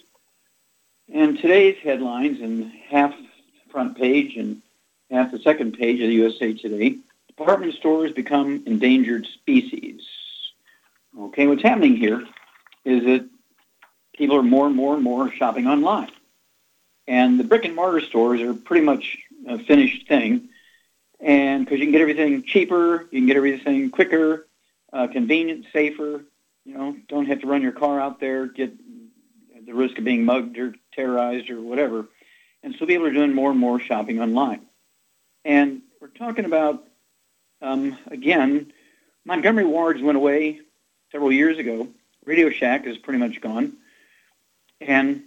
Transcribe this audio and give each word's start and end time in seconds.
And 1.12 1.38
today's 1.38 1.76
headlines 1.82 2.40
in 2.40 2.70
half 2.88 3.14
front 3.68 3.98
page 3.98 4.36
and 4.36 4.62
half 5.10 5.30
the 5.30 5.38
second 5.38 5.78
page 5.78 6.00
of 6.00 6.08
the 6.08 6.14
USA 6.14 6.52
Today, 6.52 6.98
department 7.28 7.74
stores 7.74 8.12
become 8.12 8.62
endangered 8.66 9.26
species. 9.26 10.02
Okay, 11.18 11.46
what's 11.46 11.62
happening 11.62 11.96
here 11.96 12.24
is 12.84 13.04
that 13.04 13.28
people 14.16 14.36
are 14.36 14.42
more 14.42 14.66
and 14.66 14.76
more 14.76 14.94
and 14.94 15.02
more 15.02 15.30
shopping 15.30 15.66
online. 15.66 16.10
And 17.06 17.38
the 17.38 17.44
brick 17.44 17.64
and 17.64 17.74
mortar 17.74 18.00
stores 18.00 18.40
are 18.40 18.54
pretty 18.54 18.84
much 18.84 19.18
a 19.46 19.58
finished 19.58 20.08
thing. 20.08 20.48
And 21.20 21.64
because 21.64 21.78
you 21.78 21.86
can 21.86 21.92
get 21.92 22.00
everything 22.00 22.42
cheaper, 22.42 23.02
you 23.10 23.20
can 23.20 23.26
get 23.26 23.36
everything 23.36 23.90
quicker, 23.90 24.46
uh, 24.92 25.06
convenient, 25.06 25.66
safer. 25.72 26.24
You 26.64 26.74
know, 26.74 26.96
don't 27.08 27.26
have 27.26 27.40
to 27.40 27.46
run 27.46 27.62
your 27.62 27.72
car 27.72 28.00
out 28.00 28.20
there, 28.20 28.46
get 28.46 28.72
the 29.66 29.72
risk 29.72 29.98
of 29.98 30.04
being 30.04 30.24
mugged 30.24 30.58
or 30.58 30.74
terrorized 30.94 31.48
or 31.50 31.60
whatever. 31.60 32.06
And 32.62 32.74
so 32.78 32.86
people 32.86 33.06
are 33.06 33.12
doing 33.12 33.34
more 33.34 33.50
and 33.50 33.60
more 33.60 33.78
shopping 33.78 34.20
online. 34.20 34.66
And 35.46 35.82
we're 36.00 36.08
talking 36.08 36.44
about, 36.44 36.82
um, 37.62 37.96
again, 38.10 38.72
Montgomery 39.24 39.64
Wards 39.64 40.02
went 40.02 40.16
away 40.16 40.58
several 41.12 41.30
years 41.30 41.56
ago. 41.56 41.86
Radio 42.24 42.50
Shack 42.50 42.84
is 42.84 42.98
pretty 42.98 43.20
much 43.20 43.40
gone. 43.40 43.74
And 44.80 45.22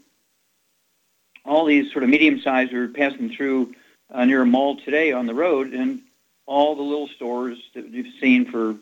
all 1.45 1.63
these 1.63 1.93
sort 1.93 2.03
of 2.03 2.09
medium-sized 2.09 2.73
are 2.73 2.89
passing 2.89 3.29
through 3.29 3.73
uh, 4.13 4.25
near 4.25 4.41
a 4.41 4.45
mall 4.45 4.75
today 4.81 5.13
on 5.13 5.25
the 5.25 5.33
road, 5.33 5.73
and 5.73 6.01
all 6.45 6.75
the 6.75 6.81
little 6.81 7.07
stores 7.07 7.57
that 7.73 7.87
you've 7.87 8.19
seen 8.19 8.51
for 8.51 8.75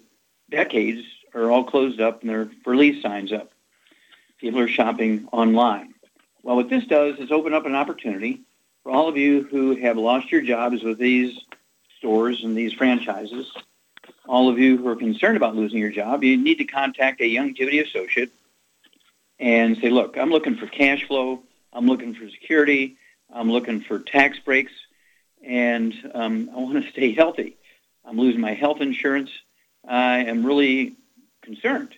decades 0.50 1.04
are 1.36 1.52
all 1.52 1.66
closed 1.66 2.02
up 2.02 2.22
and 2.22 2.32
they're 2.32 2.50
for 2.64 2.76
lease 2.76 3.04
signs 3.04 3.32
up. 3.32 3.52
People 4.40 4.60
are 4.60 4.68
shopping 4.68 5.28
online. 5.32 5.94
Well, 6.42 6.56
what 6.56 6.70
this 6.70 6.86
does 6.88 7.20
is 7.20 7.32
open 7.32 7.54
up 7.54 7.68
an 7.68 7.76
opportunity 7.76 8.42
for 8.88 8.94
all 8.94 9.10
of 9.10 9.18
you 9.18 9.44
who 9.44 9.76
have 9.76 9.98
lost 9.98 10.32
your 10.32 10.40
jobs 10.40 10.82
with 10.82 10.98
these 10.98 11.38
stores 11.98 12.42
and 12.46 12.56
these 12.56 12.72
franchises. 12.72 13.46
All 14.26 14.48
of 14.48 14.60
you 14.60 14.78
who 14.78 14.88
are 14.88 14.96
concerned 14.96 15.36
about 15.36 15.58
losing 15.58 15.78
your 15.78 15.92
job, 15.92 16.24
you 16.24 16.38
need 16.38 16.60
to 16.60 16.64
contact 16.64 17.20
a 17.20 17.26
Youngevity 17.26 17.86
associate 17.86 18.32
and 19.40 19.76
say, 19.80 19.90
look, 19.90 20.18
I'm 20.18 20.30
looking 20.30 20.56
for 20.56 20.68
cash 20.68 21.04
flow. 21.04 21.44
I'm 21.74 21.86
looking 21.86 22.16
for 22.16 22.30
security. 22.30 22.96
I'm 23.30 23.52
looking 23.52 23.82
for 23.82 24.00
tax 24.00 24.40
breaks 24.40 24.72
and 25.46 25.94
um, 26.14 26.50
I 26.56 26.58
want 26.58 26.82
to 26.82 26.90
stay 26.94 27.12
healthy. 27.12 27.58
I'm 28.06 28.18
losing 28.18 28.40
my 28.40 28.54
health 28.54 28.80
insurance. 28.80 29.32
I 29.86 30.20
am 30.20 30.46
really 30.46 30.96
concerned. 31.42 31.94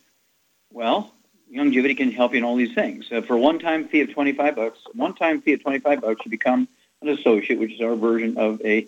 Well, 0.73 1.13
Youngevity 1.53 1.95
can 1.95 2.11
help 2.11 2.31
you 2.31 2.39
in 2.39 2.43
all 2.43 2.55
these 2.55 2.73
things. 2.73 3.11
Uh, 3.11 3.21
for 3.21 3.35
a 3.35 3.39
one-time 3.39 3.89
fee 3.89 4.01
of 4.01 4.11
25 4.11 4.55
bucks, 4.55 4.79
one-time 4.95 5.43
fee 5.43 5.53
of 5.53 5.61
25 5.61 6.01
bucks, 6.01 6.21
you 6.25 6.31
become 6.31 6.67
an 7.01 7.09
associate, 7.09 7.59
which 7.59 7.73
is 7.73 7.81
our 7.81 7.95
version 7.95 8.37
of 8.37 8.61
a, 8.63 8.87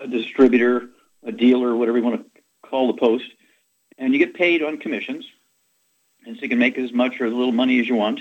a 0.00 0.06
distributor, 0.06 0.88
a 1.24 1.32
dealer, 1.32 1.74
whatever 1.74 1.98
you 1.98 2.04
want 2.04 2.34
to 2.34 2.42
call 2.68 2.86
the 2.88 2.98
post, 2.98 3.24
and 3.98 4.12
you 4.12 4.18
get 4.18 4.34
paid 4.34 4.62
on 4.62 4.78
commissions. 4.78 5.26
And 6.26 6.36
so 6.36 6.42
you 6.42 6.48
can 6.48 6.58
make 6.58 6.76
as 6.78 6.92
much 6.92 7.20
or 7.20 7.26
as 7.26 7.32
little 7.32 7.52
money 7.52 7.80
as 7.80 7.88
you 7.88 7.94
want 7.94 8.20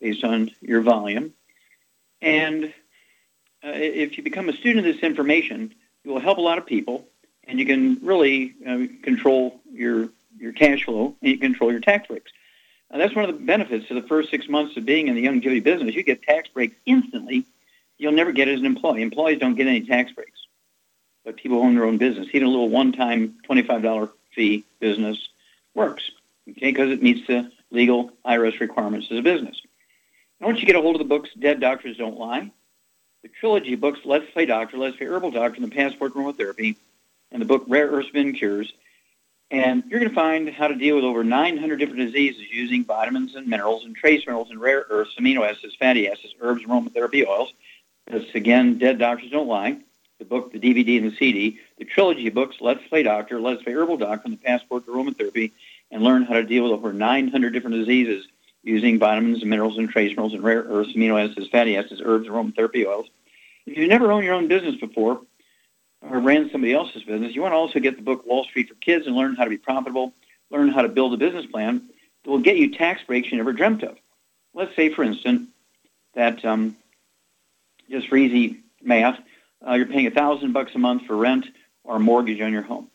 based 0.00 0.24
on 0.24 0.50
your 0.60 0.82
volume. 0.82 1.32
And 2.20 2.66
uh, 3.64 3.72
if 3.72 4.16
you 4.16 4.22
become 4.22 4.48
a 4.48 4.52
student 4.52 4.86
of 4.86 4.94
this 4.94 5.02
information, 5.02 5.74
you 6.04 6.12
will 6.12 6.20
help 6.20 6.38
a 6.38 6.42
lot 6.42 6.58
of 6.58 6.66
people, 6.66 7.06
and 7.44 7.58
you 7.58 7.66
can 7.66 7.98
really 8.02 8.54
uh, 8.66 8.86
control 9.02 9.60
your 9.72 10.10
your 10.38 10.52
cash 10.52 10.84
flow 10.84 11.14
and 11.20 11.30
you 11.30 11.38
control 11.38 11.70
your 11.70 11.80
tax 11.80 12.08
breaks. 12.08 12.32
That's 12.90 13.14
one 13.14 13.24
of 13.24 13.38
the 13.38 13.44
benefits 13.44 13.88
of 13.90 14.02
the 14.02 14.08
first 14.08 14.30
six 14.30 14.48
months 14.48 14.76
of 14.76 14.84
being 14.84 15.08
in 15.08 15.14
the 15.14 15.20
young 15.20 15.40
Youngevity 15.40 15.62
business. 15.62 15.94
You 15.94 16.02
get 16.02 16.22
tax 16.22 16.48
breaks 16.48 16.74
instantly. 16.86 17.44
You'll 18.00 18.12
never 18.12 18.32
get 18.32 18.48
as 18.48 18.58
an 18.58 18.64
employee. 18.64 19.02
Employees 19.02 19.38
don't 19.38 19.56
get 19.56 19.66
any 19.66 19.82
tax 19.82 20.10
breaks, 20.12 20.46
but 21.22 21.36
people 21.36 21.58
own 21.58 21.74
their 21.74 21.84
own 21.84 21.98
business. 21.98 22.28
Even 22.32 22.48
a 22.48 22.50
little 22.50 22.70
one-time 22.70 23.34
$25 23.46 24.10
fee 24.34 24.64
business 24.80 25.28
works, 25.74 26.10
okay, 26.48 26.72
because 26.72 26.90
it 26.90 27.02
meets 27.02 27.26
the 27.26 27.52
legal 27.70 28.10
IRS 28.24 28.58
requirements 28.58 29.08
as 29.10 29.18
a 29.18 29.22
business. 29.22 29.60
And 30.40 30.46
once 30.46 30.60
you 30.60 30.66
get 30.66 30.76
a 30.76 30.80
hold 30.80 30.96
of 30.96 31.00
the 31.00 31.04
books, 31.04 31.28
Dead 31.38 31.60
Doctors 31.60 31.98
Don't 31.98 32.18
Lie, 32.18 32.50
the 33.22 33.28
trilogy 33.28 33.74
books 33.74 34.00
Let's 34.06 34.30
Play 34.30 34.46
Doctor, 34.46 34.78
Let's 34.78 34.96
Play 34.96 35.06
Herbal 35.06 35.32
Doctor, 35.32 35.60
and 35.60 35.70
the 35.70 35.76
Passport 35.76 36.14
Aromatherapy, 36.14 36.76
and 37.30 37.42
the 37.42 37.46
book 37.46 37.64
Rare 37.68 37.88
Earth 37.88 38.06
Spin 38.06 38.32
Cures. 38.32 38.72
And 39.50 39.84
you're 39.88 40.00
going 40.00 40.08
to 40.08 40.14
find 40.14 40.48
how 40.48 40.68
to 40.68 40.74
deal 40.74 40.96
with 40.96 41.04
over 41.04 41.22
900 41.22 41.76
different 41.78 42.00
diseases 42.00 42.44
using 42.50 42.82
vitamins 42.84 43.34
and 43.34 43.46
minerals 43.46 43.84
and 43.84 43.94
trace 43.94 44.24
minerals 44.24 44.48
and 44.50 44.58
rare 44.58 44.86
earths, 44.88 45.16
amino 45.20 45.46
acids, 45.46 45.74
fatty 45.74 46.08
acids, 46.08 46.34
herbs, 46.40 46.64
aromatherapy 46.64 47.26
oils. 47.26 47.52
That's, 48.10 48.34
again, 48.34 48.78
Dead 48.78 48.98
Doctors 48.98 49.30
Don't 49.30 49.46
Lie, 49.46 49.78
the 50.18 50.24
book, 50.24 50.52
the 50.52 50.58
DVD, 50.58 50.98
and 50.98 51.12
the 51.12 51.16
CD. 51.16 51.60
The 51.78 51.84
trilogy 51.84 52.28
books 52.28 52.56
Let's 52.60 52.86
Play 52.88 53.04
Doctor, 53.04 53.40
Let's 53.40 53.62
Play 53.62 53.72
Herbal 53.72 53.98
Doctor, 53.98 54.22
and 54.24 54.34
the 54.34 54.42
Passport 54.42 54.84
to 54.86 54.92
Aromatherapy, 54.92 55.52
and 55.90 56.02
learn 56.02 56.24
how 56.24 56.34
to 56.34 56.42
deal 56.42 56.64
with 56.64 56.72
over 56.72 56.92
900 56.92 57.52
different 57.52 57.76
diseases 57.76 58.26
using 58.62 58.98
vitamins 58.98 59.40
and 59.40 59.50
minerals 59.50 59.78
and 59.78 59.88
trace 59.88 60.10
minerals 60.10 60.34
and 60.34 60.42
rare 60.42 60.62
earths, 60.62 60.92
amino 60.92 61.22
acids, 61.22 61.48
fatty 61.48 61.76
acids, 61.76 62.02
herbs, 62.04 62.28
aromatherapy 62.28 62.84
oils. 62.84 63.06
If 63.66 63.78
you've 63.78 63.88
never 63.88 64.10
owned 64.10 64.24
your 64.24 64.34
own 64.34 64.48
business 64.48 64.74
before 64.74 65.20
or 66.02 66.18
ran 66.18 66.50
somebody 66.50 66.74
else's 66.74 67.04
business, 67.04 67.34
you 67.34 67.42
want 67.42 67.52
to 67.52 67.56
also 67.56 67.78
get 67.78 67.96
the 67.96 68.02
book 68.02 68.26
Wall 68.26 68.44
Street 68.44 68.68
for 68.68 68.74
Kids 68.74 69.06
and 69.06 69.14
learn 69.14 69.36
how 69.36 69.44
to 69.44 69.50
be 69.50 69.58
profitable, 69.58 70.12
learn 70.50 70.68
how 70.68 70.82
to 70.82 70.88
build 70.88 71.14
a 71.14 71.16
business 71.16 71.46
plan 71.46 71.88
that 72.24 72.30
will 72.30 72.40
get 72.40 72.56
you 72.56 72.74
tax 72.74 73.02
breaks 73.04 73.30
you 73.30 73.38
never 73.38 73.52
dreamt 73.52 73.82
of. 73.82 73.96
Let's 74.52 74.74
say, 74.74 74.88
for 74.88 75.04
instance, 75.04 75.48
that 76.14 76.44
um, 76.44 76.76
just 77.90 78.08
for 78.08 78.16
easy 78.16 78.60
math, 78.82 79.18
uh, 79.66 79.74
you're 79.74 79.86
paying 79.86 80.06
a 80.06 80.10
thousand 80.10 80.52
bucks 80.52 80.72
a 80.74 80.78
month 80.78 81.06
for 81.06 81.16
rent 81.16 81.46
or 81.84 81.98
mortgage 81.98 82.40
on 82.40 82.52
your 82.52 82.62
home. 82.62 82.88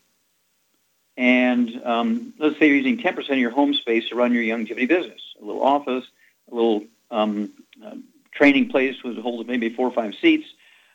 And 1.16 1.82
um, 1.84 2.34
let's 2.38 2.58
say 2.58 2.66
you're 2.66 2.76
using 2.76 2.98
10% 2.98 3.30
of 3.30 3.38
your 3.38 3.50
home 3.50 3.74
space 3.74 4.08
to 4.08 4.16
run 4.16 4.34
your 4.34 4.42
Youngevity 4.42 4.88
business, 4.88 5.20
a 5.40 5.44
little 5.44 5.62
office, 5.62 6.04
a 6.50 6.54
little 6.54 6.84
um, 7.10 7.52
uh, 7.84 7.94
training 8.32 8.68
place 8.68 9.02
with 9.02 9.16
hold 9.18 9.46
maybe 9.46 9.70
four 9.70 9.88
or 9.88 9.92
five 9.92 10.14
seats, 10.20 10.46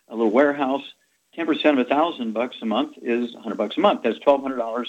a 0.07 0.15
little 0.15 0.31
warehouse. 0.31 0.83
10% 1.37 1.65
of 1.71 1.79
a 1.79 1.85
thousand 1.85 2.33
bucks 2.33 2.57
a 2.61 2.65
month 2.65 2.97
is 3.01 3.33
100 3.33 3.55
bucks 3.55 3.77
a 3.77 3.79
month. 3.79 4.03
That's 4.03 4.19
$1,200 4.19 4.85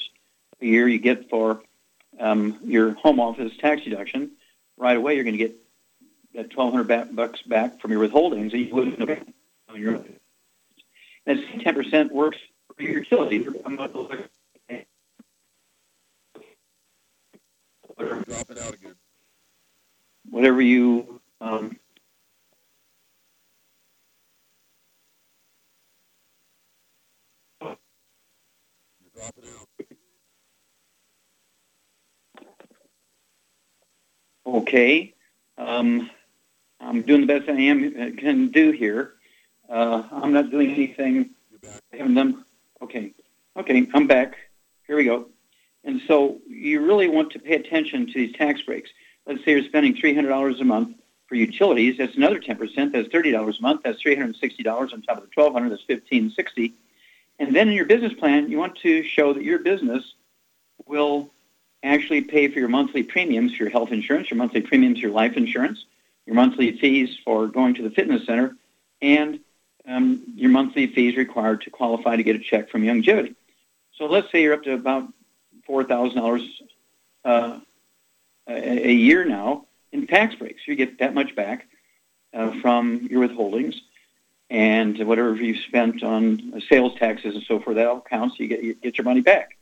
a 0.61 0.67
year 0.67 0.89
you 0.89 0.99
get 0.99 1.31
for 1.31 1.63
um, 2.19 2.59
your 2.65 2.93
home 2.93 3.21
office 3.21 3.53
tax 3.59 3.85
deduction. 3.85 4.33
Right 4.77 4.97
away, 4.97 5.15
you're 5.15 5.25
going 5.25 5.39
to 5.39 5.45
get 5.45 5.57
that 6.35 6.57
1,200 6.57 7.15
bucks 7.15 7.43
back 7.43 7.81
from 7.81 7.91
your 7.93 8.07
withholdings 8.07 8.51
that 8.53 8.59
you 8.59 8.75
wouldn't 8.75 8.99
have 8.99 9.25
on 9.69 9.81
your 9.81 9.97
own. 9.97 10.17
That 11.27 11.37
10% 11.37 12.11
works 12.11 12.39
for 12.75 12.83
your 12.83 12.99
utilities. 12.99 13.47
Whatever, 17.95 18.23
Drop 18.23 18.51
it 18.51 18.59
out 18.59 18.75
again. 18.75 18.95
whatever 20.31 20.61
you 20.63 21.21
um, 21.41 21.77
dropping 29.15 29.45
out. 29.45 29.69
Okay. 34.47 35.15
Um, 35.59 36.11
I'm 36.83 37.03
doing 37.03 37.23
the 37.23 37.27
best 37.27 37.49
I 37.49 37.53
am 37.53 37.95
uh, 37.99 38.21
can 38.21 38.49
do 38.49 38.73
here. 38.73 39.15
Uh, 39.69 40.03
I'm 40.11 40.33
not 40.33 40.51
doing 40.51 40.71
anything. 40.73 41.31
I 41.93 41.97
haven't 41.97 42.15
done. 42.15 42.45
Okay. 42.83 43.13
Okay. 43.57 43.87
I'm 43.95 44.07
back. 44.07 44.37
Here 44.87 44.97
we 44.97 45.05
go. 45.05 45.27
And 45.85 46.01
so 46.07 46.41
you 46.47 46.85
really 46.85 47.09
want 47.09 47.33
to 47.33 47.39
pay 47.39 47.55
attention 47.55 48.07
to 48.07 48.13
these 48.13 48.35
tax 48.35 48.63
breaks. 48.63 48.91
Let's 49.27 49.45
say 49.45 49.53
you're 49.53 49.65
spending 49.65 49.95
$300 49.95 50.61
a 50.61 50.65
month 50.65 50.97
for 51.27 51.37
utilities. 51.37 51.99
That's 51.99 52.17
another 52.17 52.41
10%. 52.41 52.59
That's 52.93 53.09
$30 53.09 53.59
a 53.59 53.63
month. 53.63 53.83
That's 53.85 54.03
$360 54.03 54.93
on 54.93 55.03
top 55.03 55.19
of 55.19 55.23
the 55.23 55.31
1,200. 55.35 55.71
That's 55.71 55.89
1,560. 55.89 56.75
And 57.39 57.55
then 57.55 57.69
in 57.69 57.75
your 57.75 57.87
business 57.87 58.13
plan, 58.13 58.51
you 58.51 58.59
want 58.59 58.77
to 58.79 59.03
show 59.03 59.33
that 59.33 59.43
your 59.43 59.61
business 59.61 60.15
will 60.87 61.31
actually 61.83 62.23
pay 62.23 62.49
for 62.49 62.59
your 62.59 62.69
monthly 62.69 63.03
premiums 63.03 63.55
for 63.55 63.65
your 63.65 63.71
health 63.71 63.93
insurance, 63.93 64.31
your 64.31 64.39
monthly 64.39 64.61
premiums 64.61 64.99
for 64.99 65.07
your 65.07 65.15
life 65.15 65.37
insurance, 65.37 65.85
your 66.27 66.37
monthly 66.37 66.79
fees 66.79 67.17
for 67.25 67.49
going 67.49 67.75
to 67.75 67.83
the 67.83 67.91
fitness 67.91 68.25
center, 68.27 68.57
and 69.01 69.41
um, 69.87 70.23
your 70.35 70.51
monthly 70.51 70.87
fees 70.87 71.17
required 71.17 71.63
to 71.63 71.71
qualify 71.71 72.17
to 72.17 72.23
get 72.23 72.37
a 72.37 72.39
check 72.39 72.71
from 72.71 72.83
Youngevity. 72.83 73.35
So 73.97 74.07
let's 74.07 74.31
say 74.31 74.43
you're 74.43 74.55
up 74.55 74.63
to 74.65 74.75
about 74.75 75.09
four 75.67 75.85
thousand 75.85 76.19
uh, 76.19 76.23
dollars 76.23 76.61
a 77.25 78.89
a 78.89 78.93
year 78.93 79.25
now 79.25 79.67
in 79.93 80.07
tax 80.07 80.35
breaks. 80.35 80.63
You 80.67 80.77
get 80.77 80.99
that 80.99 81.15
much 81.15 81.35
back 81.35 81.67
uh, 82.33 82.61
from 82.61 83.09
your 83.11 83.27
withholdings, 83.27 83.75
and 84.51 84.99
whatever 85.07 85.35
you 85.35 85.61
spent 85.63 86.03
on 86.03 86.63
sales 86.69 86.95
taxes 86.99 87.35
and 87.35 87.45
so 87.45 87.61
forth, 87.61 87.77
that 87.77 87.87
all 87.87 88.01
counts. 88.01 88.39
You 88.39 88.49
get 88.49 88.63
you 88.63 88.75
get 88.75 88.99
your 88.99 89.05
money 89.05 89.21
back. 89.21 89.57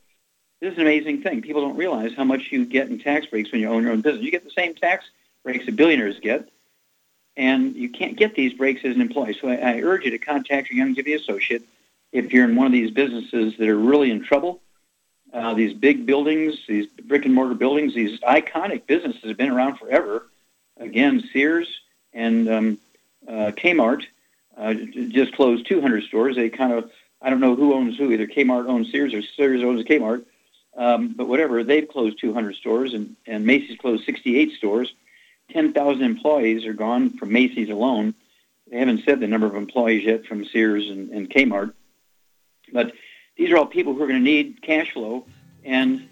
This 0.60 0.72
is 0.72 0.78
an 0.78 0.82
amazing 0.82 1.22
thing. 1.22 1.40
People 1.40 1.62
don't 1.62 1.76
realize 1.76 2.12
how 2.14 2.24
much 2.24 2.48
you 2.50 2.66
get 2.66 2.88
in 2.88 2.98
tax 2.98 3.26
breaks 3.26 3.50
when 3.50 3.62
you 3.62 3.68
own 3.68 3.82
your 3.82 3.92
own 3.92 4.02
business. 4.02 4.22
You 4.22 4.30
get 4.30 4.44
the 4.44 4.50
same 4.50 4.74
tax 4.74 5.06
breaks 5.44 5.66
that 5.66 5.76
billionaires 5.76 6.18
get, 6.20 6.48
and 7.36 7.74
you 7.74 7.88
can't 7.88 8.16
get 8.16 8.34
these 8.34 8.52
breaks 8.52 8.84
as 8.84 8.94
an 8.94 9.00
employee. 9.00 9.36
So 9.40 9.48
I, 9.48 9.56
I 9.56 9.80
urge 9.80 10.04
you 10.04 10.10
to 10.10 10.18
contact 10.18 10.70
your 10.70 10.78
Young 10.78 10.94
Youngevity 10.94 11.20
associate 11.20 11.62
if 12.12 12.32
you're 12.32 12.44
in 12.44 12.56
one 12.56 12.66
of 12.66 12.72
these 12.72 12.90
businesses 12.90 13.56
that 13.58 13.68
are 13.68 13.78
really 13.78 14.10
in 14.10 14.22
trouble. 14.24 14.60
Uh, 15.32 15.54
these 15.54 15.72
big 15.72 16.06
buildings, 16.06 16.56
these 16.66 16.86
brick 17.04 17.24
and 17.24 17.34
mortar 17.34 17.54
buildings, 17.54 17.94
these 17.94 18.18
iconic 18.20 18.86
businesses 18.86 19.22
have 19.22 19.36
been 19.36 19.50
around 19.50 19.78
forever. 19.78 20.26
Again, 20.76 21.22
Sears 21.32 21.68
and 22.12 22.48
um, 22.48 22.78
uh, 23.28 23.52
Kmart 23.52 24.04
uh, 24.56 24.74
just 24.74 25.32
closed 25.34 25.66
200 25.66 26.04
stores. 26.04 26.36
They 26.36 26.48
kind 26.48 26.72
of, 26.72 26.90
I 27.22 27.30
don't 27.30 27.40
know 27.40 27.54
who 27.54 27.74
owns 27.74 27.96
who. 27.96 28.10
Either 28.10 28.26
Kmart 28.26 28.66
owns 28.66 28.90
Sears 28.90 29.14
or 29.14 29.22
Sears 29.22 29.62
owns 29.62 29.84
Kmart. 29.84 30.24
Um, 30.76 31.14
but 31.16 31.28
whatever, 31.28 31.62
they've 31.64 31.88
closed 31.88 32.20
200 32.20 32.54
stores, 32.56 32.94
and, 32.94 33.16
and 33.26 33.44
Macy's 33.44 33.78
closed 33.78 34.04
68 34.04 34.52
stores. 34.52 34.92
10,000 35.52 36.02
employees 36.02 36.64
are 36.66 36.72
gone 36.72 37.10
from 37.10 37.32
Macy's 37.32 37.70
alone. 37.70 38.14
They 38.70 38.78
haven't 38.78 39.04
said 39.04 39.20
the 39.20 39.26
number 39.26 39.46
of 39.46 39.54
employees 39.54 40.04
yet 40.04 40.26
from 40.26 40.44
Sears 40.44 40.88
and, 40.88 41.10
and 41.10 41.28
Kmart. 41.28 41.72
But 42.72 42.92
these 43.36 43.50
are 43.50 43.56
all 43.56 43.66
people 43.66 43.94
who 43.94 44.02
are 44.02 44.06
going 44.06 44.20
to 44.20 44.24
need 44.24 44.62
cash 44.62 44.92
flow 44.92 45.26
and 45.64 46.08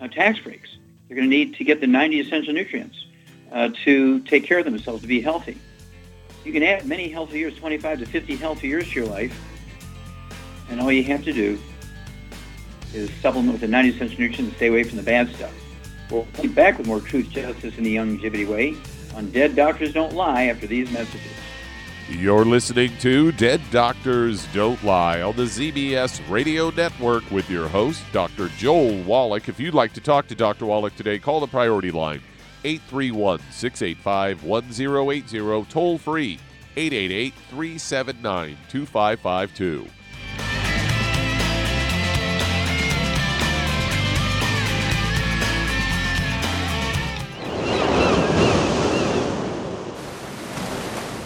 uh, 0.00 0.08
tax 0.08 0.38
breaks. 0.40 0.70
They're 1.06 1.16
going 1.16 1.28
to 1.28 1.36
need 1.36 1.56
to 1.56 1.64
get 1.64 1.80
the 1.80 1.86
90 1.86 2.20
essential 2.20 2.52
nutrients 2.52 3.04
uh, 3.52 3.70
to 3.84 4.20
take 4.20 4.44
care 4.44 4.58
of 4.58 4.64
themselves, 4.64 5.02
to 5.02 5.08
be 5.08 5.20
healthy. 5.20 5.58
You 6.44 6.52
can 6.52 6.62
add 6.62 6.86
many 6.86 7.08
healthy 7.08 7.38
years, 7.38 7.56
25 7.56 8.00
to 8.00 8.06
50 8.06 8.36
healthy 8.36 8.68
years 8.68 8.88
to 8.88 8.94
your 8.94 9.06
life, 9.06 9.38
and 10.70 10.80
all 10.80 10.92
you 10.92 11.02
have 11.04 11.24
to 11.24 11.32
do 11.32 11.58
is 12.94 13.10
supplement 13.20 13.52
with 13.52 13.60
the 13.60 13.68
90 13.68 13.90
essential 13.90 14.20
nutrients 14.20 14.48
and 14.48 14.56
stay 14.56 14.68
away 14.68 14.84
from 14.84 14.96
the 14.96 15.02
bad 15.02 15.34
stuff. 15.34 15.52
We'll 16.10 16.26
be 16.40 16.48
back 16.48 16.78
with 16.78 16.86
more 16.86 17.00
truth, 17.00 17.30
justice, 17.30 17.76
and 17.76 17.84
the 17.84 17.96
Youngevity 17.96 18.46
Way 18.46 18.76
on 19.14 19.30
Dead 19.30 19.54
Doctors 19.54 19.92
Don't 19.92 20.14
Lie 20.14 20.44
after 20.44 20.66
these 20.66 20.90
messages. 20.90 21.32
You're 22.08 22.46
listening 22.46 22.96
to 23.00 23.32
Dead 23.32 23.60
Doctors 23.70 24.46
Don't 24.54 24.82
Lie 24.82 25.20
on 25.20 25.36
the 25.36 25.42
ZBS 25.42 26.22
Radio 26.30 26.70
Network 26.70 27.30
with 27.30 27.50
your 27.50 27.68
host, 27.68 28.02
Dr. 28.12 28.48
Joel 28.56 29.02
Wallach. 29.02 29.50
If 29.50 29.60
you'd 29.60 29.74
like 29.74 29.92
to 29.92 30.00
talk 30.00 30.26
to 30.28 30.34
Dr. 30.34 30.64
Wallach 30.64 30.96
today, 30.96 31.18
call 31.18 31.40
the 31.40 31.46
priority 31.46 31.90
line 31.90 32.22
831 32.64 33.40
685 33.50 34.42
1080, 34.42 35.70
toll 35.70 35.98
free 35.98 36.38
888 36.76 37.34
379 37.50 38.56
2552. 38.70 39.86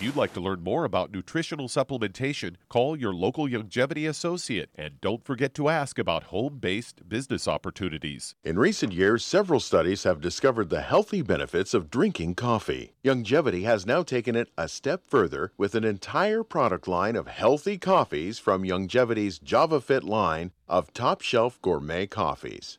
If 0.00 0.04
you'd 0.04 0.16
like 0.16 0.32
to 0.32 0.40
learn 0.40 0.62
more 0.62 0.86
about 0.86 1.12
nutritional 1.12 1.68
supplementation, 1.68 2.54
call 2.70 2.96
your 2.96 3.12
local 3.12 3.46
Youngevity 3.46 4.08
associate 4.08 4.70
and 4.74 4.98
don't 5.02 5.22
forget 5.22 5.52
to 5.56 5.68
ask 5.68 5.98
about 5.98 6.22
home 6.32 6.56
based 6.58 7.06
business 7.06 7.46
opportunities. 7.46 8.34
In 8.42 8.58
recent 8.58 8.94
years, 8.94 9.22
several 9.22 9.60
studies 9.60 10.04
have 10.04 10.22
discovered 10.22 10.70
the 10.70 10.80
healthy 10.80 11.20
benefits 11.20 11.74
of 11.74 11.90
drinking 11.90 12.36
coffee. 12.36 12.94
Youngevity 13.04 13.64
has 13.64 13.84
now 13.84 14.02
taken 14.02 14.36
it 14.36 14.48
a 14.56 14.68
step 14.68 15.04
further 15.06 15.52
with 15.58 15.74
an 15.74 15.84
entire 15.84 16.42
product 16.42 16.88
line 16.88 17.14
of 17.14 17.26
healthy 17.26 17.76
coffees 17.76 18.38
from 18.38 18.62
Youngevity's 18.62 19.38
JavaFit 19.38 20.02
line 20.02 20.52
of 20.66 20.94
top 20.94 21.20
shelf 21.20 21.60
gourmet 21.60 22.06
coffees. 22.06 22.78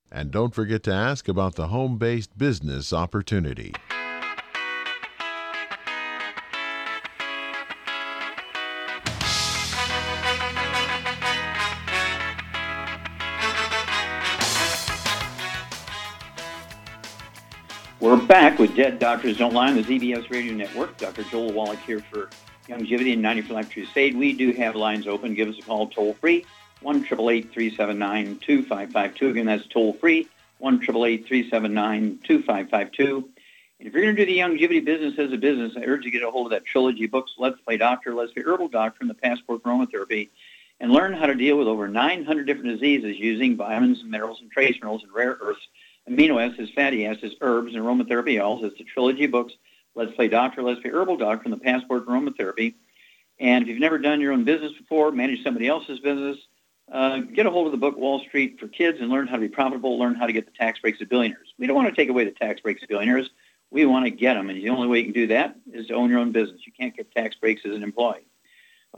And 0.11 0.29
don't 0.29 0.53
forget 0.53 0.83
to 0.83 0.91
ask 0.91 1.29
about 1.29 1.55
the 1.55 1.67
home 1.67 1.97
based 1.97 2.37
business 2.37 2.91
opportunity. 2.91 3.73
We're 18.01 18.17
back 18.17 18.59
with 18.59 18.75
Dead 18.75 18.99
Doctors 18.99 19.37
Don't 19.37 19.53
Lie 19.53 19.69
on 19.69 19.75
the 19.75 19.83
ZBS 19.83 20.29
Radio 20.29 20.53
Network. 20.53 20.97
Dr. 20.97 21.23
Joel 21.23 21.53
Wallach 21.53 21.79
here 21.79 21.99
for 21.99 22.29
Youngevity 22.67 23.13
and 23.13 23.21
90 23.21 23.43
for 23.43 23.53
Life 23.53 23.71
Crusade. 23.71 24.17
We 24.17 24.33
do 24.33 24.51
have 24.53 24.75
lines 24.75 25.07
open. 25.07 25.35
Give 25.35 25.47
us 25.47 25.57
a 25.59 25.61
call 25.61 25.87
toll 25.87 26.15
free, 26.15 26.45
1 26.81 27.03
379 27.03 28.39
2552 28.39 29.29
Again, 29.29 29.45
that's 29.45 29.67
toll 29.67 29.93
free, 29.93 30.27
1 30.59 30.79
379 30.79 32.19
2552 32.23 33.29
And 33.79 33.87
if 33.87 33.93
you're 33.93 34.03
going 34.03 34.15
to 34.15 34.25
do 34.25 34.31
the 34.31 34.39
Youngevity 34.39 34.83
business 34.83 35.17
as 35.17 35.31
a 35.31 35.37
business, 35.37 35.73
I 35.77 35.81
urge 35.81 36.05
you 36.05 36.11
to 36.11 36.19
get 36.19 36.27
a 36.27 36.31
hold 36.31 36.47
of 36.47 36.51
that 36.51 36.65
trilogy 36.65 37.07
books, 37.07 37.33
Let's 37.37 37.59
Play 37.61 37.77
Doctor, 37.77 38.13
Let's 38.13 38.33
Play 38.33 38.43
Herbal 38.43 38.69
Doctor, 38.69 38.99
and 39.01 39.09
the 39.09 39.15
Passport 39.15 39.63
Aromatherapy, 39.63 40.29
and 40.79 40.91
learn 40.91 41.13
how 41.13 41.27
to 41.27 41.35
deal 41.35 41.57
with 41.57 41.67
over 41.67 41.87
900 41.87 42.45
different 42.45 42.69
diseases 42.69 43.17
using 43.17 43.55
vitamins 43.55 44.01
and 44.01 44.09
minerals 44.09 44.41
and 44.41 44.51
trace 44.51 44.75
minerals 44.81 45.03
and 45.03 45.13
rare 45.13 45.37
earths 45.41 45.67
amino 46.09 46.41
acids, 46.43 46.71
fatty 46.71 47.05
acids, 47.05 47.35
herbs, 47.41 47.75
and 47.75 47.83
aromatherapy 47.83 48.41
oils. 48.41 48.63
It's 48.63 48.77
the 48.77 48.83
trilogy 48.83 49.27
books, 49.27 49.53
Let's 49.95 50.13
Play 50.13 50.27
Doctor, 50.27 50.63
Let's 50.63 50.81
Play 50.81 50.91
Herbal 50.91 51.17
Doctor, 51.17 51.43
and 51.45 51.53
the 51.53 51.57
Passport 51.57 52.05
Aromatherapy. 52.07 52.73
And 53.39 53.63
if 53.63 53.69
you've 53.69 53.79
never 53.79 53.97
done 53.97 54.21
your 54.21 54.33
own 54.33 54.43
business 54.43 54.73
before, 54.73 55.11
manage 55.11 55.43
somebody 55.43 55.67
else's 55.67 55.99
business, 55.99 56.37
uh, 56.91 57.19
get 57.19 57.45
a 57.45 57.51
hold 57.51 57.67
of 57.67 57.71
the 57.71 57.77
book 57.77 57.97
Wall 57.97 58.19
Street 58.19 58.59
for 58.59 58.67
Kids 58.67 58.99
and 58.99 59.09
learn 59.09 59.27
how 59.27 59.35
to 59.35 59.41
be 59.41 59.47
profitable, 59.47 59.97
learn 59.97 60.15
how 60.15 60.25
to 60.25 60.33
get 60.33 60.45
the 60.45 60.51
tax 60.51 60.79
breaks 60.79 61.01
of 61.01 61.09
billionaires. 61.09 61.53
We 61.57 61.67
don't 61.67 61.75
want 61.75 61.89
to 61.89 61.95
take 61.95 62.09
away 62.09 62.25
the 62.25 62.31
tax 62.31 62.61
breaks 62.61 62.83
of 62.83 62.89
billionaires. 62.89 63.29
We 63.71 63.85
want 63.85 64.05
to 64.05 64.11
get 64.11 64.33
them, 64.33 64.49
and 64.49 64.61
the 64.61 64.69
only 64.69 64.87
way 64.87 64.99
you 64.99 65.05
can 65.05 65.13
do 65.13 65.27
that 65.27 65.55
is 65.71 65.87
to 65.87 65.93
own 65.93 66.09
your 66.09 66.19
own 66.19 66.33
business. 66.33 66.61
You 66.65 66.73
can't 66.77 66.95
get 66.95 67.09
tax 67.11 67.35
breaks 67.35 67.61
as 67.65 67.73
an 67.73 67.83
employee. 67.83 68.25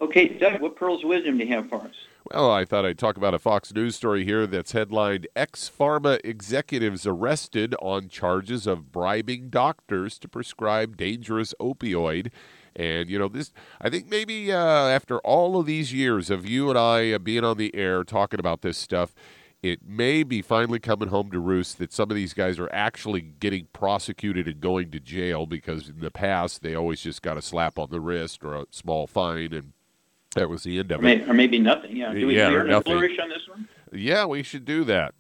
Okay, 0.02 0.28
Doug, 0.28 0.60
what 0.60 0.76
pearls 0.76 1.04
of 1.04 1.10
wisdom 1.10 1.38
do 1.38 1.46
you 1.46 1.54
have 1.54 1.70
for 1.70 1.82
us? 1.82 1.94
Well, 2.32 2.50
I 2.52 2.66
thought 2.66 2.86
I'd 2.86 2.98
talk 2.98 3.18
about 3.18 3.36
a 3.36 3.40
Fox 3.40 3.72
News 3.74 3.96
story 3.96 4.24
here 4.24 4.48
that's 4.48 4.72
headlined 4.72 5.28
Ex 5.36 5.70
Pharma 5.70 6.20
Executives 6.24 7.06
Arrested 7.06 7.76
on 7.80 8.08
Charges 8.08 8.66
of 8.66 8.92
Bribing 8.92 9.50
Doctors 9.50 10.18
to 10.20 10.28
Prescribe 10.28 10.98
Dangerous 10.98 11.54
Opioid. 11.60 12.32
And, 12.76 13.10
you 13.10 13.20
know, 13.20 13.28
this, 13.28 13.52
I 13.80 13.90
think 13.90 14.10
maybe 14.10 14.52
uh, 14.52 14.58
after 14.58 15.20
all 15.20 15.60
of 15.60 15.66
these 15.66 15.94
years 15.94 16.30
of 16.30 16.48
you 16.48 16.70
and 16.70 16.78
I 16.78 17.12
uh, 17.12 17.20
being 17.20 17.44
on 17.44 17.58
the 17.58 17.74
air 17.76 18.04
talking 18.04 18.40
about 18.40 18.62
this 18.62 18.78
stuff, 18.78 19.14
it 19.62 19.80
may 19.88 20.24
be 20.24 20.42
finally 20.42 20.80
coming 20.80 21.08
home 21.08 21.32
to 21.32 21.40
roost 21.40 21.78
that 21.78 21.94
some 21.94 22.12
of 22.12 22.16
these 22.16 22.34
guys 22.34 22.60
are 22.60 22.70
actually 22.74 23.22
getting 23.22 23.68
prosecuted 23.72 24.46
and 24.48 24.60
going 24.60 24.92
to 24.92 25.00
jail 25.00 25.46
because 25.46 25.88
in 25.88 26.00
the 26.00 26.12
past 26.12 26.62
they 26.62 26.76
always 26.76 27.02
just 27.02 27.22
got 27.22 27.38
a 27.38 27.42
slap 27.42 27.80
on 27.80 27.90
the 27.90 28.02
wrist 28.02 28.44
or 28.44 28.56
a 28.56 28.66
small 28.72 29.08
fine 29.08 29.54
and 29.54 29.72
that 30.36 30.50
was 30.50 30.64
the 30.64 30.80
end 30.80 30.92
of 30.92 31.02
or 31.02 31.08
it. 31.08 31.30
or 31.30 31.34
maybe 31.34 31.60
nothing. 31.60 31.96
Yeah. 31.96 32.12
Do 32.12 32.28
we 32.28 32.36
yeah, 32.36 32.78
a 32.78 32.82
flourish 32.82 33.18
on 33.22 33.30
this 33.30 33.48
one? 33.48 33.70
Yeah, 33.94 34.26
we 34.26 34.44
should 34.44 34.66
do 34.66 34.84
that. 34.86 35.14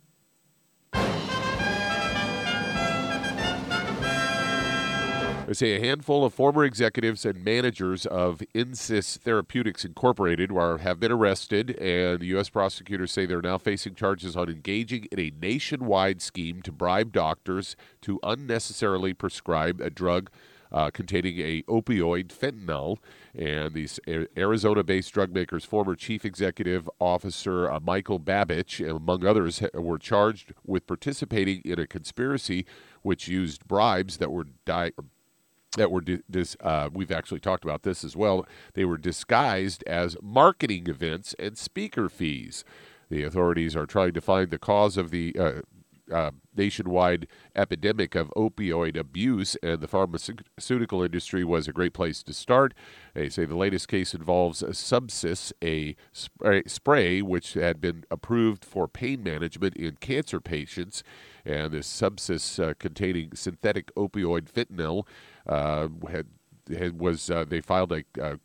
They 5.45 5.53
say 5.53 5.75
a 5.75 5.79
handful 5.81 6.23
of 6.23 6.33
former 6.33 6.63
executives 6.63 7.25
and 7.25 7.43
managers 7.43 8.05
of 8.05 8.41
Insys 8.55 9.17
Therapeutics 9.19 9.83
Incorporated 9.83 10.51
are, 10.53 10.77
have 10.77 11.01
been 11.01 11.11
arrested, 11.11 11.71
and 11.81 12.21
the 12.21 12.27
U.S. 12.27 12.47
prosecutors 12.47 13.11
say 13.11 13.25
they're 13.25 13.41
now 13.41 13.57
facing 13.57 13.93
charges 13.93 14.37
on 14.37 14.47
engaging 14.47 15.05
in 15.11 15.19
a 15.19 15.33
nationwide 15.41 16.21
scheme 16.21 16.61
to 16.61 16.71
bribe 16.71 17.11
doctors 17.11 17.75
to 18.03 18.21
unnecessarily 18.23 19.13
prescribe 19.13 19.81
a 19.81 19.89
drug 19.89 20.29
uh, 20.71 20.89
containing 20.91 21.39
a 21.39 21.61
opioid 21.63 22.29
fentanyl. 22.29 22.97
And 23.35 23.73
these 23.73 23.99
Arizona-based 24.07 25.13
drug 25.13 25.33
makers' 25.33 25.65
former 25.65 25.95
chief 25.95 26.23
executive 26.23 26.89
officer 26.99 27.69
uh, 27.69 27.79
Michael 27.81 28.19
Babich, 28.19 28.87
among 28.89 29.25
others, 29.25 29.61
were 29.73 29.99
charged 29.99 30.53
with 30.65 30.87
participating 30.87 31.61
in 31.65 31.79
a 31.79 31.85
conspiracy 31.85 32.65
which 33.01 33.27
used 33.27 33.67
bribes 33.67 34.17
that 34.17 34.31
were 34.31 34.47
di- 34.65 34.91
that 35.75 35.91
were 35.91 36.01
dis- 36.01 36.57
uh, 36.61 36.89
we've 36.93 37.11
actually 37.11 37.39
talked 37.39 37.63
about 37.63 37.83
this 37.83 38.03
as 38.03 38.15
well. 38.15 38.45
They 38.73 38.85
were 38.85 38.97
disguised 38.97 39.83
as 39.87 40.17
marketing 40.21 40.87
events 40.87 41.35
and 41.39 41.57
speaker 41.57 42.09
fees. 42.09 42.63
The 43.09 43.23
authorities 43.23 43.75
are 43.75 43.85
trying 43.85 44.13
to 44.13 44.21
find 44.21 44.49
the 44.49 44.57
cause 44.57 44.97
of 44.97 45.11
the 45.11 45.35
uh, 45.37 45.61
uh, 46.11 46.31
nationwide 46.55 47.27
epidemic 47.55 48.15
of 48.15 48.31
opioid 48.35 48.97
abuse, 48.97 49.55
and 49.63 49.81
the 49.81 49.87
pharmaceutical 49.87 51.01
industry 51.01 51.43
was 51.43 51.67
a 51.67 51.73
great 51.73 51.93
place 51.93 52.21
to 52.23 52.33
start. 52.33 52.73
They 53.13 53.29
say 53.29 53.45
the 53.45 53.55
latest 53.55 53.87
case 53.87 54.13
involves 54.13 54.61
a 54.61 54.69
Subsys, 54.69 55.51
a 55.63 55.95
spray, 56.67 57.21
which 57.21 57.53
had 57.53 57.79
been 57.79 58.03
approved 58.11 58.65
for 58.65 58.87
pain 58.87 59.23
management 59.23 59.75
in 59.75 59.95
cancer 59.97 60.39
patients, 60.39 61.03
and 61.45 61.71
this 61.71 61.87
Subsys 61.87 62.63
uh, 62.63 62.73
containing 62.79 63.31
synthetic 63.35 63.93
opioid 63.95 64.51
fentanyl 64.51 65.05
uh, 65.47 65.87
had, 66.09 66.27
had 66.75 66.99
was 66.99 67.29
uh, 67.29 67.45
they 67.47 67.61
filed 67.61 67.91
a, 67.91 68.03
a 68.19 68.39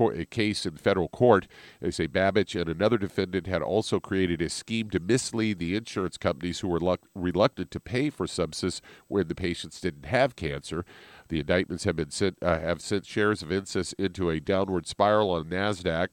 a 0.00 0.24
case 0.24 0.66
in 0.66 0.76
federal 0.76 1.08
court. 1.08 1.46
They 1.80 1.90
say 1.90 2.08
Babich 2.08 2.60
and 2.60 2.68
another 2.68 2.98
defendant 2.98 3.46
had 3.46 3.62
also 3.62 4.00
created 4.00 4.42
a 4.42 4.48
scheme 4.48 4.90
to 4.90 5.00
mislead 5.00 5.58
the 5.58 5.76
insurance 5.76 6.16
companies 6.16 6.60
who 6.60 6.68
were 6.68 6.80
luck- 6.80 7.06
reluctant 7.14 7.70
to 7.72 7.80
pay 7.80 8.10
for 8.10 8.26
Subsys 8.26 8.80
when 9.08 9.28
the 9.28 9.34
patients 9.34 9.80
didn't 9.80 10.06
have 10.06 10.36
cancer. 10.36 10.84
The 11.28 11.40
indictments 11.40 11.84
have 11.84 11.96
been 11.96 12.10
sent 12.10 12.38
uh, 12.42 12.58
have 12.58 12.80
sent 12.80 13.06
shares 13.06 13.42
of 13.42 13.48
Insys 13.50 13.94
into 13.98 14.30
a 14.30 14.40
downward 14.40 14.86
spiral 14.86 15.30
on 15.30 15.44
Nasdaq. 15.44 16.08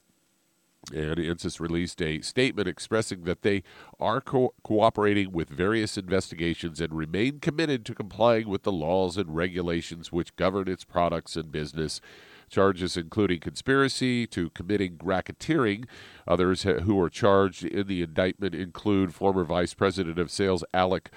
And 0.94 1.18
Insys 1.18 1.60
released 1.60 2.02
a 2.02 2.22
statement 2.22 2.68
expressing 2.68 3.24
that 3.24 3.42
they 3.42 3.64
are 4.00 4.22
co- 4.22 4.54
cooperating 4.64 5.32
with 5.32 5.50
various 5.50 5.98
investigations 5.98 6.80
and 6.82 6.94
remain 6.94 7.40
committed 7.40 7.86
to 7.86 7.96
complying 7.96 8.48
with 8.48 8.64
the 8.64 8.72
laws 8.72 9.18
and 9.18 9.36
regulations 9.36 10.12
which 10.12 10.36
govern 10.36 10.68
its 10.68 10.84
products 10.84 11.36
and 11.36 11.52
business 11.52 12.02
charges 12.50 12.98
including 12.98 13.40
conspiracy 13.40 14.28
to 14.28 14.50
committing 14.52 14.98
racketeering. 14.98 15.86
Others 16.28 16.64
who 16.64 17.00
are 17.00 17.10
charged 17.10 17.64
in 17.64 17.88
the 17.88 18.02
indictment 18.02 18.54
include 18.54 19.16
former 19.16 19.44
Vice 19.44 19.74
President 19.74 20.20
of 20.20 20.30
Sales 20.30 20.64
Alec 20.74 21.10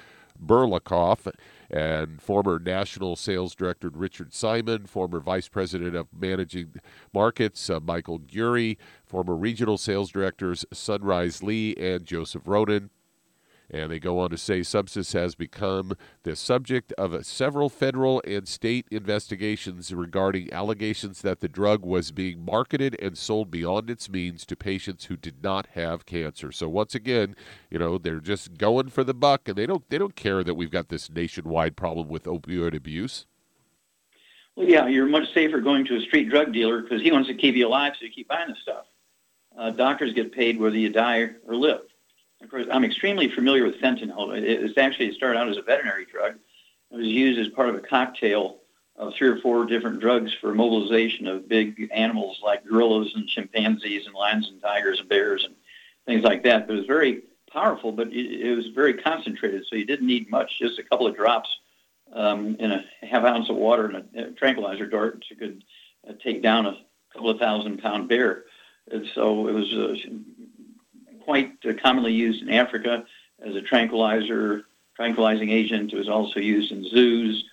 Burlakoff 0.42 1.32
and 1.74 2.22
former 2.22 2.60
National 2.60 3.16
Sales 3.16 3.52
Director 3.52 3.90
Richard 3.92 4.32
Simon, 4.32 4.86
former 4.86 5.18
Vice 5.18 5.48
President 5.48 5.96
of 5.96 6.06
Managing 6.16 6.74
Markets 7.12 7.68
uh, 7.68 7.80
Michael 7.80 8.18
Gurry, 8.18 8.78
former 9.04 9.34
Regional 9.34 9.76
Sales 9.76 10.12
Directors 10.12 10.64
Sunrise 10.72 11.42
Lee 11.42 11.74
and 11.74 12.04
Joseph 12.04 12.42
Rowan, 12.46 12.90
and 13.70 13.90
they 13.90 13.98
go 13.98 14.18
on 14.18 14.30
to 14.30 14.38
say 14.38 14.60
Subsys 14.60 15.12
has 15.14 15.34
become 15.34 15.96
the 16.22 16.36
subject 16.36 16.92
of 16.98 17.24
several 17.24 17.68
federal 17.68 18.22
and 18.26 18.46
state 18.46 18.86
investigations 18.90 19.92
regarding 19.92 20.52
allegations 20.52 21.22
that 21.22 21.40
the 21.40 21.48
drug 21.48 21.84
was 21.84 22.12
being 22.12 22.44
marketed 22.44 22.96
and 23.00 23.16
sold 23.16 23.50
beyond 23.50 23.90
its 23.90 24.08
means 24.08 24.44
to 24.46 24.56
patients 24.56 25.06
who 25.06 25.16
did 25.16 25.42
not 25.42 25.68
have 25.74 26.06
cancer. 26.06 26.52
So 26.52 26.68
once 26.68 26.94
again, 26.94 27.34
you 27.70 27.78
know, 27.78 27.98
they're 27.98 28.20
just 28.20 28.58
going 28.58 28.90
for 28.90 29.04
the 29.04 29.14
buck 29.14 29.48
and 29.48 29.56
they 29.56 29.66
don't 29.66 29.88
they 29.90 29.98
don't 29.98 30.16
care 30.16 30.44
that 30.44 30.54
we've 30.54 30.70
got 30.70 30.88
this 30.88 31.10
nationwide 31.10 31.76
problem 31.76 32.08
with 32.08 32.24
opioid 32.24 32.74
abuse. 32.74 33.26
Well, 34.56 34.68
yeah, 34.68 34.86
you're 34.86 35.06
much 35.06 35.32
safer 35.34 35.60
going 35.60 35.84
to 35.86 35.96
a 35.96 36.00
street 36.02 36.30
drug 36.30 36.52
dealer 36.52 36.82
because 36.82 37.02
he 37.02 37.10
wants 37.10 37.28
to 37.28 37.34
keep 37.34 37.56
you 37.56 37.66
alive, 37.66 37.94
so 37.98 38.04
you 38.04 38.12
keep 38.12 38.28
buying 38.28 38.50
the 38.50 38.56
stuff. 38.62 38.84
Uh, 39.58 39.70
doctors 39.70 40.12
get 40.12 40.32
paid 40.32 40.58
whether 40.58 40.76
you 40.76 40.90
die 40.90 41.30
or 41.46 41.56
live. 41.56 41.82
Of 42.44 42.50
course, 42.50 42.66
I'm 42.70 42.84
extremely 42.84 43.30
familiar 43.30 43.64
with 43.64 43.80
fentanyl. 43.80 44.36
It, 44.36 44.44
it's 44.44 44.76
actually 44.76 45.08
it 45.08 45.14
started 45.14 45.38
out 45.38 45.48
as 45.48 45.56
a 45.56 45.62
veterinary 45.62 46.04
drug. 46.04 46.34
It 46.90 46.96
was 46.96 47.06
used 47.06 47.40
as 47.40 47.48
part 47.48 47.70
of 47.70 47.74
a 47.74 47.80
cocktail 47.80 48.58
of 48.96 49.14
three 49.14 49.28
or 49.28 49.40
four 49.40 49.64
different 49.64 49.98
drugs 49.98 50.30
for 50.42 50.54
mobilization 50.54 51.26
of 51.26 51.48
big 51.48 51.88
animals 51.92 52.38
like 52.44 52.66
gorillas 52.66 53.12
and 53.16 53.26
chimpanzees 53.26 54.06
and 54.06 54.14
lions 54.14 54.48
and 54.48 54.60
tigers 54.60 55.00
and 55.00 55.08
bears 55.08 55.42
and 55.44 55.54
things 56.06 56.22
like 56.22 56.44
that. 56.44 56.66
But 56.66 56.74
it 56.74 56.80
was 56.80 56.86
very 56.86 57.22
powerful, 57.50 57.92
but 57.92 58.08
it, 58.12 58.54
was 58.54 58.66
very 58.74 58.92
concentrated, 58.92 59.64
so 59.66 59.76
you 59.76 59.86
didn't 59.86 60.06
need 60.06 60.30
much, 60.30 60.58
just 60.58 60.78
a 60.78 60.82
couple 60.82 61.06
of 61.06 61.16
drops 61.16 61.48
um, 62.12 62.56
in 62.60 62.72
a 62.72 62.84
half 63.00 63.24
ounce 63.24 63.48
of 63.48 63.56
water 63.56 63.86
and 63.86 64.16
a, 64.16 64.30
tranquilizer 64.32 64.86
dart 64.86 65.24
could 65.38 65.64
uh, 66.06 66.12
take 66.22 66.42
down 66.42 66.66
a 66.66 66.76
couple 67.10 67.30
of 67.30 67.38
thousand 67.38 67.78
pound 67.78 68.06
bear. 68.06 68.44
And 68.90 69.06
so 69.14 69.48
it 69.48 69.52
was 69.52 69.72
uh, 69.72 69.94
quite 71.24 71.52
commonly 71.82 72.12
used 72.12 72.42
in 72.42 72.50
Africa 72.50 73.04
as 73.44 73.54
a 73.54 73.62
tranquilizer, 73.62 74.64
tranquilizing 74.96 75.50
agent. 75.50 75.92
It 75.92 75.96
was 75.96 76.08
also 76.08 76.40
used 76.40 76.72
in 76.72 76.88
zoos 76.88 77.44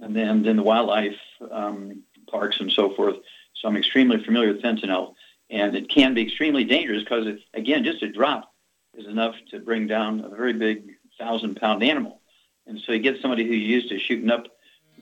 and 0.00 0.14
then 0.14 0.44
in 0.46 0.56
the 0.56 0.62
wildlife 0.62 1.18
um, 1.50 2.02
parks 2.30 2.60
and 2.60 2.70
so 2.70 2.94
forth. 2.94 3.16
So 3.54 3.68
I'm 3.68 3.76
extremely 3.76 4.22
familiar 4.22 4.52
with 4.52 4.62
fentanyl. 4.62 5.14
And 5.50 5.74
it 5.74 5.88
can 5.88 6.14
be 6.14 6.22
extremely 6.22 6.64
dangerous 6.64 7.02
because, 7.02 7.26
again, 7.54 7.82
just 7.82 8.02
a 8.02 8.08
drop 8.12 8.52
is 8.94 9.06
enough 9.06 9.34
to 9.50 9.58
bring 9.58 9.86
down 9.86 10.20
a 10.20 10.28
very 10.28 10.52
big 10.52 10.96
thousand 11.18 11.56
pound 11.56 11.82
animal. 11.82 12.20
And 12.66 12.78
so 12.80 12.92
you 12.92 12.98
get 12.98 13.20
somebody 13.22 13.46
who's 13.46 13.62
used 13.62 13.88
to 13.88 13.98
shooting 13.98 14.30
up, 14.30 14.46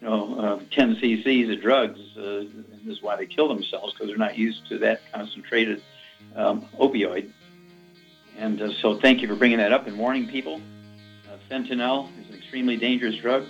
you 0.00 0.06
know, 0.06 0.38
uh, 0.38 0.60
10 0.70 0.96
cc's 0.96 1.50
of 1.50 1.60
drugs. 1.60 1.98
Uh, 2.16 2.44
this 2.84 2.96
is 2.96 3.02
why 3.02 3.16
they 3.16 3.26
kill 3.26 3.48
themselves 3.48 3.92
because 3.92 4.08
they're 4.08 4.16
not 4.16 4.38
used 4.38 4.68
to 4.68 4.78
that 4.78 5.00
concentrated 5.12 5.82
um, 6.36 6.64
opioid. 6.78 7.30
And 8.36 8.60
uh, 8.60 8.72
so 8.80 8.98
thank 8.98 9.22
you 9.22 9.28
for 9.28 9.34
bringing 9.34 9.58
that 9.58 9.72
up 9.72 9.86
and 9.86 9.98
warning 9.98 10.28
people. 10.28 10.60
Uh, 11.28 11.36
fentanyl 11.50 12.08
is 12.20 12.28
an 12.28 12.36
extremely 12.36 12.76
dangerous 12.76 13.16
drug. 13.16 13.44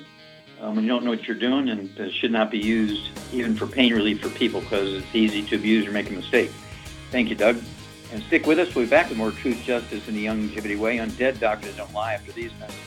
um, 0.60 0.74
when 0.76 0.84
you 0.84 0.90
don't 0.90 1.04
know 1.04 1.10
what 1.10 1.26
you're 1.26 1.36
doing, 1.36 1.68
and 1.68 1.98
it 1.98 2.12
should 2.12 2.32
not 2.32 2.50
be 2.50 2.58
used 2.58 3.10
even 3.32 3.56
for 3.56 3.66
pain 3.66 3.92
relief 3.92 4.20
for 4.22 4.30
people 4.30 4.60
because 4.60 4.94
it's 4.94 5.14
easy 5.14 5.42
to 5.42 5.56
abuse 5.56 5.86
or 5.86 5.92
make 5.92 6.08
a 6.08 6.12
mistake. 6.12 6.50
Thank 7.10 7.28
you, 7.28 7.36
Doug. 7.36 7.60
And 8.12 8.22
stick 8.24 8.46
with 8.46 8.58
us. 8.58 8.74
We'll 8.74 8.86
be 8.86 8.90
back 8.90 9.08
with 9.08 9.18
more 9.18 9.32
truth, 9.32 9.62
justice, 9.64 10.06
and 10.08 10.16
the 10.16 10.24
Youngevity 10.26 10.78
way 10.78 10.98
on 11.00 11.10
Dead 11.10 11.40
Doctors 11.40 11.76
Don't 11.76 11.92
Lie 11.92 12.14
after 12.14 12.32
these 12.32 12.52
messages. 12.60 12.80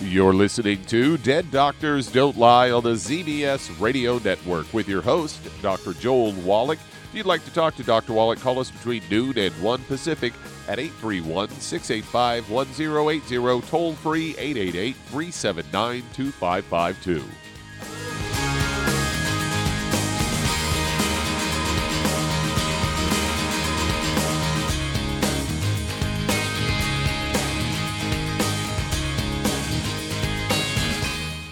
You're 0.00 0.34
listening 0.34 0.84
to 0.84 1.18
Dead 1.18 1.50
Doctors 1.50 2.12
Don't 2.12 2.36
Lie 2.36 2.70
on 2.70 2.84
the 2.84 2.92
ZBS 2.92 3.80
Radio 3.80 4.18
Network 4.18 4.72
with 4.72 4.88
your 4.88 5.02
host, 5.02 5.40
Dr. 5.62 5.94
Joel 5.94 6.32
Wallach. 6.32 6.78
You'd 7.18 7.26
like 7.26 7.44
to 7.46 7.52
talk 7.52 7.74
to 7.74 7.82
Dr. 7.82 8.12
Wallach, 8.12 8.38
call 8.38 8.60
us 8.60 8.70
between 8.70 9.02
noon 9.10 9.36
and 9.38 9.52
1 9.60 9.82
Pacific 9.86 10.32
at 10.68 10.78
831 10.78 11.48
685 11.48 12.48
1080, 12.48 13.66
toll 13.68 13.94
free 13.94 14.36
888 14.38 14.94
379 14.94 16.04
2552. 16.12 17.24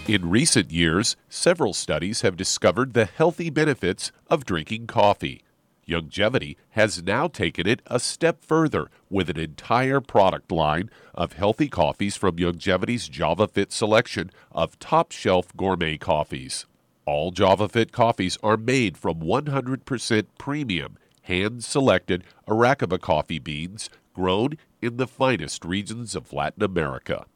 In 0.06 0.30
recent 0.30 0.70
years, 0.70 1.16
several 1.28 1.74
studies 1.74 2.20
have 2.20 2.36
discovered 2.36 2.94
the 2.94 3.06
healthy 3.06 3.50
benefits 3.50 4.12
of 4.30 4.44
drinking 4.44 4.86
coffee. 4.86 5.42
Youngevity 5.88 6.56
has 6.70 7.02
now 7.02 7.28
taken 7.28 7.66
it 7.66 7.80
a 7.86 8.00
step 8.00 8.44
further 8.44 8.88
with 9.08 9.30
an 9.30 9.38
entire 9.38 10.00
product 10.00 10.50
line 10.50 10.90
of 11.14 11.34
healthy 11.34 11.68
coffees 11.68 12.16
from 12.16 12.36
Youngevity's 12.36 13.08
JavaFit 13.08 13.70
selection 13.70 14.30
of 14.50 14.78
top 14.80 15.12
shelf 15.12 15.56
gourmet 15.56 15.96
coffees. 15.96 16.66
All 17.04 17.30
JavaFit 17.30 17.92
coffees 17.92 18.36
are 18.42 18.56
made 18.56 18.98
from 18.98 19.20
100% 19.20 20.26
premium, 20.38 20.98
hand 21.22 21.62
selected 21.62 22.24
Arabica 22.48 23.00
coffee 23.00 23.38
beans 23.38 23.88
grown 24.12 24.58
in 24.82 24.96
the 24.96 25.06
finest 25.06 25.64
regions 25.64 26.16
of 26.16 26.32
Latin 26.32 26.64
America 26.64 27.26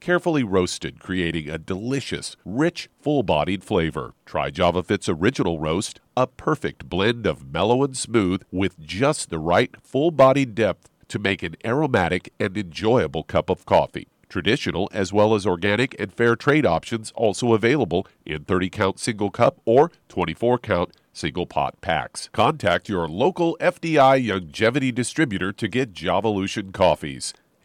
carefully 0.00 0.42
roasted, 0.42 1.00
creating 1.00 1.48
a 1.48 1.58
delicious, 1.58 2.36
rich, 2.44 2.88
full 3.00 3.22
bodied 3.22 3.64
flavor. 3.64 4.14
Try 4.24 4.50
Java 4.50 4.82
Fit's 4.82 5.08
original 5.08 5.58
roast, 5.58 6.00
a 6.16 6.26
perfect 6.26 6.88
blend 6.88 7.26
of 7.26 7.52
mellow 7.52 7.82
and 7.82 7.96
smooth 7.96 8.42
with 8.50 8.78
just 8.80 9.30
the 9.30 9.38
right 9.38 9.74
full 9.82 10.10
bodied 10.10 10.54
depth 10.54 10.88
to 11.08 11.18
make 11.18 11.42
an 11.42 11.56
aromatic 11.64 12.32
and 12.38 12.56
enjoyable 12.56 13.22
cup 13.22 13.50
of 13.50 13.66
coffee. 13.66 14.08
Traditional 14.28 14.90
as 14.92 15.12
well 15.12 15.34
as 15.34 15.46
organic 15.46 15.98
and 15.98 16.12
fair 16.12 16.36
trade 16.36 16.66
options 16.66 17.12
also 17.14 17.54
available 17.54 18.06
in 18.26 18.44
30 18.44 18.68
count 18.68 18.98
single 18.98 19.30
cup 19.30 19.60
or 19.64 19.90
24 20.08 20.58
count 20.58 20.90
single 21.14 21.46
pot 21.46 21.80
packs. 21.80 22.28
Contact 22.32 22.88
your 22.88 23.08
local 23.08 23.56
FDI 23.58 24.24
Youngevity 24.24 24.94
distributor 24.94 25.52
to 25.52 25.66
get 25.66 25.94
Javalution 25.94 26.72
coffees. 26.72 27.32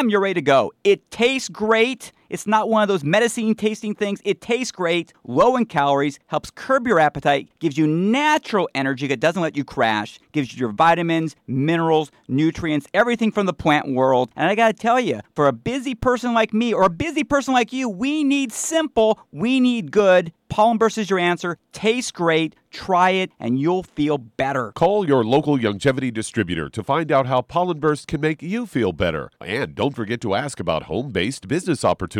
bam, 0.00 0.08
you're 0.08 0.20
ready 0.20 0.34
to 0.34 0.42
go. 0.42 0.72
It 0.82 1.10
tastes 1.10 1.48
great. 1.48 2.12
It's 2.30 2.46
not 2.46 2.68
one 2.68 2.82
of 2.82 2.88
those 2.88 3.04
medicine 3.04 3.54
tasting 3.54 3.94
things. 3.94 4.20
It 4.24 4.40
tastes 4.40 4.72
great, 4.72 5.12
low 5.26 5.56
in 5.56 5.66
calories, 5.66 6.18
helps 6.28 6.50
curb 6.50 6.86
your 6.86 7.00
appetite, 7.00 7.48
gives 7.58 7.76
you 7.76 7.86
natural 7.86 8.68
energy 8.74 9.06
that 9.08 9.20
doesn't 9.20 9.42
let 9.42 9.56
you 9.56 9.64
crash, 9.64 10.20
gives 10.32 10.54
you 10.54 10.60
your 10.60 10.72
vitamins, 10.72 11.34
minerals, 11.46 12.10
nutrients, 12.28 12.86
everything 12.94 13.32
from 13.32 13.46
the 13.46 13.52
plant 13.52 13.92
world. 13.92 14.30
And 14.36 14.48
I 14.48 14.54
gotta 14.54 14.72
tell 14.72 15.00
you, 15.00 15.20
for 15.34 15.48
a 15.48 15.52
busy 15.52 15.94
person 15.94 16.32
like 16.32 16.54
me 16.54 16.72
or 16.72 16.84
a 16.84 16.90
busy 16.90 17.24
person 17.24 17.52
like 17.52 17.72
you, 17.72 17.88
we 17.88 18.22
need 18.24 18.52
simple, 18.52 19.18
we 19.32 19.60
need 19.60 19.90
good. 19.90 20.32
Pollen 20.50 20.78
Burst 20.78 20.98
is 20.98 21.08
your 21.08 21.18
answer. 21.20 21.56
Tastes 21.72 22.10
great. 22.10 22.56
Try 22.72 23.10
it 23.10 23.30
and 23.38 23.58
you'll 23.60 23.84
feel 23.84 24.18
better. 24.18 24.72
Call 24.72 25.06
your 25.06 25.24
local 25.24 25.56
Youngevity 25.56 26.12
distributor 26.12 26.68
to 26.68 26.82
find 26.82 27.10
out 27.12 27.26
how 27.26 27.40
Pollen 27.40 27.78
Burst 27.78 28.08
can 28.08 28.20
make 28.20 28.42
you 28.42 28.66
feel 28.66 28.92
better. 28.92 29.30
And 29.40 29.74
don't 29.76 29.94
forget 29.94 30.20
to 30.22 30.34
ask 30.34 30.58
about 30.58 30.84
home 30.84 31.10
based 31.10 31.46
business 31.46 31.84
opportunities. 31.84 32.19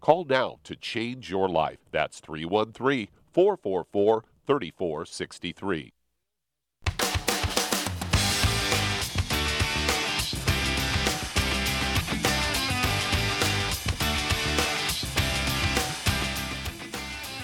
Call 0.00 0.24
now 0.24 0.58
to 0.64 0.76
change 0.76 1.30
your 1.30 1.48
life. 1.48 1.78
That's 1.90 2.20
313 2.20 3.08
444 3.32 4.24
3463. 4.46 5.92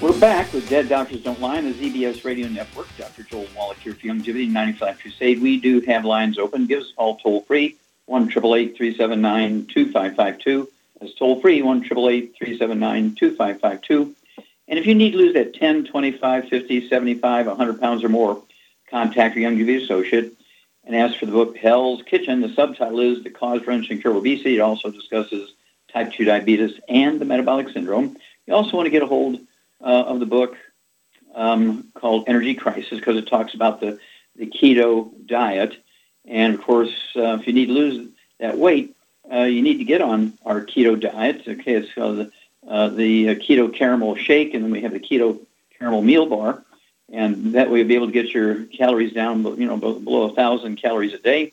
We're 0.03 0.19
back 0.19 0.53
with 0.53 0.69
Dead 0.69 0.89
Doctors 0.89 1.23
Don't 1.23 1.41
Lie 1.41 1.59
on 1.59 1.65
the 1.65 1.75
ZBS 1.75 2.25
Radio 2.25 2.49
Network. 2.49 2.89
Dr. 2.99 3.23
Joel 3.23 3.47
Wallach 3.57 3.79
here 3.79 3.95
for 3.95 4.01
Youngevity 4.01 4.51
95 4.51 4.99
Crusade. 4.99 5.41
We 5.41 5.61
do 5.61 5.81
have 5.83 6.05
lines 6.05 6.39
open. 6.39 6.67
Give 6.67 6.81
us 6.81 6.91
a 6.91 6.95
call 6.95 7.19
toll 7.19 7.43
free, 7.43 7.77
1 8.07 8.29
379 8.29 9.67
2552. 9.67 10.72
That's 11.03 11.15
toll 11.15 11.41
free, 11.41 11.63
1 11.63 11.83
379 11.83 13.17
2552. 13.17 14.15
And 14.69 14.79
if 14.79 14.87
you 14.87 14.95
need 14.95 15.11
to 15.11 15.19
lose 15.19 15.35
that 15.35 15.55
10, 15.55 15.87
25, 15.87 16.49
50, 16.49 16.89
75, 16.89 17.47
100 17.49 17.81
pounds 17.81 18.05
or 18.05 18.09
more, 18.09 18.41
contact 18.89 19.37
your 19.37 19.51
Youngevity 19.51 19.83
associate 19.83 20.33
and 20.85 20.95
ask 20.95 21.19
for 21.19 21.27
the 21.27 21.33
book 21.33 21.57
Hell's 21.57 22.03
Kitchen. 22.03 22.41
The 22.41 22.55
subtitle 22.55 23.01
is 23.01 23.25
The 23.25 23.31
Cause, 23.31 23.63
Prevention, 23.63 23.95
and 23.95 24.01
Cure 24.01 24.13
of 24.13 24.19
Obesity. 24.19 24.59
It 24.59 24.61
also 24.61 24.93
discusses 24.93 25.53
type 25.93 26.13
2 26.13 26.25
diabetes 26.25 26.79
and 26.89 27.21
the 27.21 27.25
metabolic 27.25 27.71
syndrome. 27.71 28.17
You 28.47 28.55
also 28.55 28.77
want 28.77 28.87
to 28.87 28.91
get 28.91 29.03
a 29.03 29.07
hold 29.07 29.41
uh, 29.81 30.05
of 30.05 30.21
the 30.21 30.27
book 30.27 30.57
um, 31.35 31.89
called 31.95 32.29
Energy 32.29 32.55
Crisis 32.55 32.99
because 33.01 33.17
it 33.17 33.27
talks 33.27 33.55
about 33.55 33.81
the, 33.81 33.99
the 34.37 34.47
keto 34.47 35.11
diet. 35.27 35.77
And 36.27 36.55
of 36.55 36.63
course, 36.63 36.95
uh, 37.17 37.39
if 37.41 37.49
you 37.49 37.55
need 37.55 37.67
to 37.67 37.73
lose 37.73 38.09
that 38.39 38.57
weight, 38.57 38.95
uh, 39.33 39.45
you 39.45 39.63
need 39.63 39.79
to 39.79 39.85
get 39.85 40.03
on 40.03 40.39
our 40.45 40.61
keto 40.61 40.99
diet. 40.99 41.43
Okay, 41.47 41.75
it's 41.75 41.95
the, 41.95 42.31
uh, 42.67 42.89
the 42.89 43.31
uh, 43.31 43.35
keto 43.35 43.73
caramel 43.73 44.17
shake, 44.17 44.55
and 44.55 44.65
then 44.65 44.71
we 44.71 44.83
have 44.83 44.93
the 44.93 45.01
keto 45.01 45.41
caramel 45.79 46.03
meal 46.03 46.27
bar. 46.27 46.63
And 47.11 47.55
that 47.55 47.71
way 47.71 47.81
you'll 47.81 47.89
be 47.89 47.95
able 47.95 48.07
to 48.07 48.13
get 48.13 48.31
your 48.31 48.65
calories 48.65 49.13
down, 49.13 49.45
you 49.45 49.67
know, 49.67 49.77
below 49.77 50.31
a 50.31 50.35
thousand 50.35 50.77
calories 50.77 51.13
a 51.13 51.19
day. 51.19 51.53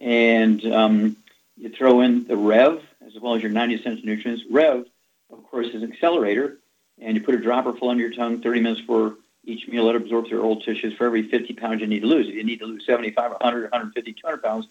And 0.00 0.64
um, 0.72 1.16
you 1.56 1.68
throw 1.68 2.00
in 2.00 2.26
the 2.26 2.36
Rev 2.36 2.80
as 3.04 3.20
well 3.20 3.34
as 3.34 3.42
your 3.42 3.50
90 3.50 3.74
essential 3.76 4.06
nutrients. 4.06 4.44
Rev, 4.50 4.86
of 5.32 5.44
course, 5.50 5.68
is 5.68 5.82
an 5.82 5.92
accelerator 5.92 6.58
and 7.00 7.16
you 7.16 7.22
put 7.22 7.34
a 7.34 7.38
dropper 7.38 7.72
full 7.72 7.90
under 7.90 8.02
your 8.02 8.12
tongue 8.12 8.40
30 8.40 8.60
minutes 8.60 8.80
for 8.82 9.16
each 9.44 9.68
meal 9.68 9.86
that 9.86 9.96
absorbs 9.96 10.30
your 10.30 10.42
old 10.42 10.64
tissues 10.64 10.94
for 10.94 11.06
every 11.06 11.28
50 11.28 11.54
pounds 11.54 11.80
you 11.80 11.86
need 11.86 12.00
to 12.00 12.06
lose. 12.06 12.28
If 12.28 12.34
you 12.34 12.44
need 12.44 12.60
to 12.60 12.66
lose 12.66 12.86
75, 12.86 13.32
100, 13.32 13.62
150, 13.64 14.12
200 14.12 14.42
pounds, 14.42 14.66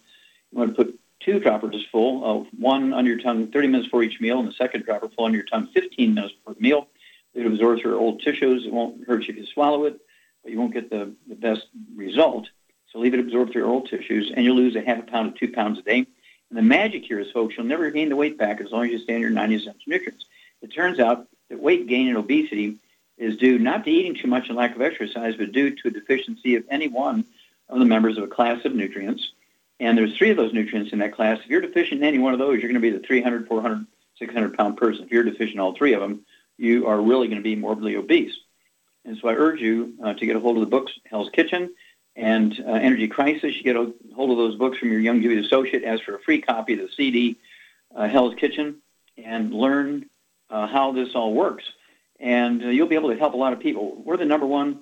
you 0.50 0.58
want 0.58 0.76
to 0.76 0.84
put 0.84 0.98
two 1.24 1.38
droppers 1.38 1.84
full, 1.90 2.24
of 2.24 2.46
one 2.58 2.92
on 2.92 3.06
your 3.06 3.18
tongue 3.18 3.48
30 3.50 3.68
minutes 3.68 3.86
before 3.86 4.02
each 4.02 4.20
meal, 4.20 4.38
and 4.38 4.48
the 4.48 4.52
second 4.52 4.84
dropper 4.84 5.08
full 5.08 5.24
on 5.24 5.34
your 5.34 5.44
tongue 5.44 5.68
15 5.68 6.14
minutes 6.14 6.34
before 6.34 6.54
meal. 6.60 6.88
It 7.34 7.46
absorbs 7.46 7.82
your 7.82 7.96
old 7.96 8.20
tissues. 8.22 8.66
It 8.66 8.72
won't 8.72 9.06
hurt 9.06 9.26
you 9.26 9.34
if 9.34 9.40
you 9.40 9.46
swallow 9.46 9.84
it, 9.84 10.00
but 10.42 10.52
you 10.52 10.58
won't 10.58 10.72
get 10.72 10.90
the, 10.90 11.12
the 11.26 11.34
best 11.34 11.66
result. 11.96 12.48
So 12.92 13.00
leave 13.00 13.14
it 13.14 13.20
absorbed 13.20 13.52
through 13.52 13.62
your 13.62 13.70
old 13.70 13.88
tissues, 13.88 14.30
and 14.34 14.44
you'll 14.44 14.56
lose 14.56 14.76
a 14.76 14.82
half 14.82 15.00
a 15.00 15.02
pound 15.02 15.34
to 15.34 15.46
two 15.46 15.52
pounds 15.52 15.78
a 15.78 15.82
day. 15.82 16.06
And 16.50 16.58
the 16.58 16.62
magic 16.62 17.04
here 17.04 17.18
is, 17.18 17.30
folks, 17.32 17.56
you'll 17.56 17.66
never 17.66 17.90
gain 17.90 18.08
the 18.08 18.16
weight 18.16 18.38
back 18.38 18.60
as 18.60 18.70
long 18.70 18.84
as 18.84 18.92
you 18.92 18.98
stay 19.00 19.16
on 19.16 19.20
your 19.20 19.30
90 19.30 19.56
essential 19.56 19.80
nutrients. 19.86 20.26
It 20.62 20.72
turns 20.72 21.00
out 21.00 21.26
that 21.48 21.60
weight 21.60 21.88
gain 21.88 22.08
and 22.08 22.16
obesity 22.16 22.76
is 23.18 23.36
due 23.36 23.58
not 23.58 23.84
to 23.84 23.90
eating 23.90 24.14
too 24.14 24.28
much 24.28 24.48
and 24.48 24.56
lack 24.56 24.74
of 24.74 24.82
exercise, 24.82 25.34
but 25.36 25.52
due 25.52 25.70
to 25.70 25.88
a 25.88 25.90
deficiency 25.90 26.56
of 26.56 26.64
any 26.70 26.88
one 26.88 27.24
of 27.68 27.78
the 27.78 27.84
members 27.84 28.16
of 28.16 28.24
a 28.24 28.28
class 28.28 28.64
of 28.64 28.74
nutrients. 28.74 29.32
And 29.80 29.98
there's 29.98 30.16
three 30.16 30.30
of 30.30 30.36
those 30.36 30.52
nutrients 30.52 30.92
in 30.92 31.00
that 31.00 31.14
class. 31.14 31.40
If 31.42 31.50
you're 31.50 31.60
deficient 31.60 32.00
in 32.00 32.06
any 32.06 32.18
one 32.18 32.32
of 32.32 32.38
those, 32.38 32.60
you're 32.60 32.70
going 32.70 32.74
to 32.74 32.80
be 32.80 32.90
the 32.90 33.00
300, 33.00 33.48
400, 33.48 33.86
600 34.18 34.56
pound 34.56 34.76
person. 34.76 35.04
If 35.04 35.10
you're 35.10 35.24
deficient 35.24 35.54
in 35.54 35.60
all 35.60 35.74
three 35.74 35.94
of 35.94 36.00
them, 36.00 36.24
you 36.56 36.86
are 36.86 37.00
really 37.00 37.26
going 37.26 37.38
to 37.38 37.44
be 37.44 37.56
morbidly 37.56 37.96
obese. 37.96 38.34
And 39.04 39.18
so 39.18 39.28
I 39.28 39.34
urge 39.34 39.60
you 39.60 39.94
uh, 40.02 40.14
to 40.14 40.26
get 40.26 40.36
a 40.36 40.40
hold 40.40 40.56
of 40.56 40.60
the 40.60 40.70
books 40.70 40.92
Hell's 41.04 41.30
Kitchen 41.30 41.74
and 42.16 42.58
uh, 42.66 42.72
Energy 42.72 43.08
Crisis. 43.08 43.56
You 43.56 43.62
get 43.62 43.76
a 43.76 43.92
hold 44.14 44.30
of 44.30 44.36
those 44.36 44.56
books 44.56 44.78
from 44.78 44.90
your 44.90 45.00
Young 45.00 45.20
Youngevity 45.20 45.44
associate. 45.44 45.84
Ask 45.84 46.04
for 46.04 46.14
a 46.14 46.20
free 46.20 46.40
copy 46.40 46.74
of 46.74 46.78
the 46.78 46.88
CD 46.96 47.36
uh, 47.94 48.08
Hell's 48.08 48.34
Kitchen 48.36 48.76
and 49.18 49.52
learn 49.52 50.08
uh, 50.48 50.66
how 50.68 50.92
this 50.92 51.14
all 51.14 51.34
works 51.34 51.64
and 52.20 52.62
uh, 52.62 52.68
you'll 52.68 52.88
be 52.88 52.94
able 52.94 53.10
to 53.10 53.18
help 53.18 53.34
a 53.34 53.36
lot 53.36 53.52
of 53.52 53.60
people. 53.60 54.02
We're 54.04 54.16
the 54.16 54.24
number 54.24 54.46
one 54.46 54.80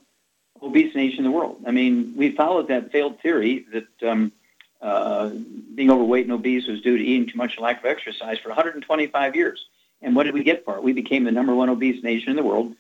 obese 0.63 0.95
nation 0.95 1.19
in 1.19 1.25
the 1.25 1.31
world. 1.31 1.65
I 1.67 1.71
mean, 1.71 2.15
we 2.17 2.33
followed 2.33 2.69
that 2.69 2.93
failed 2.93 3.21
theory 3.21 3.67
that 3.73 4.09
um, 4.09 4.33
uh, 4.83 5.31
being 5.75 5.91
overweight 5.91 6.25
and 6.25 6.33
obese 6.33 6.67
was 6.67 6.81
due 6.81 6.99
to 6.99 7.05
eating 7.05 7.29
too 7.29 7.39
much 7.39 7.57
and 7.57 7.63
lack 7.63 7.79
of 7.79 7.87
exercise 7.87 8.39
for 8.39 8.49
125 8.49 9.37
years. 9.37 9.67
And 10.01 10.17
what 10.17 10.25
did 10.25 10.35
we 10.35 10.43
get 10.43 10.65
for 10.65 10.77
it? 10.77 10.83
We 10.83 10.93
became 10.93 11.25
the 11.25 11.31
number 11.31 11.55
one 11.55 11.71
obese 11.71 12.03
nation 12.03 12.31
in 12.31 12.37
the 12.37 12.43
world. 12.43 12.75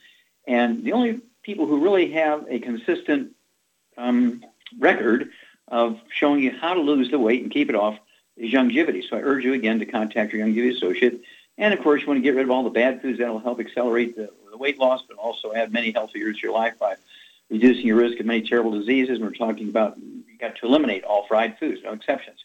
And 0.46 0.84
the 0.84 0.92
only 0.92 1.20
people 1.42 1.66
who 1.66 1.82
really 1.82 2.10
have 2.12 2.44
a 2.48 2.58
consistent 2.58 3.34
um, 3.96 4.44
record 4.78 5.30
of 5.68 6.00
showing 6.12 6.40
you 6.40 6.50
how 6.50 6.74
to 6.74 6.80
lose 6.80 7.10
the 7.10 7.18
weight 7.18 7.42
and 7.42 7.50
keep 7.50 7.68
it 7.68 7.76
off 7.76 7.98
is 8.36 8.52
Youngevity. 8.52 9.08
So 9.08 9.16
I 9.16 9.20
urge 9.20 9.44
you 9.44 9.54
again 9.54 9.78
to 9.78 9.86
contact 9.86 10.32
your 10.32 10.44
Youngevity 10.44 10.76
associate. 10.76 11.22
And 11.56 11.72
of 11.72 11.80
course, 11.82 12.02
you 12.02 12.08
want 12.08 12.18
to 12.18 12.22
get 12.22 12.34
rid 12.34 12.44
of 12.44 12.50
all 12.50 12.64
the 12.64 12.70
bad 12.70 13.00
foods 13.00 13.18
that'll 13.18 13.38
help 13.38 13.60
accelerate 13.60 14.16
the 14.16 14.30
the 14.52 14.58
weight 14.58 14.78
loss, 14.78 15.02
but 15.08 15.16
also 15.16 15.52
add 15.52 15.72
many 15.72 15.90
healthy 15.90 16.20
years 16.20 16.36
to 16.36 16.42
your 16.42 16.52
life 16.52 16.78
by 16.78 16.94
reducing 17.50 17.86
your 17.86 17.96
risk 17.96 18.20
of 18.20 18.26
many 18.26 18.42
terrible 18.42 18.70
diseases. 18.70 19.18
And 19.18 19.26
we're 19.26 19.34
talking 19.34 19.68
about 19.68 19.98
got 20.42 20.57
to 20.57 20.66
eliminate 20.66 21.05
all 21.05 21.26
fried 21.26 21.59
foods, 21.59 21.81
no 21.83 21.92
exceptions. 21.92 22.38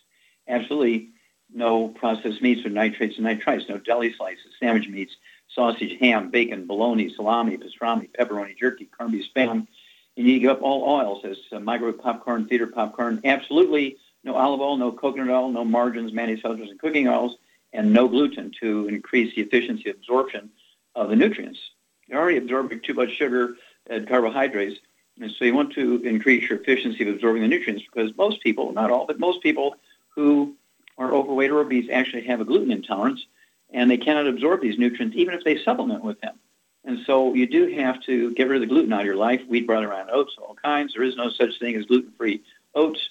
Absolutely 0.48 1.10
no 1.54 1.90
processed 1.90 2.42
meats 2.42 2.64
with 2.64 2.74
nitrates 2.74 3.18
and 3.18 3.26
nitrites, 3.26 3.68
no 3.68 3.78
deli 3.78 4.14
slices, 4.14 4.54
sandwich 4.60 4.88
meats, 4.88 5.16
sausage, 5.54 5.98
ham, 6.00 6.30
bacon, 6.30 6.68
bologna, 6.68 7.14
salami, 7.14 7.58
pastrami, 7.58 8.10
pepperoni, 8.18 8.58
jerky, 8.58 8.86
corned 8.86 9.12
beef, 9.12 9.26
spam. 9.34 9.68
You 10.16 10.24
need 10.24 10.34
to 10.34 10.40
give 10.40 10.52
up 10.52 10.62
all 10.62 10.84
oils 10.84 11.26
as 11.26 11.38
uh, 11.52 11.60
microwave 11.60 12.00
popcorn, 12.00 12.48
theater 12.48 12.68
popcorn. 12.68 13.22
Absolutely 13.24 13.98
no 14.24 14.36
olive 14.36 14.62
oil, 14.62 14.78
no 14.78 14.92
coconut 14.92 15.30
oil, 15.30 15.52
no 15.52 15.64
margarines, 15.64 16.12
mayonnaise, 16.12 16.42
sulfurs, 16.42 16.70
and 16.70 16.80
cooking 16.80 17.08
oils, 17.08 17.38
and 17.72 17.94
no 17.94 18.08
gluten 18.08 18.52
to 18.60 18.88
increase 18.88 19.34
the 19.36 19.42
efficiency 19.42 19.90
of 19.90 19.96
absorption 19.96 20.50
of 20.96 21.10
the 21.10 21.16
nutrients. 21.16 21.60
You're 22.08 22.20
already 22.20 22.38
absorbing 22.38 22.82
too 22.82 22.94
much 22.94 23.12
sugar 23.12 23.56
and 23.90 24.08
carbohydrates. 24.08 24.80
And 25.20 25.32
so 25.32 25.46
you 25.46 25.54
want 25.54 25.74
to 25.74 26.02
increase 26.04 26.50
your 26.50 26.60
efficiency 26.60 27.08
of 27.08 27.16
absorbing 27.16 27.42
the 27.42 27.48
nutrients 27.48 27.84
because 27.84 28.16
most 28.18 28.42
people, 28.42 28.72
not 28.72 28.92
all, 28.92 29.06
but 29.06 29.20
most 29.20 29.42
people 29.42 29.76
who 30.10 30.56
are 30.98 31.14
overweight 31.14 31.52
or 31.52 31.60
obese 31.60 31.90
actually 31.92 32.26
have 32.26 32.42
a 32.42 32.46
gluten 32.46 32.72
intolerance 32.72 33.26
and 33.72 33.90
they 33.90 33.98
cannot 33.98 34.28
absorb 34.28 34.62
these 34.62 34.78
nutrients 34.78 35.16
even 35.16 35.34
if 35.34 35.44
they 35.44 35.62
supplement 35.64 36.04
with 36.04 36.20
them. 36.22 36.38
And 36.86 37.00
so 37.06 37.34
you 37.34 37.48
do 37.48 37.68
have 37.76 38.02
to 38.04 38.32
get 38.34 38.48
rid 38.48 38.62
of 38.62 38.70
the 38.70 38.74
gluten 38.74 38.94
out 38.94 39.02
of 39.02 39.06
your 39.06 39.18
life. 39.18 39.42
Wheat, 39.48 39.68
brought 39.68 39.84
around 39.84 40.10
oats, 40.10 40.36
all 40.40 40.56
kinds. 40.64 40.94
There 40.94 41.04
is 41.04 41.18
no 41.18 41.30
such 41.30 41.60
thing 41.60 41.76
as 41.76 41.86
gluten-free 41.86 42.42
oats. 42.76 43.10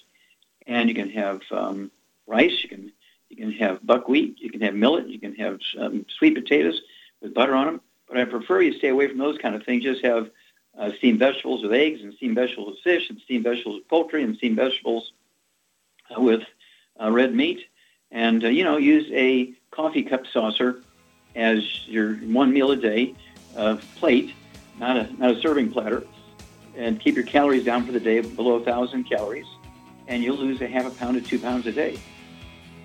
And 0.65 0.89
you 0.89 0.95
can 0.95 1.11
have 1.11 1.41
um, 1.51 1.91
rice. 2.25 2.63
You 2.63 2.69
can 2.69 2.91
you 3.29 3.37
can 3.37 3.51
have 3.51 3.85
buckwheat. 3.85 4.39
You 4.39 4.49
can 4.49 4.61
have 4.61 4.73
millet. 4.73 5.07
You 5.07 5.19
can 5.19 5.35
have 5.35 5.59
um, 5.77 6.05
sweet 6.17 6.33
potatoes 6.33 6.81
with 7.21 7.35
butter 7.35 7.53
on 7.53 7.67
them. 7.67 7.81
But 8.07 8.17
I 8.17 8.25
prefer 8.25 8.61
you 8.61 8.73
stay 8.73 8.87
away 8.87 9.07
from 9.09 9.19
those 9.19 9.37
kind 9.37 9.53
of 9.53 9.63
things. 9.63 9.83
Just 9.83 10.03
have 10.03 10.31
uh, 10.77 10.91
steamed 10.97 11.19
vegetables 11.19 11.63
with 11.63 11.73
eggs 11.73 12.01
and 12.01 12.13
steamed 12.13 12.35
vegetables 12.35 12.69
with 12.69 12.79
fish 12.79 13.09
and 13.09 13.19
steamed 13.21 13.43
vegetables 13.43 13.77
with 13.77 13.87
poultry 13.87 14.23
and 14.23 14.37
steamed 14.37 14.55
vegetables 14.55 15.11
uh, 16.15 16.21
with 16.21 16.43
uh, 17.01 17.11
red 17.11 17.33
meat. 17.33 17.65
And, 18.11 18.43
uh, 18.43 18.49
you 18.49 18.63
know, 18.63 18.77
use 18.77 19.09
a 19.11 19.53
coffee 19.71 20.03
cup 20.03 20.25
saucer 20.31 20.81
as 21.35 21.87
your 21.87 22.15
one 22.15 22.53
meal 22.53 22.71
a 22.71 22.75
day 22.75 23.15
uh, 23.55 23.77
plate, 23.95 24.33
not 24.79 24.97
a, 24.97 25.13
not 25.19 25.31
a 25.31 25.41
serving 25.41 25.71
platter. 25.71 26.03
And 26.75 26.99
keep 26.99 27.15
your 27.15 27.25
calories 27.25 27.65
down 27.65 27.85
for 27.85 27.91
the 27.91 27.99
day 27.99 28.21
below 28.21 28.57
1,000 28.57 29.05
calories. 29.05 29.47
And 30.07 30.23
you'll 30.23 30.37
lose 30.37 30.61
a 30.61 30.67
half 30.67 30.85
a 30.85 30.91
pound 30.91 31.21
to 31.21 31.27
two 31.27 31.39
pounds 31.39 31.65
a 31.65 31.71
day. 31.71 31.99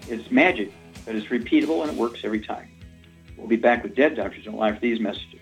It's 0.08 0.30
magic, 0.30 0.72
but 1.04 1.14
it's 1.14 1.26
repeatable 1.26 1.82
and 1.82 1.90
it 1.90 1.96
works 1.96 2.20
every 2.24 2.40
time. 2.40 2.68
We'll 3.36 3.48
be 3.48 3.56
back 3.56 3.82
with 3.82 3.94
Dead 3.94 4.16
Doctors 4.16 4.44
Don't 4.44 4.56
Lie 4.56 4.72
for 4.72 4.80
these 4.80 4.98
messages. 4.98 5.41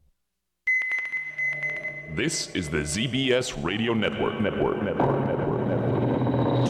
This 2.13 2.53
is 2.53 2.69
the 2.69 2.79
ZBS 2.79 3.63
Radio 3.63 3.93
Network. 3.93 4.41
Network. 4.41 4.83
Network. 4.83 5.27
Network. 5.27 5.65
Network. 5.65 6.69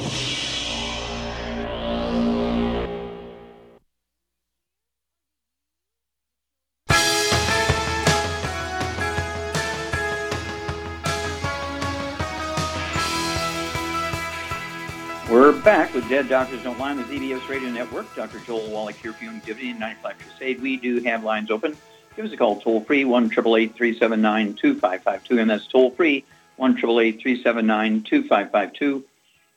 We're 15.28 15.60
back 15.64 15.92
with 15.96 16.08
Dead 16.08 16.30
Doctors 16.30 16.62
Don't 16.62 16.78
Lie 16.78 16.92
on 16.92 16.98
the 16.98 17.04
ZBS 17.04 17.50
Radio 17.50 17.72
Network. 17.72 18.16
Dr. 18.16 18.38
Joel 18.46 18.70
Wallach 18.70 18.96
here 18.98 19.14
for 19.14 19.26
Youngevity 19.26 19.72
and 19.72 19.80
95 19.80 20.20
Crusade. 20.20 20.62
We 20.62 20.78
do 20.78 21.00
have 21.00 21.24
lines 21.24 21.50
open. 21.50 21.76
Give 22.16 22.26
us 22.26 22.34
a 22.34 22.38
call 22.38 22.60
toll 22.60 22.82
free, 22.82 23.06
1 23.06 23.30
379 23.30 24.54
2552, 24.56 25.40
and 25.40 25.50
that's 25.50 25.66
toll 25.68 25.92
free, 25.92 26.26
1 26.58 26.76
379 26.76 28.04
2552. 28.04 29.04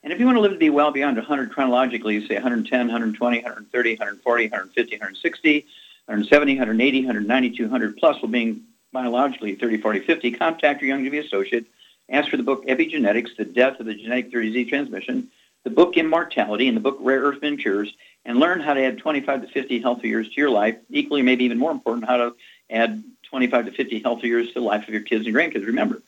And 0.05 0.13
if 0.13 0.21
you 0.21 0.27
want 0.27 0.37
to 0.37 0.41
live 0.41 0.53
to 0.53 0.59
be 0.59 0.71
well 0.71 0.93
beyond 0.93 1.17
100 1.17 1.51
chronologically, 1.51 2.25
say 2.29 2.35
110, 2.35 2.79
120, 2.87 3.39
130, 3.39 3.91
140, 3.95 4.45
150, 4.45 4.95
160, 4.95 5.67
170, 6.07 6.53
180, 6.53 6.99
190, 7.01 7.57
200 7.57 7.97
plus, 7.97 8.23
while 8.23 8.31
being 8.31 8.63
biologically 8.93 9.57
30, 9.57 9.79
40, 9.79 10.01
50, 10.01 10.31
contact 10.33 10.81
your 10.81 10.97
Youngevity 10.97 11.25
associate. 11.25 11.67
Ask 12.09 12.29
for 12.29 12.37
the 12.37 12.43
book 12.45 12.67
Epigenetics, 12.67 13.35
The 13.37 13.47
Death 13.47 13.81
of 13.81 13.87
the 13.87 13.95
Genetic 13.95 14.31
Disease 14.31 14.69
Transmission, 14.69 15.29
the 15.65 15.71
book 15.71 15.97
Immortality, 15.97 16.69
and 16.69 16.77
the 16.77 16.83
book 16.83 16.99
Rare 17.01 17.23
Earth 17.23 17.41
Ventures 17.41 17.93
and 18.25 18.39
learn 18.39 18.61
how 18.61 18.75
to 18.75 18.83
add 18.83 18.99
25 18.99 19.43
to 19.43 19.49
50 19.49 19.81
healthy 19.81 20.09
years 20.09 20.29
to 20.29 20.35
your 20.37 20.51
life. 20.51 20.77
Equally, 20.91 21.23
maybe 21.23 21.45
even 21.45 21.59
more 21.59 21.71
important, 21.71 22.07
how 22.07 22.17
to 22.17 22.35
add 22.71 23.03
25 23.31 23.67
to 23.67 23.73
50 23.73 24.01
healthy 24.01 24.29
years 24.29 24.49
to 24.49 24.55
the 24.55 24.61
life 24.61 24.85
of 24.85 24.91
your 24.91 25.03
kids 25.03 25.27
and 25.27 25.35
grandkids. 25.35 25.67
Remember, 25.67 26.03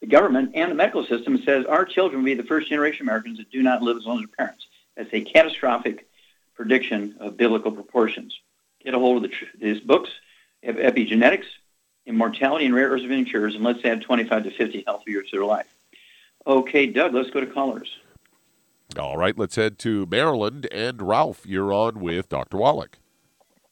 the 0.00 0.06
government 0.06 0.52
and 0.54 0.70
the 0.70 0.74
medical 0.74 1.04
system 1.06 1.42
says 1.44 1.66
our 1.66 1.84
children 1.84 2.22
will 2.22 2.26
be 2.26 2.34
the 2.34 2.42
first 2.42 2.68
generation 2.68 3.02
Americans 3.02 3.38
that 3.38 3.50
do 3.50 3.62
not 3.62 3.82
live 3.82 3.96
as 3.96 4.06
long 4.06 4.16
as 4.16 4.26
their 4.26 4.46
parents. 4.46 4.66
That's 4.96 5.12
a 5.12 5.20
catastrophic 5.20 6.08
prediction 6.54 7.16
of 7.20 7.36
biblical 7.36 7.70
proportions. 7.70 8.38
Get 8.82 8.94
a 8.94 8.98
hold 8.98 9.24
of 9.24 9.30
the, 9.30 9.36
these 9.60 9.80
books, 9.80 10.10
Epigenetics, 10.64 11.46
Immortality, 12.06 12.66
and 12.66 12.74
Rare 12.74 12.88
Earth 12.88 13.02
Ventures, 13.02 13.54
and 13.54 13.62
let's 13.62 13.84
add 13.84 14.02
25 14.02 14.44
to 14.44 14.50
50 14.50 14.84
healthy 14.86 15.10
years 15.12 15.30
to 15.30 15.36
their 15.36 15.46
life. 15.46 15.66
Okay, 16.46 16.86
Doug, 16.86 17.14
let's 17.14 17.30
go 17.30 17.40
to 17.40 17.46
callers. 17.46 17.90
All 18.98 19.16
right, 19.16 19.38
let's 19.38 19.54
head 19.54 19.78
to 19.80 20.04
Maryland. 20.06 20.66
And 20.72 21.00
Ralph, 21.00 21.46
you're 21.46 21.72
on 21.72 22.00
with 22.00 22.28
Dr. 22.28 22.56
Wallach. 22.56 22.98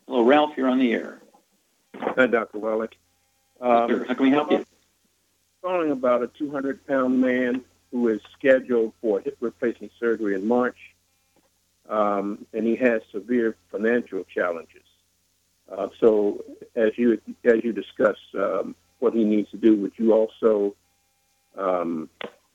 Hello, 0.07 0.23
Ralph, 0.23 0.57
you're 0.57 0.69
on 0.69 0.79
the 0.79 0.93
air. 0.93 1.21
Hi, 1.97 2.27
Dr. 2.27 2.59
Wallach. 2.59 2.97
Um, 3.61 4.05
How 4.07 4.15
can 4.15 4.23
we 4.23 4.31
help 4.31 4.53
you? 4.53 4.65
Calling 5.63 5.91
about 5.91 6.23
a 6.23 6.29
200 6.29 6.87
pound 6.87 7.21
man 7.21 7.65
who 7.91 8.09
is 8.09 8.21
scheduled 8.39 8.93
for 9.01 9.21
hip 9.21 9.37
replacement 9.41 9.93
surgery 9.99 10.35
in 10.37 10.47
March, 10.47 10.79
um, 11.89 12.47
and 12.53 12.65
he 12.65 12.77
has 12.77 13.03
severe 13.11 13.57
financial 13.73 14.23
challenges. 14.25 14.85
Uh, 15.71 15.89
so, 15.99 16.45
as 16.77 16.93
you 16.97 17.21
as 17.45 17.65
you 17.65 17.73
discuss 17.73 18.17
um, 18.35 18.77
what 19.01 19.15
he 19.15 19.25
needs 19.25 19.51
to 19.51 19.57
do, 19.57 19.75
would 19.77 19.93
you 19.97 20.13
also 20.13 20.77
um, 21.57 22.09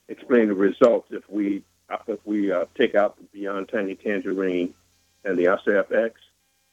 explain 0.08 0.48
the 0.48 0.54
results 0.54 1.10
if 1.12 1.30
we 1.30 1.64
if 2.08 2.20
we 2.26 2.52
uh, 2.52 2.66
take 2.76 2.96
out 2.96 3.18
the 3.18 3.24
Beyond 3.26 3.70
Tangy 3.70 3.96
Tangerine 3.96 4.74
and 5.24 5.38
the 5.38 5.46
OsteoFX 5.46 6.12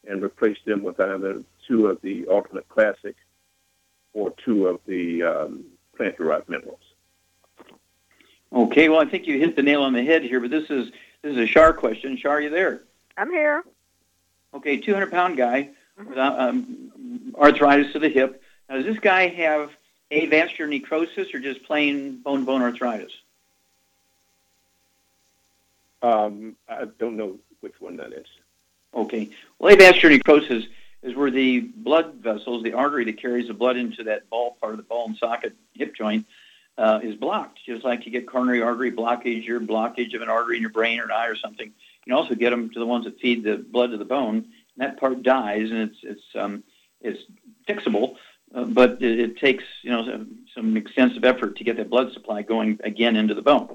and 0.08 0.22
replace 0.22 0.58
them 0.64 0.82
with 0.82 0.98
either 0.98 1.42
two 1.66 1.86
of 1.86 2.00
the 2.02 2.26
Ultimate 2.28 2.68
Classic 2.68 3.16
or 4.12 4.32
two 4.44 4.66
of 4.66 4.80
the 4.86 5.22
um, 5.22 5.64
plant-derived 5.96 6.48
minerals. 6.48 6.80
Okay, 8.52 8.88
well, 8.88 9.00
I 9.00 9.04
think 9.04 9.26
you 9.26 9.38
hit 9.38 9.54
the 9.54 9.62
nail 9.62 9.82
on 9.82 9.92
the 9.92 10.02
head 10.02 10.22
here, 10.22 10.40
but 10.40 10.50
this 10.50 10.68
is 10.70 10.90
this 11.22 11.32
is 11.32 11.38
a 11.38 11.46
Shar 11.46 11.72
question. 11.72 12.16
Shar, 12.16 12.32
are 12.32 12.40
you 12.40 12.50
there? 12.50 12.82
I'm 13.16 13.30
here. 13.30 13.62
Okay, 14.54 14.80
200-pound 14.80 15.36
guy 15.36 15.70
with 15.96 16.18
um, 16.18 17.32
arthritis 17.36 17.92
to 17.92 17.98
the 17.98 18.08
hip. 18.08 18.42
Now, 18.68 18.76
does 18.76 18.86
this 18.86 18.98
guy 18.98 19.28
have 19.28 19.70
avascular 20.10 20.68
necrosis 20.68 21.32
or 21.32 21.38
just 21.38 21.62
plain 21.64 22.16
bone-bone 22.22 22.62
arthritis? 22.62 23.12
Um, 26.02 26.56
I 26.68 26.86
don't 26.98 27.16
know 27.16 27.38
which 27.60 27.80
one 27.80 27.96
that 27.96 28.12
is. 28.12 28.26
Okay. 28.94 29.30
Well, 29.58 29.74
avascular 29.74 30.10
necrosis 30.10 30.64
is 31.02 31.14
where 31.14 31.30
the 31.30 31.60
blood 31.60 32.14
vessels, 32.14 32.62
the 32.62 32.72
artery 32.72 33.04
that 33.04 33.20
carries 33.20 33.48
the 33.48 33.54
blood 33.54 33.76
into 33.76 34.04
that 34.04 34.28
ball 34.28 34.56
part 34.60 34.72
of 34.72 34.78
the 34.78 34.82
ball 34.82 35.06
and 35.06 35.16
socket 35.16 35.54
hip 35.74 35.94
joint, 35.94 36.26
uh, 36.76 37.00
is 37.02 37.14
blocked. 37.14 37.60
Just 37.64 37.84
like 37.84 38.06
you 38.06 38.12
get 38.12 38.26
coronary 38.26 38.62
artery 38.62 38.92
blockage 38.92 39.48
or 39.48 39.60
blockage 39.60 40.14
of 40.14 40.22
an 40.22 40.28
artery 40.28 40.56
in 40.56 40.62
your 40.62 40.70
brain 40.70 41.00
or 41.00 41.04
an 41.04 41.10
eye 41.10 41.26
or 41.26 41.36
something. 41.36 41.66
You 41.66 42.04
can 42.04 42.12
also 42.12 42.34
get 42.34 42.50
them 42.50 42.70
to 42.70 42.78
the 42.78 42.86
ones 42.86 43.04
that 43.04 43.20
feed 43.20 43.44
the 43.44 43.56
blood 43.56 43.90
to 43.90 43.98
the 43.98 44.04
bone. 44.04 44.36
And 44.36 44.44
that 44.78 44.98
part 44.98 45.22
dies, 45.22 45.70
and 45.70 45.90
it's 45.90 45.98
it's 46.02 46.22
um, 46.34 46.64
it's 47.00 47.20
fixable, 47.68 48.16
uh, 48.54 48.64
but 48.64 49.02
it, 49.02 49.20
it 49.20 49.38
takes 49.38 49.64
you 49.82 49.90
know 49.90 50.04
some, 50.04 50.38
some 50.54 50.76
extensive 50.76 51.24
effort 51.24 51.56
to 51.56 51.64
get 51.64 51.76
that 51.76 51.90
blood 51.90 52.12
supply 52.12 52.42
going 52.42 52.78
again 52.82 53.16
into 53.16 53.34
the 53.34 53.42
bone. 53.42 53.68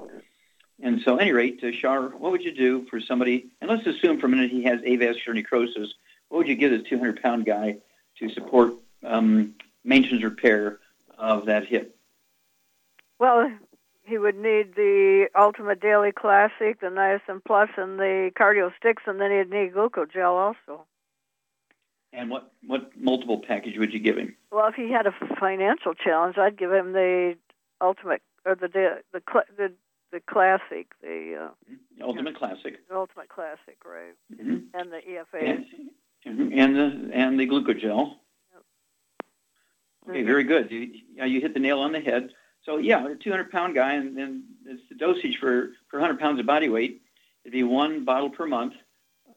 And 0.82 1.00
so, 1.02 1.14
at 1.14 1.22
any 1.22 1.32
rate, 1.32 1.60
uh, 1.62 1.72
Shar, 1.72 2.10
what 2.10 2.32
would 2.32 2.42
you 2.42 2.54
do 2.54 2.86
for 2.90 3.00
somebody? 3.00 3.46
And 3.60 3.70
let's 3.70 3.86
assume 3.86 4.20
for 4.20 4.26
a 4.26 4.28
minute 4.28 4.50
he 4.50 4.64
has 4.64 4.80
avascular 4.82 5.34
necrosis. 5.34 5.94
What 6.28 6.38
would 6.38 6.48
you 6.48 6.56
give 6.56 6.70
this 6.70 6.82
200-pound 6.82 7.46
guy 7.46 7.78
to 8.18 8.28
support 8.30 8.74
um, 9.04 9.54
maintenance 9.84 10.22
repair 10.22 10.78
of 11.16 11.46
that 11.46 11.66
hip? 11.66 11.96
Well, 13.18 13.50
he 14.04 14.18
would 14.18 14.36
need 14.36 14.74
the 14.74 15.28
Ultimate 15.36 15.80
Daily 15.80 16.12
Classic, 16.12 16.80
the 16.80 16.88
Niacin 16.88 17.42
Plus, 17.44 17.70
and 17.76 17.98
the 17.98 18.30
Cardio 18.38 18.70
Sticks, 18.78 19.02
and 19.06 19.20
then 19.20 19.30
he'd 19.30 19.50
need 19.50 19.72
Glucogel 19.72 20.32
also. 20.32 20.84
And 22.12 22.30
what, 22.30 22.52
what 22.66 22.90
multiple 22.96 23.42
package 23.46 23.78
would 23.78 23.92
you 23.92 23.98
give 23.98 24.16
him? 24.16 24.36
Well, 24.50 24.68
if 24.68 24.74
he 24.74 24.90
had 24.90 25.06
a 25.06 25.14
financial 25.40 25.94
challenge, 25.94 26.36
I'd 26.38 26.58
give 26.58 26.72
him 26.72 26.92
the 26.92 27.36
Ultimate 27.80 28.22
or 28.46 28.54
the 28.54 28.68
the 28.68 29.02
the 29.12 29.20
the, 29.56 29.72
the 30.12 30.20
classic, 30.20 30.92
the 31.02 31.50
uh, 32.00 32.04
Ultimate 32.04 32.36
Classic, 32.36 32.76
the 32.88 32.96
ultimate 32.96 33.28
classic, 33.28 33.78
right? 33.84 34.14
Mhm. 34.32 34.66
And 34.74 34.92
the 34.92 35.00
EFA. 35.08 35.42
and, 35.42 35.66
mhm, 36.26 36.56
and 36.56 36.76
the 36.76 37.14
and 37.14 37.40
the 37.40 37.46
glucogel. 37.46 38.16
Okay, 40.08 40.22
very 40.22 40.44
good. 40.44 40.70
You, 40.70 40.92
yeah, 41.14 41.24
you 41.24 41.40
hit 41.40 41.52
the 41.54 41.60
nail 41.60 41.80
on 41.80 41.92
the 41.92 42.00
head. 42.00 42.32
So 42.64 42.76
yeah, 42.76 43.06
a 43.06 43.14
200 43.16 43.50
pound 43.50 43.74
guy, 43.74 43.94
and 43.94 44.16
then 44.16 44.44
it's 44.64 44.82
the 44.88 44.94
dosage 44.94 45.38
for 45.38 45.72
for 45.88 45.98
100 45.98 46.20
pounds 46.20 46.40
of 46.40 46.46
body 46.46 46.68
weight. 46.68 47.02
It'd 47.44 47.52
be 47.52 47.62
one 47.62 48.04
bottle 48.04 48.30
per 48.30 48.46
month 48.46 48.74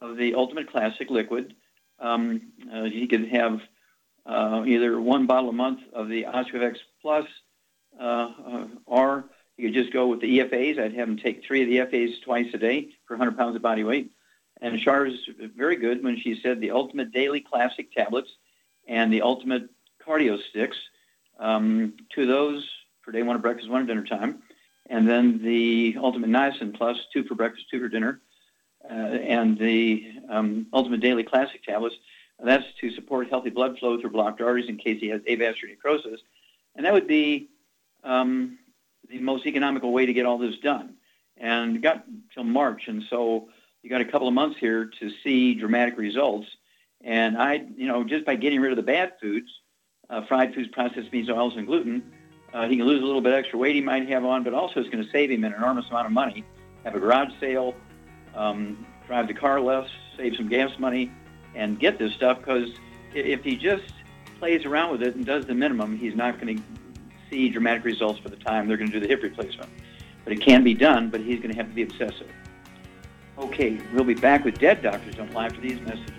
of 0.01 0.17
the 0.17 0.35
Ultimate 0.35 0.69
Classic 0.69 1.09
liquid. 1.09 1.55
Um, 1.99 2.51
uh, 2.71 2.83
he 2.83 3.07
could 3.07 3.27
have 3.29 3.61
uh, 4.25 4.63
either 4.65 4.99
one 4.99 5.27
bottle 5.27 5.49
a 5.49 5.53
month 5.53 5.81
of 5.93 6.07
the 6.07 6.23
OsteoFX 6.23 6.77
Plus, 7.01 7.25
uh, 7.99 8.03
uh, 8.03 8.67
or 8.85 9.25
you 9.59 9.67
could 9.67 9.73
just 9.73 9.91
go 9.91 10.07
with 10.07 10.21
the 10.21 10.39
EFAs. 10.39 10.79
I'd 10.79 10.93
have 10.93 11.09
him 11.09 11.17
take 11.17 11.43
three 11.43 11.61
of 11.63 11.67
the 11.67 11.97
EFAs 11.97 12.21
twice 12.23 12.47
a 12.53 12.57
day 12.57 12.91
for 13.05 13.15
100 13.15 13.37
pounds 13.37 13.57
of 13.57 13.61
body 13.61 13.83
weight. 13.83 14.11
And 14.61 14.79
Char 14.79 15.05
is 15.05 15.19
very 15.55 15.75
good 15.75 16.01
when 16.01 16.17
she 16.17 16.39
said 16.41 16.61
the 16.61 16.71
Ultimate 16.71 17.11
Daily 17.11 17.41
Classic 17.41 17.91
tablets 17.93 18.29
and 18.87 19.11
the 19.11 19.21
Ultimate 19.21 19.69
Cardio 20.05 20.39
sticks. 20.49 20.77
Um, 21.39 21.95
two 22.13 22.21
of 22.21 22.29
those 22.29 22.69
per 23.03 23.11
day, 23.11 23.21
one 23.21 23.35
at 23.35 23.41
breakfast, 23.41 23.69
one 23.69 23.81
at 23.81 23.87
dinner 23.87 24.05
time. 24.05 24.41
And 24.89 25.07
then 25.07 25.43
the 25.43 25.97
Ultimate 25.99 26.29
Niacin 26.29 26.73
Plus, 26.73 26.97
two 27.11 27.25
for 27.25 27.35
breakfast, 27.35 27.65
two 27.69 27.81
for 27.81 27.89
dinner. 27.89 28.21
Uh, 28.89 28.93
and 28.93 29.57
the 29.57 30.07
um, 30.29 30.67
Ultimate 30.71 31.01
Daily 31.01 31.23
Classic 31.23 31.61
tablets, 31.65 31.95
that's 32.41 32.65
to 32.79 32.91
support 32.91 33.29
healthy 33.29 33.49
blood 33.49 33.77
flow 33.77 33.99
through 33.99 34.11
blocked 34.11 34.39
arteries 34.39 34.69
in 34.69 34.77
case 34.77 35.01
he 35.01 35.09
has 35.09 35.19
avascular 35.23 35.67
necrosis. 35.67 36.21
And 36.75 36.85
that 36.85 36.93
would 36.93 37.07
be 37.07 37.49
um, 38.05 38.57
the 39.09 39.19
most 39.19 39.45
economical 39.45 39.91
way 39.91 40.05
to 40.05 40.13
get 40.13 40.25
all 40.25 40.37
this 40.37 40.57
done. 40.59 40.95
And 41.37 41.81
got 41.81 42.03
till 42.33 42.43
March, 42.43 42.87
and 42.87 43.03
so 43.09 43.47
you 43.81 43.89
got 43.89 44.01
a 44.01 44.05
couple 44.05 44.27
of 44.27 44.33
months 44.33 44.57
here 44.59 44.91
to 44.99 45.11
see 45.23 45.53
dramatic 45.53 45.97
results. 45.97 46.47
And 47.01 47.37
I, 47.37 47.65
you 47.77 47.87
know, 47.87 48.03
just 48.03 48.25
by 48.25 48.35
getting 48.35 48.59
rid 48.59 48.71
of 48.71 48.75
the 48.75 48.83
bad 48.83 49.13
foods, 49.21 49.49
uh, 50.09 50.25
fried 50.25 50.53
foods, 50.53 50.67
processed 50.69 51.13
meats, 51.13 51.29
oils, 51.29 51.55
and 51.55 51.65
gluten, 51.65 52.11
uh, 52.53 52.67
he 52.67 52.75
can 52.75 52.85
lose 52.85 53.01
a 53.01 53.05
little 53.05 53.21
bit 53.21 53.33
extra 53.33 53.57
weight 53.57 53.75
he 53.75 53.81
might 53.81 54.07
have 54.09 54.25
on, 54.25 54.43
but 54.43 54.53
also 54.53 54.81
it's 54.81 54.89
going 54.89 55.03
to 55.03 55.09
save 55.11 55.31
him 55.31 55.43
an 55.45 55.53
enormous 55.53 55.87
amount 55.89 56.07
of 56.07 56.11
money. 56.11 56.43
Have 56.83 56.95
a 56.95 56.99
garage 56.99 57.31
sale, 57.39 57.73
um, 58.35 58.85
drive 59.07 59.27
the 59.27 59.33
car 59.33 59.61
less, 59.61 59.89
save 60.17 60.35
some 60.35 60.49
gas 60.49 60.77
money, 60.77 61.11
and 61.55 61.79
get 61.79 61.99
this 61.99 62.13
stuff 62.13 62.39
because 62.39 62.69
if 63.13 63.43
he 63.43 63.55
just 63.55 63.93
plays 64.39 64.65
around 64.65 64.91
with 64.91 65.03
it 65.03 65.15
and 65.15 65.25
does 65.25 65.45
the 65.45 65.53
minimum, 65.53 65.97
he's 65.97 66.15
not 66.15 66.39
going 66.39 66.57
to 66.57 66.63
see 67.29 67.49
dramatic 67.49 67.83
results 67.83 68.19
for 68.19 68.29
the 68.29 68.35
time 68.37 68.67
they're 68.67 68.77
going 68.77 68.91
to 68.91 68.99
do 68.99 69.05
the 69.05 69.07
hip 69.07 69.23
replacement. 69.23 69.69
But 70.23 70.33
it 70.33 70.41
can 70.41 70.63
be 70.63 70.73
done, 70.73 71.09
but 71.09 71.21
he's 71.21 71.37
going 71.37 71.51
to 71.51 71.55
have 71.55 71.67
to 71.67 71.73
be 71.73 71.83
obsessive. 71.83 72.29
Okay, 73.37 73.79
we'll 73.93 74.03
be 74.03 74.13
back 74.13 74.43
with 74.43 74.59
Dead 74.59 74.81
Doctors 74.81 75.15
Don't 75.15 75.33
after 75.35 75.61
these 75.61 75.79
messages. 75.81 76.18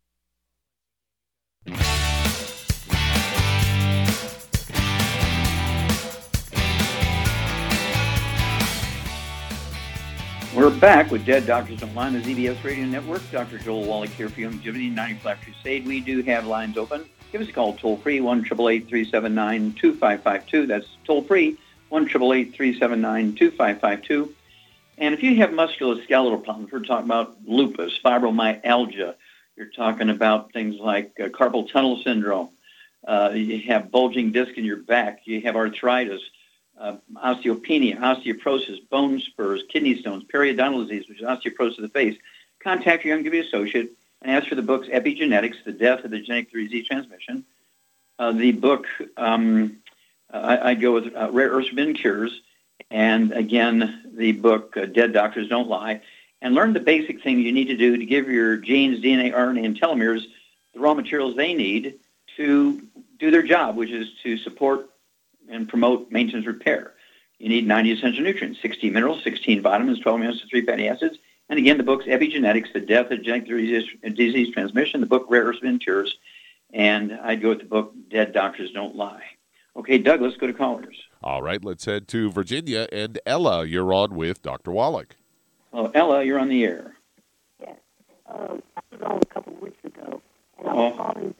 We're 10.61 10.69
back 10.69 11.09
with 11.09 11.25
Dead 11.25 11.47
Doctors 11.47 11.79
Don't 11.79 11.95
Lie, 11.95 12.11
the 12.11 12.19
ZBS 12.19 12.63
Radio 12.63 12.85
Network. 12.85 13.23
Dr. 13.31 13.57
Joel 13.57 13.83
Wallach 13.83 14.11
here 14.11 14.29
for 14.29 14.41
Youngevity 14.41 14.93
90 14.93 15.15
Flat 15.15 15.41
Crusade. 15.41 15.87
We 15.87 16.01
do 16.01 16.21
have 16.21 16.45
lines 16.45 16.77
open. 16.77 17.03
Give 17.31 17.41
us 17.41 17.49
a 17.49 17.51
call 17.51 17.73
toll 17.77 17.97
free, 17.97 18.21
1 18.21 18.43
379 18.45 19.73
2552. 19.73 20.67
That's 20.67 20.85
toll 21.03 21.23
free, 21.23 21.57
1 21.89 22.07
379 22.07 23.33
2552. 23.33 24.35
And 24.99 25.15
if 25.15 25.23
you 25.23 25.37
have 25.37 25.49
musculoskeletal 25.49 26.43
problems, 26.43 26.71
we're 26.71 26.81
talking 26.81 27.05
about 27.05 27.37
lupus, 27.43 27.99
fibromyalgia, 28.05 29.15
you're 29.55 29.71
talking 29.75 30.11
about 30.11 30.53
things 30.53 30.75
like 30.79 31.19
uh, 31.19 31.29
carpal 31.29 31.71
tunnel 31.71 31.99
syndrome, 32.03 32.49
uh, 33.07 33.31
you 33.33 33.61
have 33.61 33.89
bulging 33.89 34.31
disc 34.31 34.55
in 34.57 34.63
your 34.63 34.77
back, 34.77 35.21
you 35.25 35.41
have 35.41 35.55
arthritis, 35.55 36.21
uh, 36.81 36.97
osteopenia, 37.23 37.97
osteoporosis, 37.99 38.77
bone 38.89 39.19
spurs, 39.19 39.63
kidney 39.69 39.99
stones, 39.99 40.23
periodontal 40.23 40.87
disease, 40.87 41.07
which 41.07 41.21
is 41.21 41.27
osteoporosis 41.27 41.77
of 41.77 41.83
the 41.83 41.89
face, 41.89 42.17
contact 42.59 43.05
your 43.05 43.17
Youngevity 43.17 43.45
associate 43.45 43.91
and 44.21 44.31
ask 44.31 44.47
for 44.47 44.55
the 44.55 44.61
books 44.61 44.87
Epigenetics, 44.87 45.63
The 45.63 45.71
Death 45.71 46.03
of 46.03 46.11
the 46.11 46.19
Genetic 46.19 46.51
Disease 46.51 46.87
Transmission, 46.87 47.45
uh, 48.19 48.31
the 48.31 48.51
book, 48.51 48.87
um, 49.17 49.77
I, 50.31 50.73
would 50.73 50.81
go 50.81 50.93
with 50.93 51.15
uh, 51.15 51.29
Rare 51.31 51.49
Earths 51.49 51.69
Forbidden 51.69 51.93
Cures, 51.95 52.41
and 52.89 53.31
again, 53.31 54.11
the 54.15 54.31
book 54.33 54.75
uh, 54.77 54.85
Dead 54.85 55.13
Doctors 55.13 55.49
Don't 55.49 55.67
Lie, 55.67 56.01
and 56.41 56.55
learn 56.55 56.73
the 56.73 56.79
basic 56.79 57.23
things 57.23 57.41
you 57.41 57.51
need 57.51 57.67
to 57.67 57.77
do 57.77 57.97
to 57.97 58.05
give 58.05 58.27
your 58.27 58.57
genes, 58.57 59.03
DNA, 59.03 59.33
RNA, 59.33 59.65
and 59.65 59.79
telomeres 59.79 60.23
the 60.73 60.79
raw 60.79 60.93
materials 60.93 61.35
they 61.35 61.53
need 61.53 61.95
to 62.37 62.81
do 63.19 63.29
their 63.31 63.43
job, 63.43 63.75
which 63.75 63.91
is 63.91 64.07
to 64.23 64.37
support 64.37 64.89
and 65.51 65.67
promote 65.69 66.11
maintenance 66.11 66.47
repair. 66.47 66.93
You 67.37 67.49
need 67.49 67.67
90 67.67 67.91
essential 67.93 68.23
nutrients, 68.23 68.61
16 68.61 68.93
minerals, 68.93 69.23
16 69.23 69.61
vitamins, 69.61 69.99
12 69.99 70.19
minerals, 70.19 70.41
3 70.49 70.65
fatty 70.65 70.87
acids. 70.87 71.17
And 71.49 71.59
again, 71.59 71.77
the 71.77 71.83
book's 71.83 72.05
Epigenetics, 72.05 72.71
The 72.71 72.79
Death 72.79 73.11
of 73.11 73.21
Genetic 73.23 73.47
Disease, 73.47 73.89
Disease 74.15 74.53
Transmission, 74.53 75.01
the 75.01 75.07
book 75.07 75.25
Rare 75.29 75.51
Cures. 75.79 76.15
And 76.73 77.13
I'd 77.21 77.41
go 77.41 77.49
with 77.49 77.59
the 77.59 77.65
book 77.65 77.93
Dead 78.09 78.31
Doctors 78.33 78.71
Don't 78.71 78.95
Lie. 78.95 79.23
Okay, 79.75 79.97
Doug, 79.97 80.21
let's 80.21 80.37
go 80.37 80.47
to 80.47 80.53
callers. 80.53 80.95
All 81.23 81.41
right, 81.41 81.63
let's 81.63 81.85
head 81.85 82.07
to 82.09 82.31
Virginia. 82.31 82.87
And 82.91 83.19
Ella, 83.25 83.65
you're 83.65 83.93
on 83.93 84.15
with 84.15 84.41
Dr. 84.41 84.71
Wallach. 84.71 85.15
Oh, 85.73 85.91
Ella, 85.93 86.23
you're 86.23 86.39
on 86.39 86.49
the 86.49 86.63
air. 86.63 86.95
Yes. 87.59 87.77
Um, 88.27 88.61
I 88.77 88.81
was 88.91 89.01
on 89.01 89.17
a 89.21 89.25
couple 89.33 89.53
of 89.53 89.61
weeks 89.61 89.83
ago, 89.83 90.21
and 90.59 90.67
I 90.69 90.73
was 90.73 90.93
Oh. 90.93 90.97
calling. 90.97 91.35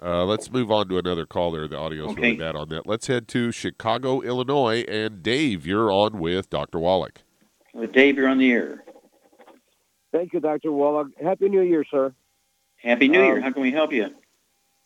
Uh, 0.00 0.24
let's 0.24 0.50
move 0.50 0.70
on 0.70 0.88
to 0.88 0.98
another 0.98 1.26
caller. 1.26 1.66
The 1.66 1.76
audio's 1.76 2.14
really 2.16 2.30
Okay. 2.30 2.36
bad 2.38 2.54
on 2.54 2.68
that. 2.68 2.86
Let's 2.86 3.08
head 3.08 3.26
to 3.28 3.50
Chicago, 3.50 4.20
Illinois. 4.20 4.82
And 4.86 5.22
Dave, 5.22 5.66
you're 5.66 5.90
on 5.90 6.20
with 6.20 6.48
Dr. 6.50 6.78
Wallach. 6.78 7.22
Uh, 7.76 7.86
Dave, 7.86 8.16
you're 8.16 8.28
on 8.28 8.38
the 8.38 8.52
air. 8.52 8.84
Thank 10.12 10.32
you, 10.32 10.40
Dr. 10.40 10.70
Wallach. 10.72 11.08
Happy 11.20 11.48
New 11.48 11.62
Year, 11.62 11.84
sir. 11.90 12.14
Happy 12.76 13.08
New 13.08 13.22
Year. 13.22 13.36
Um, 13.36 13.42
How 13.42 13.50
can 13.52 13.62
we 13.62 13.72
help 13.72 13.92
you? 13.92 14.14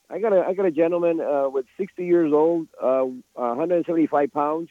I 0.09 0.19
got 0.19 0.33
a 0.33 0.45
I 0.47 0.53
got 0.55 0.67
a 0.67 0.71
gentleman 0.71 1.21
uh, 1.21 1.49
with 1.49 1.65
60 1.79 2.05
years 2.05 2.33
old, 2.35 2.67
uh, 2.83 3.05
175 3.35 4.31
pounds, 4.33 4.69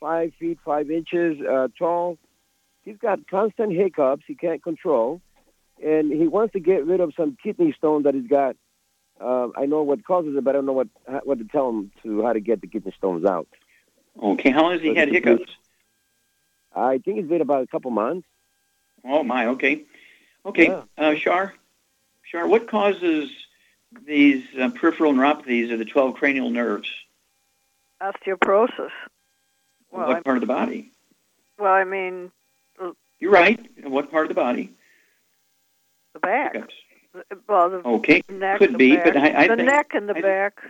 five 0.00 0.32
feet 0.38 0.58
five 0.64 0.90
inches 0.90 1.38
uh, 1.40 1.68
tall. 1.78 2.18
He's 2.84 2.96
got 2.98 3.26
constant 3.28 3.72
hiccups 3.72 4.24
he 4.26 4.34
can't 4.34 4.62
control, 4.62 5.20
and 5.82 6.10
he 6.12 6.26
wants 6.26 6.52
to 6.54 6.60
get 6.60 6.84
rid 6.86 7.00
of 7.00 7.12
some 7.16 7.36
kidney 7.42 7.72
stone 7.76 8.02
that 8.02 8.14
he's 8.14 8.26
got. 8.26 8.56
Uh, 9.20 9.48
I 9.56 9.66
know 9.66 9.82
what 9.82 10.04
causes 10.04 10.36
it, 10.36 10.44
but 10.44 10.50
I 10.50 10.52
don't 10.54 10.66
know 10.66 10.72
what 10.72 10.88
what 11.24 11.38
to 11.38 11.44
tell 11.44 11.70
him 11.70 11.90
to 12.02 12.22
how 12.22 12.32
to 12.32 12.40
get 12.40 12.60
the 12.60 12.66
kidney 12.66 12.92
stones 12.96 13.24
out. 13.24 13.48
Okay, 14.20 14.50
how 14.50 14.62
long 14.62 14.72
has 14.72 14.80
he 14.80 14.94
had 14.94 15.08
hiccups? 15.08 15.50
I 16.74 16.98
think 16.98 17.18
it's 17.18 17.28
been 17.28 17.40
about 17.40 17.64
a 17.64 17.66
couple 17.66 17.90
months. 17.90 18.26
Oh 19.04 19.22
my, 19.22 19.46
okay, 19.48 19.84
okay. 20.46 20.66
Yeah. 20.66 20.82
Uh, 20.96 21.14
Shar, 21.14 21.54
Shar, 22.22 22.46
what 22.46 22.68
causes 22.68 23.30
these 24.06 24.44
uh, 24.60 24.70
peripheral 24.70 25.12
neuropathies 25.12 25.72
of 25.72 25.78
the 25.78 25.84
12 25.84 26.14
cranial 26.14 26.50
nerves? 26.50 26.88
Osteoporosis. 28.02 28.90
Well, 29.90 30.06
what 30.06 30.16
I, 30.16 30.20
part 30.20 30.36
of 30.36 30.42
the 30.42 30.46
body? 30.46 30.92
well, 31.58 31.72
I 31.72 31.84
mean, 31.84 32.30
You're 33.18 33.32
right. 33.32 33.58
What 33.82 34.10
part 34.10 34.26
of 34.26 34.28
the 34.28 34.34
body? 34.34 34.74
the 36.12 36.20
back. 36.20 36.54
Hiccups. 36.54 36.74
Well, 37.48 37.70
the 37.70 37.76
Okay, 37.86 38.22
neck, 38.28 38.58
could 38.58 38.76
be, 38.78 38.96
back. 38.96 39.04
but 39.04 39.16
I, 39.16 39.44
I 39.44 39.48
the 39.48 39.56
think 39.56 39.68
neck 39.70 39.90
and 39.94 40.08
the 40.08 40.16
I- 40.16 40.20
back, 40.20 40.60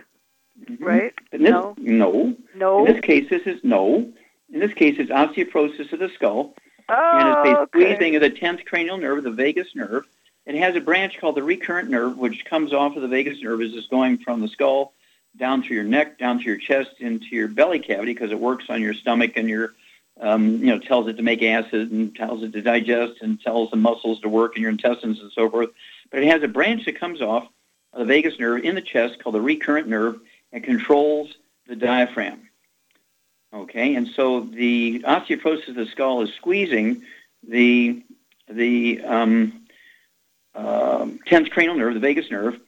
Mhm. 0.65 0.77
right? 0.79 1.13
This, 1.31 1.41
No. 1.41 1.75
no. 1.77 2.35
No. 2.55 2.85
In 2.85 2.93
this 2.93 3.01
case, 3.01 3.29
this 3.29 3.43
is 3.43 3.63
no. 3.63 4.11
In 4.51 4.59
this 4.59 4.73
case, 4.73 4.95
it's 4.99 5.11
osteoporosis 5.11 5.91
of 5.93 5.99
the 5.99 6.09
skull, 6.09 6.55
and 6.89 6.97
Oh, 6.97 7.41
it's 7.43 7.49
a 7.49 7.57
okay. 7.61 7.95
squeezing 7.95 8.15
of 8.15 8.21
the 8.21 8.29
10th 8.31 8.65
cranial 8.65 8.97
nerve, 8.97 9.23
the 9.23 9.31
vagus 9.31 9.75
nerve. 9.75 10.05
It 10.45 10.55
has 10.55 10.75
a 10.75 10.81
branch 10.81 11.19
called 11.19 11.35
the 11.35 11.43
recurrent 11.43 11.89
nerve, 11.89 12.17
which 12.17 12.45
comes 12.45 12.73
off 12.73 12.95
of 12.95 13.01
the 13.03 13.07
vagus 13.07 13.41
nerve 13.41 13.61
as 13.61 13.73
it's 13.73 13.87
going 13.87 14.17
from 14.17 14.41
the 14.41 14.47
skull 14.47 14.93
down 15.37 15.61
through 15.61 15.75
your 15.75 15.85
neck, 15.85 16.17
down 16.17 16.39
through 16.39 16.53
your 16.53 16.57
chest, 16.61 16.89
into 16.99 17.27
your 17.27 17.47
belly 17.47 17.77
cavity, 17.79 18.13
because 18.13 18.31
it 18.31 18.39
works 18.39 18.65
on 18.69 18.81
your 18.81 18.95
stomach 18.95 19.33
and 19.35 19.47
your, 19.47 19.73
um, 20.19 20.57
you 20.57 20.65
know, 20.65 20.79
tells 20.79 21.07
it 21.07 21.17
to 21.17 21.23
make 21.23 21.43
acid 21.43 21.91
and 21.91 22.15
tells 22.15 22.41
it 22.41 22.51
to 22.53 22.61
digest 22.63 23.21
and 23.21 23.39
tells 23.39 23.69
the 23.69 23.77
muscles 23.77 24.19
to 24.21 24.27
work 24.29 24.55
in 24.55 24.63
your 24.63 24.71
intestines 24.71 25.19
and 25.21 25.31
so 25.31 25.47
forth. 25.49 25.69
But 26.11 26.23
it 26.23 26.27
has 26.27 26.43
a 26.43 26.47
branch 26.47 26.85
that 26.85 26.99
comes 26.99 27.21
off 27.21 27.47
of 27.93 27.99
the 27.99 28.05
vagus 28.05 28.39
nerve 28.39 28.63
in 28.63 28.75
the 28.75 28.81
chest 28.81 29.21
called 29.21 29.35
the 29.35 29.41
recurrent 29.41 29.87
nerve 29.87 30.19
and 30.51 30.63
controls 30.63 31.35
the 31.67 31.75
diaphragm. 31.75 32.49
Okay, 33.53 33.95
and 33.95 34.07
so 34.15 34.41
the 34.41 34.99
osteoporosis 34.99 35.69
of 35.69 35.75
the 35.75 35.87
skull 35.87 36.21
is 36.21 36.33
squeezing 36.35 37.01
the 37.47 38.03
the 38.47 39.01
um, 39.03 39.65
um, 40.55 41.19
10th 41.27 41.51
cranial 41.51 41.75
nerve, 41.75 41.93
the 41.93 41.99
vagus 41.99 42.29
nerve, 42.29 42.59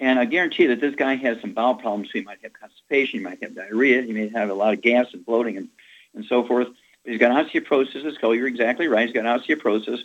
and 0.00 0.18
I 0.18 0.24
guarantee 0.24 0.66
that 0.66 0.80
this 0.80 0.94
guy 0.94 1.16
has 1.16 1.40
some 1.40 1.52
bowel 1.52 1.74
problems. 1.74 2.08
So 2.08 2.18
he 2.18 2.24
might 2.24 2.38
have 2.42 2.52
constipation, 2.52 3.18
he 3.18 3.24
might 3.24 3.42
have 3.42 3.54
diarrhea, 3.54 4.02
he 4.02 4.12
may 4.12 4.28
have 4.28 4.50
a 4.50 4.54
lot 4.54 4.74
of 4.74 4.80
gas 4.80 5.06
and 5.12 5.24
bloating 5.24 5.56
and, 5.56 5.68
and 6.14 6.24
so 6.24 6.46
forth. 6.46 6.68
But 7.04 7.12
he's 7.12 7.20
got 7.20 7.32
osteoporosis 7.32 7.96
of 7.96 8.04
the 8.04 8.12
skull. 8.12 8.34
You're 8.34 8.46
exactly 8.46 8.86
right. 8.86 9.08
He's 9.08 9.14
got 9.14 9.24
osteoporosis, 9.24 10.00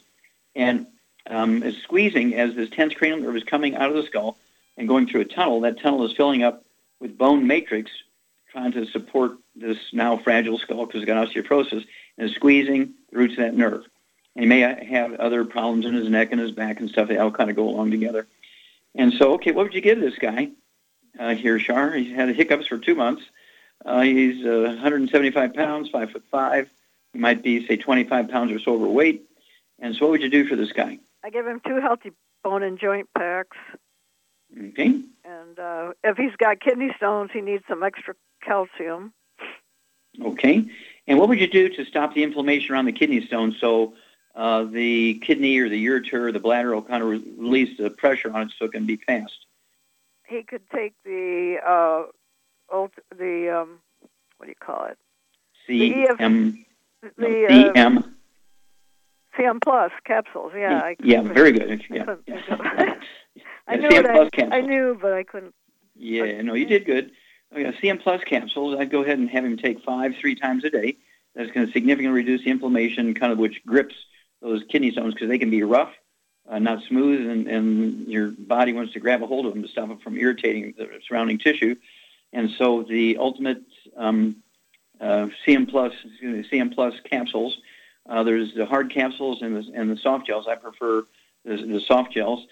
and 0.56 0.88
um, 1.30 1.64
is 1.64 1.78
squeezing 1.84 2.36
as 2.36 2.56
this 2.56 2.70
10th 2.70 2.96
cranial 2.96 3.20
nerve 3.20 3.36
is 3.36 3.44
coming 3.44 3.76
out 3.76 3.90
of 3.90 3.96
the 3.96 4.04
skull 4.04 4.38
and 4.78 4.88
going 4.88 5.08
through 5.08 5.22
a 5.22 5.26
tunnel. 5.26 5.62
That 5.62 5.80
tunnel 5.80 6.06
is 6.06 6.14
filling 6.14 6.44
up 6.44 6.64
with 7.00 7.18
bone 7.18 7.48
matrix, 7.48 7.92
trying 8.52 8.72
to 8.74 8.86
support 8.86 9.34
this 9.56 9.78
now 9.92 10.18
fragile 10.18 10.58
skull 10.58 10.86
because 10.86 11.02
it's 11.02 11.08
got 11.08 11.28
osteoporosis, 11.28 11.86
and 12.18 12.30
is 12.30 12.36
squeezing 12.36 12.94
the 13.12 13.18
roots 13.18 13.34
of 13.34 13.40
that 13.40 13.56
nerve. 13.56 13.86
And 14.36 14.44
he 14.44 14.50
may 14.50 14.60
have 14.60 15.14
other 15.16 15.46
problems 15.46 15.86
in 15.86 15.94
his 15.94 16.10
neck 16.10 16.30
and 16.32 16.42
his 16.42 16.52
back 16.52 16.80
and 16.80 16.90
stuff. 16.90 17.08
They 17.08 17.18
all 17.18 17.32
kind 17.32 17.50
of 17.50 17.56
go 17.56 17.68
along 17.70 17.92
together. 17.92 18.28
And 18.96 19.14
so, 19.14 19.34
okay, 19.34 19.52
what 19.52 19.64
would 19.64 19.74
you 19.74 19.82
give 19.82 20.00
this 20.00 20.18
guy 20.18 20.50
uh, 21.20 21.36
here, 21.36 21.60
Shar? 21.60 21.92
He's 21.94 22.16
had 22.16 22.36
hiccups 22.36 22.68
for 22.68 22.78
two 22.78 22.96
months. 22.96 23.24
Uh, 23.86 24.02
he's 24.02 24.46
uh, 24.46 24.64
175 24.68 25.54
pounds, 25.54 25.90
five 25.90 26.12
foot 26.12 26.24
five. 26.32 26.70
He 27.12 27.20
might 27.20 27.44
be, 27.44 27.66
say, 27.68 27.78
25 27.78 28.30
pounds 28.30 28.52
or 28.52 28.60
so 28.60 28.74
overweight. 28.74 29.24
And 29.80 29.96
so, 29.96 30.06
what 30.06 30.12
would 30.12 30.22
you 30.22 30.30
do 30.30 30.48
for 30.48 30.56
this 30.56 30.72
guy? 30.72 31.00
I 31.24 31.30
give 31.30 31.48
him 31.48 31.62
two 31.66 31.80
healthy 31.80 32.12
bone 32.44 32.64
and 32.64 32.78
joint 32.78 33.08
packs, 33.18 33.58
Okay. 34.70 35.02
and 35.24 35.60
uh, 35.60 35.94
if 36.04 36.18
he's 36.18 36.36
got 36.38 36.60
kidney 36.60 36.92
stones, 36.98 37.32
he 37.34 37.42
needs 37.42 37.64
some 37.70 37.82
extra 37.84 38.14
calcium. 38.44 39.14
Okay. 40.22 40.66
And 41.08 41.18
what 41.18 41.30
would 41.30 41.40
you 41.40 41.48
do 41.48 41.70
to 41.70 41.86
stop 41.86 42.14
the 42.14 42.24
inflammation 42.24 42.74
around 42.74 42.86
the 42.86 42.92
kidney 42.92 43.26
stone 43.26 43.56
so 43.60 43.94
uh, 44.36 44.64
the 44.64 45.16
kidney 45.20 45.58
or 45.58 45.70
the 45.70 45.86
ureter 45.86 46.28
or 46.28 46.32
the 46.32 46.40
bladder 46.40 46.74
will 46.76 46.82
kind 46.84 47.02
of 47.02 47.10
re- 47.10 47.24
release 47.38 47.78
the 47.78 47.90
pressure 47.90 48.32
on 48.32 48.44
it 48.44 48.54
so 48.58 48.66
it 48.66 48.74
can 48.74 48.86
be 48.86 48.98
passed? 48.98 49.46
He 50.28 50.44
could 50.44 50.70
take 50.70 50.94
the 51.04 51.58
uh, 51.66 52.04
ult- 52.74 52.94
the 53.18 53.62
um, 53.62 53.80
what 54.38 54.46
do 54.46 54.50
you 54.52 54.56
call 54.60 54.86
it? 54.86 54.98
C 55.66 56.06
M 56.20 56.66
The 57.18 57.46
C 57.50 57.66
uh, 57.70 57.72
M. 57.76 58.13
CM 59.38 59.62
Plus 59.62 59.92
capsules. 60.06 60.52
Yeah. 60.56 60.80
I 60.80 60.96
Yeah, 61.04 61.22
very 61.22 61.52
good. 61.52 61.72
I 61.72 61.80
Yeah. 61.94 62.04
couldn't 62.06 62.26
think 62.26 62.50
of 62.50 62.60
it. 62.62 62.98
I 63.68 63.76
knew 63.78 63.90
CM. 63.90 64.04
Plus 64.06 64.28
I, 64.28 64.30
capsules. 64.30 64.54
I 64.54 64.62
knew, 64.62 64.98
but 65.02 65.14
I 65.14 65.24
couldn't. 65.24 65.56
Yeah, 65.96 66.42
no, 66.42 66.54
you 66.54 66.66
did 66.66 66.86
good. 66.86 67.12
Oh, 67.56 67.60
yeah, 67.60 67.72
CM 67.82 68.02
Plus 68.02 68.24
capsules, 68.24 68.78
I'd 68.80 68.90
go 68.90 69.04
ahead 69.04 69.20
and 69.20 69.30
have 69.30 69.46
him 69.46 69.58
take 69.58 69.84
five, 69.84 70.16
three 70.20 70.36
times 70.36 70.64
a 70.64 70.70
day. 70.70 70.98
That's 71.36 71.52
going 71.52 71.68
to 71.68 71.72
significantly 71.74 72.16
reduce 72.16 72.44
the 72.44 72.52
inflammation, 72.52 73.14
kind 73.14 73.32
of 73.32 73.38
which 73.38 73.64
grips 73.66 73.96
those 74.42 74.64
kidney 74.70 74.92
stones 74.92 75.14
because 75.14 75.30
they 75.30 75.38
can 75.38 75.50
be 75.50 75.64
rough, 75.64 75.92
uh, 76.50 76.60
not 76.60 76.84
smooth, 76.84 77.28
and, 77.30 77.48
and 77.48 78.08
your 78.08 78.32
body 78.32 78.74
wants 78.74 78.94
to 78.94 79.00
grab 79.00 79.22
a 79.24 79.28
hold 79.28 79.46
of 79.46 79.54
them 79.54 79.62
to 79.64 79.70
stop 79.70 79.90
it 79.92 80.02
from 80.02 80.18
irritating 80.18 80.74
the 80.78 80.90
surrounding 81.08 81.38
tissue. 81.38 81.76
And 82.34 82.50
so 82.58 82.84
the 82.84 83.18
ultimate 83.18 83.62
um, 83.96 84.38
uh, 85.00 85.28
CM 85.46 85.70
Plus, 85.70 85.94
excuse 86.06 86.52
me, 86.52 86.58
CM 86.60 86.74
Plus 86.74 86.94
capsules. 87.10 87.58
Uh, 88.08 88.24
there's 88.24 88.54
the 88.54 88.66
hard 88.66 88.92
capsules 88.92 89.42
and 89.42 89.56
the 89.56 89.72
and 89.74 89.90
the 89.90 89.98
soft 89.98 90.28
gels. 90.28 90.48
I 90.48 90.56
prefer 90.56 91.06
the, 91.46 91.58
the 91.58 91.82
soft 91.82 92.12
gels, 92.12 92.46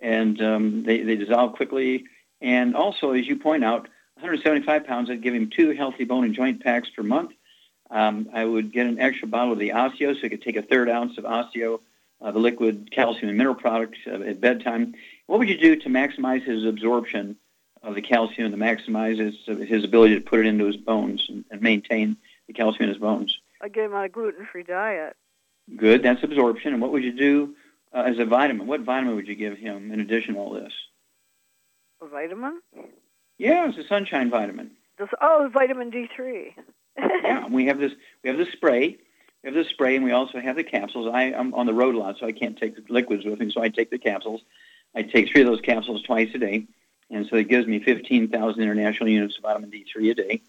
and 0.00 0.40
um, 0.42 0.82
they 0.84 1.02
they 1.02 1.16
dissolve 1.16 1.54
quickly. 1.54 2.04
And 2.40 2.76
also, 2.76 3.12
as 3.12 3.26
you 3.26 3.36
point 3.36 3.64
out, 3.64 3.88
175 4.14 4.86
pounds. 4.86 5.10
I'd 5.10 5.22
give 5.22 5.34
him 5.34 5.50
two 5.50 5.70
healthy 5.70 6.04
bone 6.04 6.24
and 6.24 6.34
joint 6.34 6.62
packs 6.62 6.90
per 6.90 7.02
month. 7.02 7.32
Um, 7.90 8.28
I 8.32 8.44
would 8.44 8.72
get 8.72 8.86
an 8.86 8.98
extra 8.98 9.28
bottle 9.28 9.52
of 9.52 9.58
the 9.58 9.70
Osteo, 9.70 10.14
so 10.14 10.20
he 10.20 10.28
could 10.28 10.42
take 10.42 10.56
a 10.56 10.62
third 10.62 10.90
ounce 10.90 11.16
of 11.18 11.24
Osteo, 11.24 11.80
uh, 12.20 12.32
the 12.32 12.38
liquid 12.38 12.90
calcium 12.90 13.28
and 13.28 13.38
mineral 13.38 13.54
product 13.54 13.96
uh, 14.06 14.20
at 14.22 14.40
bedtime. 14.40 14.94
What 15.26 15.38
would 15.38 15.48
you 15.48 15.56
do 15.56 15.76
to 15.76 15.88
maximize 15.88 16.42
his 16.42 16.64
absorption 16.64 17.36
of 17.82 17.94
the 17.94 18.02
calcium, 18.02 18.52
and 18.52 18.60
to 18.60 18.60
maximize 18.60 19.18
his, 19.18 19.68
his 19.68 19.84
ability 19.84 20.16
to 20.16 20.20
put 20.20 20.40
it 20.40 20.46
into 20.46 20.66
his 20.66 20.76
bones 20.76 21.24
and, 21.28 21.44
and 21.50 21.62
maintain 21.62 22.16
the 22.48 22.52
calcium 22.52 22.84
in 22.84 22.88
his 22.88 22.98
bones? 22.98 23.38
I 23.60 23.68
gave 23.68 23.84
him 23.84 23.94
a 23.94 24.08
gluten-free 24.08 24.64
diet. 24.64 25.16
Good, 25.76 26.02
that's 26.02 26.22
absorption. 26.22 26.72
And 26.72 26.82
what 26.82 26.92
would 26.92 27.04
you 27.04 27.12
do 27.12 27.54
uh, 27.92 28.04
as 28.06 28.18
a 28.18 28.24
vitamin? 28.24 28.66
What 28.66 28.82
vitamin 28.82 29.16
would 29.16 29.28
you 29.28 29.34
give 29.34 29.58
him 29.58 29.90
in 29.92 30.00
addition 30.00 30.34
to 30.34 30.40
all 30.40 30.52
this? 30.52 30.72
A 32.00 32.06
vitamin? 32.06 32.60
Yeah, 33.38 33.68
it's 33.68 33.78
a 33.78 33.86
sunshine 33.86 34.30
vitamin. 34.30 34.70
This, 34.98 35.08
oh, 35.20 35.50
vitamin 35.52 35.90
D3. 35.90 36.54
yeah, 36.98 37.46
we 37.48 37.66
have 37.66 37.78
this. 37.78 37.92
We 38.22 38.30
have 38.30 38.38
the 38.38 38.46
spray. 38.52 38.98
We 39.42 39.48
have 39.48 39.54
the 39.54 39.64
spray, 39.64 39.96
and 39.96 40.04
we 40.04 40.10
also 40.10 40.40
have 40.40 40.56
the 40.56 40.64
capsules. 40.64 41.08
I, 41.12 41.32
I'm 41.32 41.54
on 41.54 41.66
the 41.66 41.74
road 41.74 41.94
a 41.94 41.98
lot, 41.98 42.16
so 42.18 42.26
I 42.26 42.32
can't 42.32 42.58
take 42.58 42.74
the 42.74 42.92
liquids 42.92 43.24
with 43.24 43.38
me. 43.38 43.50
So 43.52 43.62
I 43.62 43.68
take 43.68 43.90
the 43.90 43.98
capsules. 43.98 44.40
I 44.94 45.02
take 45.02 45.30
three 45.30 45.42
of 45.42 45.46
those 45.46 45.60
capsules 45.60 46.02
twice 46.02 46.30
a 46.34 46.38
day, 46.38 46.66
and 47.10 47.26
so 47.26 47.36
it 47.36 47.48
gives 47.48 47.66
me 47.66 47.78
15,000 47.78 48.60
international 48.60 49.08
units 49.08 49.36
of 49.36 49.42
vitamin 49.42 49.70
D3 49.70 50.10
a 50.10 50.14
day. 50.14 50.42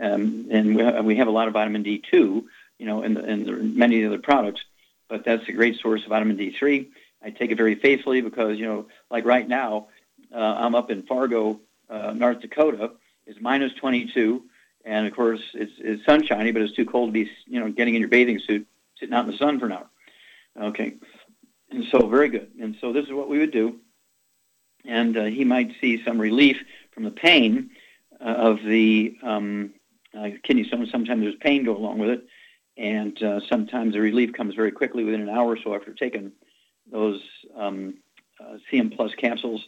Um, 0.00 0.48
and 0.50 0.76
we 0.76 0.82
have, 0.82 1.04
we 1.04 1.16
have 1.16 1.28
a 1.28 1.32
lot 1.32 1.48
of 1.48 1.54
vitamin 1.54 1.82
D2, 1.84 2.12
you 2.12 2.44
know, 2.80 3.02
in, 3.02 3.14
the, 3.14 3.24
in 3.24 3.44
the, 3.44 3.52
many 3.52 4.04
other 4.04 4.18
products. 4.18 4.62
But 5.08 5.24
that's 5.24 5.48
a 5.48 5.52
great 5.52 5.80
source 5.80 6.02
of 6.02 6.08
vitamin 6.10 6.36
D3. 6.36 6.88
I 7.22 7.30
take 7.30 7.50
it 7.50 7.56
very 7.56 7.74
faithfully 7.74 8.20
because, 8.20 8.58
you 8.58 8.66
know, 8.66 8.86
like 9.10 9.24
right 9.24 9.46
now, 9.46 9.88
uh, 10.34 10.38
I'm 10.38 10.74
up 10.74 10.90
in 10.90 11.02
Fargo, 11.02 11.60
uh, 11.88 12.12
North 12.12 12.40
Dakota. 12.40 12.92
It's 13.26 13.40
minus 13.40 13.72
22, 13.74 14.42
and 14.84 15.06
of 15.06 15.14
course 15.14 15.40
it's, 15.54 15.72
it's 15.78 16.04
sunshiny, 16.04 16.52
but 16.52 16.62
it's 16.62 16.74
too 16.74 16.86
cold 16.86 17.08
to 17.08 17.12
be 17.12 17.30
you 17.46 17.60
know 17.60 17.70
getting 17.70 17.94
in 17.94 18.00
your 18.00 18.08
bathing 18.08 18.38
suit, 18.38 18.66
sitting 18.98 19.14
out 19.14 19.24
in 19.24 19.30
the 19.30 19.36
sun 19.36 19.58
for 19.58 19.66
an 19.66 19.72
hour. 19.72 19.86
Okay, 20.60 20.94
and 21.70 21.84
so 21.90 22.06
very 22.06 22.28
good. 22.28 22.50
And 22.60 22.76
so 22.80 22.92
this 22.92 23.06
is 23.06 23.12
what 23.12 23.28
we 23.28 23.38
would 23.38 23.52
do, 23.52 23.78
and 24.84 25.16
uh, 25.16 25.24
he 25.24 25.44
might 25.44 25.74
see 25.80 26.02
some 26.04 26.20
relief 26.20 26.56
from 26.92 27.04
the 27.04 27.10
pain 27.10 27.70
uh, 28.20 28.24
of 28.24 28.62
the 28.62 29.16
um, 29.22 29.74
uh, 30.18 30.28
kidney 30.42 30.64
stone. 30.64 30.88
Sometimes 30.90 31.22
there's 31.22 31.36
pain 31.40 31.64
go 31.64 31.76
along 31.76 31.98
with 31.98 32.10
it, 32.10 32.26
and 32.76 33.20
uh, 33.22 33.40
sometimes 33.48 33.94
the 33.94 34.00
relief 34.00 34.32
comes 34.32 34.54
very 34.54 34.72
quickly 34.72 35.04
within 35.04 35.22
an 35.22 35.28
hour. 35.28 35.52
Or 35.52 35.58
so 35.62 35.74
after 35.74 35.92
taking 35.92 36.32
those 36.90 37.20
um, 37.56 37.94
uh, 38.40 38.56
CM 38.70 38.94
Plus 38.94 39.14
capsules, 39.14 39.64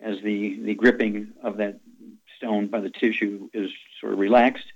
as 0.00 0.16
the 0.22 0.58
the 0.62 0.74
gripping 0.74 1.32
of 1.42 1.58
that 1.58 1.80
stone 2.36 2.68
by 2.68 2.80
the 2.80 2.90
tissue 2.90 3.48
is 3.52 3.70
sort 4.00 4.12
of 4.12 4.18
relaxed, 4.18 4.66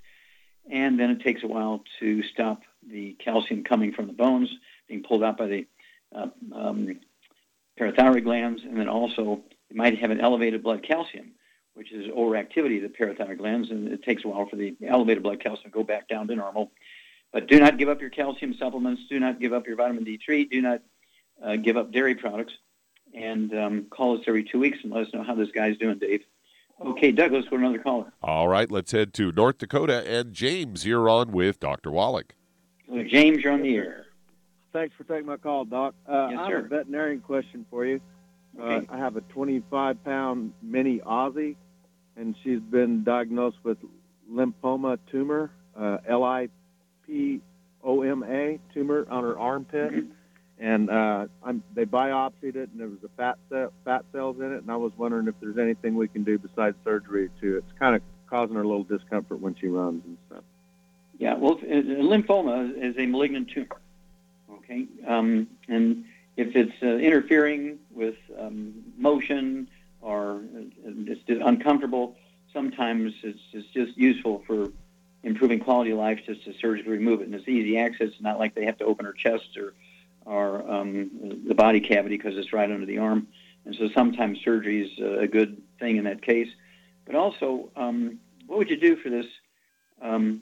and 0.69 0.99
then 0.99 1.09
it 1.09 1.21
takes 1.21 1.43
a 1.43 1.47
while 1.47 1.83
to 1.99 2.23
stop 2.23 2.61
the 2.87 3.13
calcium 3.23 3.63
coming 3.63 3.93
from 3.93 4.07
the 4.07 4.13
bones 4.13 4.49
being 4.87 5.03
pulled 5.03 5.23
out 5.23 5.37
by 5.37 5.47
the 5.47 5.65
uh, 6.15 6.27
um, 6.53 6.99
parathyroid 7.79 8.23
glands, 8.23 8.61
and 8.63 8.77
then 8.77 8.89
also 8.89 9.41
you 9.69 9.75
might 9.75 9.97
have 9.97 10.11
an 10.11 10.19
elevated 10.19 10.61
blood 10.63 10.83
calcium, 10.83 11.31
which 11.73 11.91
is 11.91 12.07
overactivity 12.07 12.83
of 12.83 12.91
the 12.91 12.97
parathyroid 12.97 13.37
glands, 13.37 13.69
and 13.71 13.87
it 13.87 14.03
takes 14.03 14.23
a 14.23 14.27
while 14.27 14.47
for 14.47 14.55
the 14.55 14.75
elevated 14.87 15.23
blood 15.23 15.39
calcium 15.41 15.63
to 15.63 15.69
go 15.69 15.83
back 15.83 16.07
down 16.07 16.27
to 16.27 16.35
normal. 16.35 16.71
But 17.31 17.47
do 17.47 17.59
not 17.59 17.77
give 17.77 17.89
up 17.89 17.99
your 17.99 18.11
calcium 18.11 18.53
supplements. 18.53 19.01
Do 19.09 19.19
not 19.19 19.39
give 19.39 19.53
up 19.53 19.65
your 19.65 19.75
vitamin 19.75 20.05
D3. 20.05 20.49
Do 20.51 20.61
not 20.61 20.81
uh, 21.43 21.55
give 21.55 21.77
up 21.77 21.91
dairy 21.91 22.15
products. 22.15 22.53
And 23.15 23.53
um, 23.57 23.85
call 23.91 24.17
us 24.17 24.23
every 24.27 24.43
two 24.43 24.59
weeks 24.59 24.79
and 24.83 24.91
let 24.91 25.07
us 25.07 25.13
know 25.13 25.23
how 25.23 25.35
this 25.35 25.49
guy's 25.51 25.77
doing, 25.77 25.99
Dave. 25.99 26.23
Okay, 26.83 27.11
Douglas, 27.11 27.45
for 27.47 27.55
another 27.55 27.77
caller. 27.77 28.11
All 28.23 28.47
right, 28.47 28.69
let's 28.69 28.91
head 28.91 29.13
to 29.15 29.31
North 29.31 29.59
Dakota. 29.59 30.03
And 30.09 30.33
James, 30.33 30.85
you're 30.85 31.07
on 31.07 31.31
with 31.31 31.59
Dr. 31.59 31.91
Wallach. 31.91 32.33
James, 33.07 33.43
you're 33.43 33.53
on 33.53 33.61
the 33.61 33.75
air. 33.75 34.07
Thanks 34.73 34.95
for 34.95 35.03
taking 35.03 35.27
my 35.27 35.37
call, 35.37 35.65
Doc. 35.65 35.93
Uh, 36.07 36.29
Yes, 36.31 36.39
I 36.39 36.49
have 36.49 36.65
a 36.65 36.67
veterinarian 36.67 37.19
question 37.21 37.65
for 37.69 37.85
you. 37.85 38.01
Okay. 38.59 38.87
Uh, 38.87 38.93
I 38.93 38.97
have 38.97 39.15
a 39.15 39.21
25 39.21 40.03
pound 40.03 40.53
mini 40.61 40.99
Aussie, 40.99 41.55
and 42.15 42.35
she's 42.43 42.59
been 42.59 43.03
diagnosed 43.03 43.57
with 43.63 43.77
lymphoma 44.31 44.97
tumor, 45.11 45.51
uh, 45.77 45.97
L 46.07 46.23
I 46.23 46.49
P 47.05 47.41
O 47.83 48.01
M 48.01 48.23
A 48.23 48.59
tumor 48.73 49.05
on 49.09 49.23
her 49.23 49.37
armpit. 49.37 49.91
Mm-hmm. 49.91 50.11
And 50.59 50.89
uh, 50.89 51.25
I'm, 51.43 51.63
they 51.73 51.83
biopsied 51.83 52.55
it, 52.55 52.69
and 52.69 52.79
there 52.79 52.87
was 52.87 53.03
a 53.03 53.09
fat 53.17 53.37
cell, 53.49 53.73
fat 53.83 54.05
cells 54.13 54.37
in 54.39 54.53
it. 54.53 54.61
And 54.61 54.71
I 54.71 54.77
was 54.77 54.93
wondering 54.97 55.27
if 55.27 55.33
there's 55.41 55.57
anything 55.57 55.95
we 55.95 56.07
can 56.07 56.23
do 56.23 56.37
besides 56.37 56.77
surgery 56.85 57.29
to. 57.41 57.57
It's 57.57 57.71
kind 57.79 57.95
of 57.95 58.01
causing 58.29 58.55
her 58.55 58.61
a 58.61 58.67
little 58.67 58.83
discomfort 58.83 59.41
when 59.41 59.55
she 59.55 59.67
runs 59.67 60.03
and 60.05 60.17
stuff. 60.27 60.43
Yeah, 61.17 61.33
well, 61.35 61.57
lymphoma 61.57 62.77
is 62.77 62.95
a 62.97 63.05
malignant 63.07 63.49
tumor. 63.49 63.81
Okay, 64.51 64.85
um, 65.05 65.47
and 65.67 66.05
if 66.37 66.55
it's 66.55 66.71
uh, 66.81 66.87
interfering 66.87 67.79
with 67.91 68.15
um, 68.39 68.73
motion 68.97 69.67
or 70.03 70.41
it's 70.83 71.21
just 71.25 71.41
uncomfortable, 71.41 72.15
sometimes 72.51 73.13
it's, 73.23 73.39
it's 73.53 73.67
just 73.69 73.97
useful 73.97 74.43
for 74.45 74.69
improving 75.23 75.59
quality 75.59 75.91
of 75.91 75.97
life 75.97 76.19
just 76.25 76.43
to 76.43 76.53
surgically 76.59 76.91
remove 76.91 77.21
it. 77.21 77.25
And 77.25 77.35
it's 77.35 77.47
easy 77.47 77.77
access. 77.77 78.09
It's 78.09 78.21
not 78.21 78.37
like 78.37 78.53
they 78.53 78.65
have 78.65 78.77
to 78.79 78.85
open 78.85 79.05
her 79.05 79.13
chest 79.13 79.57
or 79.57 79.73
or 80.25 80.69
um, 80.71 81.41
the 81.45 81.53
body 81.53 81.81
cavity 81.81 82.15
because 82.15 82.37
it's 82.37 82.53
right 82.53 82.71
under 82.71 82.85
the 82.85 82.97
arm. 82.97 83.27
And 83.65 83.75
so 83.75 83.89
sometimes 83.93 84.39
surgery 84.41 84.85
is 84.85 85.21
a 85.21 85.27
good 85.27 85.61
thing 85.79 85.97
in 85.97 86.05
that 86.05 86.21
case. 86.21 86.47
But 87.05 87.15
also, 87.15 87.69
um, 87.75 88.19
what 88.47 88.57
would 88.59 88.69
you 88.69 88.77
do 88.77 88.95
for 88.95 89.09
this 89.09 89.25
um, 90.01 90.41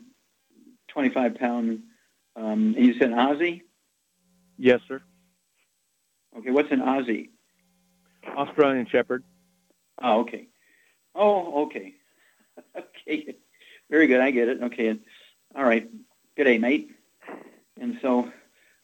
25 0.90 1.36
pound, 1.36 1.82
um, 2.36 2.76
and 2.78 2.86
you 2.86 2.94
said 3.00 3.10
Aussie? 3.10 3.62
Yes, 4.58 4.82
sir. 4.88 5.02
Okay, 6.38 6.52
what's 6.52 6.72
an 6.72 6.82
Aussie? 6.82 7.30
Australian 8.38 8.86
Shepherd. 8.86 9.24
Oh, 10.02 10.22
okay. 10.22 10.48
Oh, 11.16 11.64
okay. 11.66 11.94
okay. 12.78 13.36
Very 13.90 14.08
good. 14.08 14.22
I 14.22 14.32
get 14.32 14.48
it. 14.48 14.64
Okay. 14.64 14.98
All 15.56 15.64
right. 15.64 15.90
Good 16.36 16.46
day, 16.46 16.58
mate. 16.58 16.92
And 17.80 18.00
so, 18.02 18.32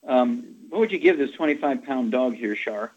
um, 0.07 0.55
what 0.69 0.79
would 0.79 0.91
you 0.91 0.99
give 0.99 1.17
this 1.17 1.31
25 1.31 1.83
pound 1.83 2.11
dog 2.11 2.35
here, 2.35 2.55
Shar? 2.55 2.91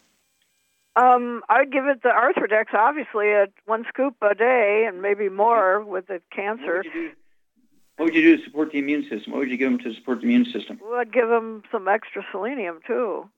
Um, 0.95 1.41
I'd 1.47 1.71
give 1.71 1.85
it 1.85 2.03
the 2.03 2.09
Arthrodex, 2.09 2.73
obviously, 2.73 3.31
at 3.31 3.51
one 3.65 3.85
scoop 3.87 4.15
a 4.21 4.35
day 4.35 4.85
and 4.87 5.01
maybe 5.01 5.29
more 5.29 5.81
with 5.81 6.07
the 6.07 6.21
cancer. 6.35 6.83
What 7.95 8.05
would 8.05 8.15
you 8.15 8.21
do 8.21 8.37
to 8.37 8.43
support 8.43 8.71
the 8.71 8.79
immune 8.79 9.03
system? 9.03 9.31
What 9.31 9.39
would 9.39 9.49
you 9.49 9.57
give 9.57 9.71
them 9.71 9.79
to 9.79 9.93
support 9.93 10.19
the 10.19 10.25
immune 10.25 10.45
system? 10.45 10.79
Well, 10.83 10.99
I'd 10.99 11.13
give 11.13 11.29
them 11.29 11.63
some 11.71 11.87
extra 11.87 12.25
selenium 12.31 12.79
too. 12.85 13.29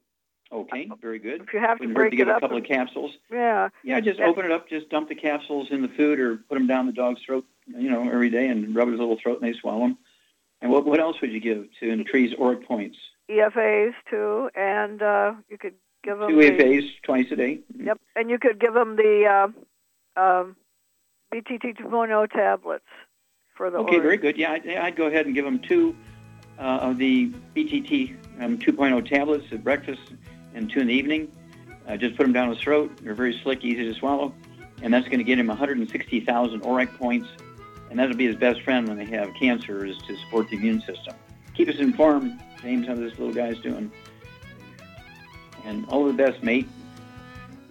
Okay, 0.54 0.88
very 1.02 1.18
good. 1.18 1.42
If 1.42 1.54
you 1.54 1.60
have 1.60 1.80
to 1.80 1.88
break 1.92 2.12
to 2.12 2.18
give 2.18 2.28
it 2.28 2.32
a 2.32 2.40
couple 2.40 2.58
and- 2.58 2.66
of 2.66 2.70
capsules. 2.70 3.12
Yeah. 3.32 3.70
Yeah, 3.84 4.00
just 4.00 4.20
open 4.20 4.46
it 4.46 4.52
up. 4.52 4.70
Just 4.70 4.90
dump 4.90 5.10
the 5.10 5.16
capsules 5.16 5.70
in 5.72 5.82
the 5.82 5.88
food 5.90 6.20
or 6.20 6.38
put 6.38 6.56
them 6.56 6.68
down 6.68 6.86
the 6.86 6.94
dog's 6.94 7.22
throat, 7.26 7.46
you 7.68 7.90
know, 7.90 8.08
every 8.08 8.30
day 8.30 8.48
and 8.48 8.76
rub 8.76 8.90
his 8.90 9.00
little 9.00 9.18
throat 9.22 9.42
and 9.42 9.52
they 9.52 9.58
swallow 9.60 9.80
them. 9.82 9.98
And 10.62 10.72
what, 10.72 10.86
what 10.86 11.00
else 11.00 11.20
would 11.22 11.32
you 11.32 11.40
give 11.40 11.66
to 11.80 11.90
increase 11.90 12.34
ORAC 12.36 12.66
points? 12.66 12.98
EFAs 13.30 13.94
too, 14.10 14.50
and 14.56 15.02
uh, 15.02 15.34
you 15.50 15.58
could 15.58 15.74
give 16.04 16.20
them 16.20 16.30
Two 16.30 16.38
the, 16.38 16.52
EFAs 16.52 16.90
twice 17.04 17.26
a 17.32 17.36
day. 17.36 17.60
Yep, 17.78 18.00
and 18.16 18.30
you 18.30 18.38
could 18.38 18.60
give 18.60 18.74
them 18.74 18.96
the 18.96 19.52
uh, 20.18 20.22
um, 20.22 20.56
BTT 21.34 21.78
2.0 21.80 22.30
tablets 22.32 22.86
for 23.56 23.72
the. 23.72 23.78
Okay, 23.80 23.98
ORAC. 23.98 24.02
very 24.02 24.18
good. 24.18 24.38
Yeah, 24.38 24.52
I'd, 24.52 24.68
I'd 24.68 24.96
go 24.96 25.08
ahead 25.08 25.26
and 25.26 25.34
give 25.34 25.46
them 25.46 25.60
two 25.60 25.96
uh, 26.60 26.62
of 26.62 26.98
the 26.98 27.32
BTT 27.56 28.16
um, 28.42 28.58
2.0 28.58 29.10
tablets 29.10 29.46
at 29.52 29.64
breakfast 29.64 30.02
and 30.54 30.70
two 30.70 30.80
in 30.80 30.88
the 30.88 30.94
evening. 30.94 31.32
Uh, 31.88 31.98
just 31.98 32.16
put 32.16 32.24
them 32.24 32.34
down 32.34 32.50
his 32.50 32.60
throat. 32.60 32.92
They're 33.02 33.14
very 33.14 33.38
slick, 33.44 33.64
easy 33.64 33.84
to 33.84 33.94
swallow, 33.94 34.34
and 34.82 34.94
that's 34.94 35.06
going 35.08 35.18
to 35.18 35.24
get 35.24 35.38
him 35.38 35.48
160,000 35.48 36.62
ORAC 36.62 36.98
points, 36.98 37.28
and 37.90 38.00
that'll 38.00 38.16
be 38.16 38.28
his 38.28 38.36
best 38.36 38.62
friend 38.62 38.88
when 38.88 38.98
they 38.98 39.06
have 39.06 39.34
cancer, 39.34 39.86
is 39.86 39.98
to 40.00 40.16
support 40.18 40.50
the 40.50 40.56
immune 40.56 40.82
system. 40.82 41.16
Keep 41.54 41.70
us 41.70 41.78
informed, 41.78 42.40
James, 42.62 42.88
how 42.88 42.96
this 42.96 43.18
little 43.20 43.34
guy's 43.34 43.60
doing. 43.60 43.92
And 45.66 45.86
all 45.88 46.06
the 46.06 46.14
best, 46.14 46.42
mate. 46.44 46.68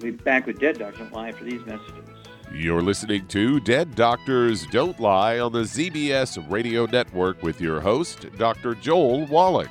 We'll 0.00 0.12
be 0.12 0.18
back 0.18 0.46
with 0.46 0.58
Dead 0.58 0.78
Doctors 0.78 0.98
Don't 0.98 1.12
Lie 1.12 1.32
for 1.32 1.44
these 1.44 1.64
messages. 1.64 2.08
You're 2.54 2.82
listening 2.82 3.26
to 3.28 3.60
Dead 3.60 3.94
Doctors 3.94 4.66
Don't 4.66 4.98
Lie 5.00 5.38
on 5.38 5.52
the 5.52 5.62
ZBS 5.62 6.50
Radio 6.50 6.84
Network 6.84 7.42
with 7.42 7.60
your 7.60 7.80
host, 7.80 8.26
Dr. 8.36 8.74
Joel 8.74 9.26
Wallach. 9.26 9.70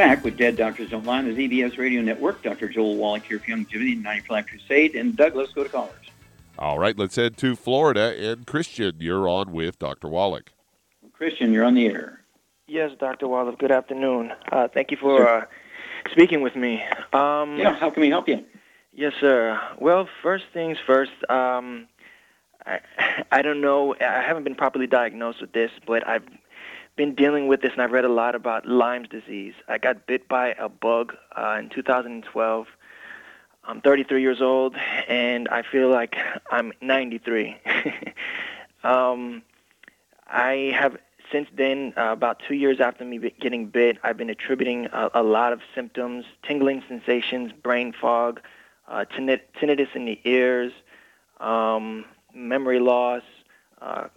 Back 0.00 0.24
with 0.24 0.38
Dead 0.38 0.56
Doctors 0.56 0.88
Don't 0.88 1.04
Lie 1.04 1.18
on 1.18 1.26
the 1.26 1.34
ZBS 1.34 1.76
Radio 1.76 2.00
Network. 2.00 2.42
Dr. 2.42 2.70
Joel 2.70 2.96
Wallach 2.96 3.22
here 3.24 3.38
for 3.38 3.44
Youngevity 3.50 3.92
and 3.92 4.02
90 4.02 4.26
Flat 4.26 4.48
Crusade. 4.48 4.94
And 4.96 5.14
Doug, 5.14 5.36
let's 5.36 5.52
go 5.52 5.62
to 5.62 5.68
callers. 5.68 5.92
All 6.58 6.78
right, 6.78 6.96
let's 6.96 7.16
head 7.16 7.36
to 7.36 7.54
Florida. 7.54 8.14
And 8.18 8.46
Christian, 8.46 8.94
you're 8.98 9.28
on 9.28 9.52
with 9.52 9.78
Dr. 9.78 10.08
Wallach. 10.08 10.52
Christian, 11.12 11.52
you're 11.52 11.66
on 11.66 11.74
the 11.74 11.84
air. 11.84 12.22
Yes, 12.66 12.92
Dr. 12.98 13.28
Wallach. 13.28 13.58
Good 13.58 13.72
afternoon. 13.72 14.32
Uh, 14.50 14.68
thank 14.68 14.90
you 14.90 14.96
for 14.96 15.28
uh, 15.28 15.44
speaking 16.10 16.40
with 16.40 16.56
me. 16.56 16.82
Um, 17.12 17.58
Yeah, 17.58 17.74
how 17.74 17.90
can 17.90 18.00
we 18.00 18.08
help 18.08 18.26
you? 18.26 18.42
Yes, 18.94 19.12
sir. 19.20 19.60
Well, 19.78 20.08
first 20.22 20.44
things 20.54 20.78
first. 20.86 21.12
Um, 21.28 21.88
I, 22.64 22.80
I 23.30 23.42
don't 23.42 23.60
know. 23.60 23.94
I 24.00 24.22
haven't 24.22 24.44
been 24.44 24.54
properly 24.54 24.86
diagnosed 24.86 25.42
with 25.42 25.52
this, 25.52 25.70
but 25.86 26.08
I've 26.08 26.24
been 27.00 27.14
dealing 27.14 27.48
with 27.48 27.62
this, 27.62 27.72
and 27.72 27.80
I've 27.80 27.92
read 27.92 28.04
a 28.04 28.12
lot 28.12 28.34
about 28.34 28.66
Lyme's 28.66 29.08
disease. 29.08 29.54
I 29.66 29.78
got 29.78 30.06
bit 30.06 30.28
by 30.28 30.48
a 30.58 30.68
bug 30.68 31.16
uh, 31.34 31.56
in 31.58 31.70
2012. 31.70 32.66
I'm 33.64 33.80
33 33.80 34.20
years 34.20 34.42
old, 34.42 34.76
and 35.08 35.48
I 35.48 35.62
feel 35.62 35.88
like 35.88 36.14
I'm 36.50 36.74
93. 36.82 37.56
um, 38.84 39.42
I 40.28 40.76
have 40.78 40.98
since 41.32 41.48
then, 41.56 41.94
uh, 41.96 42.12
about 42.12 42.42
two 42.46 42.54
years 42.54 42.80
after 42.80 43.06
me 43.06 43.18
getting 43.40 43.68
bit, 43.68 43.96
I've 44.02 44.18
been 44.18 44.28
attributing 44.28 44.88
a, 44.92 45.08
a 45.14 45.22
lot 45.22 45.54
of 45.54 45.62
symptoms: 45.74 46.26
tingling 46.42 46.82
sensations, 46.86 47.50
brain 47.50 47.94
fog, 47.98 48.42
uh, 48.88 49.06
tinni- 49.06 49.40
tinnitus 49.58 49.88
in 49.94 50.04
the 50.04 50.20
ears, 50.24 50.72
um, 51.40 52.04
memory 52.34 52.78
loss, 52.78 53.22
uh, 53.80 54.08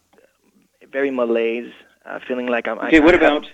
very 0.92 1.12
malaise, 1.12 1.72
uh, 2.06 2.20
feeling 2.28 2.48
like 2.48 2.68
I'm. 2.68 2.80
Okay, 2.80 2.98
I, 2.98 3.04
what 3.04 3.14
I- 3.14 3.18
about? 3.18 3.50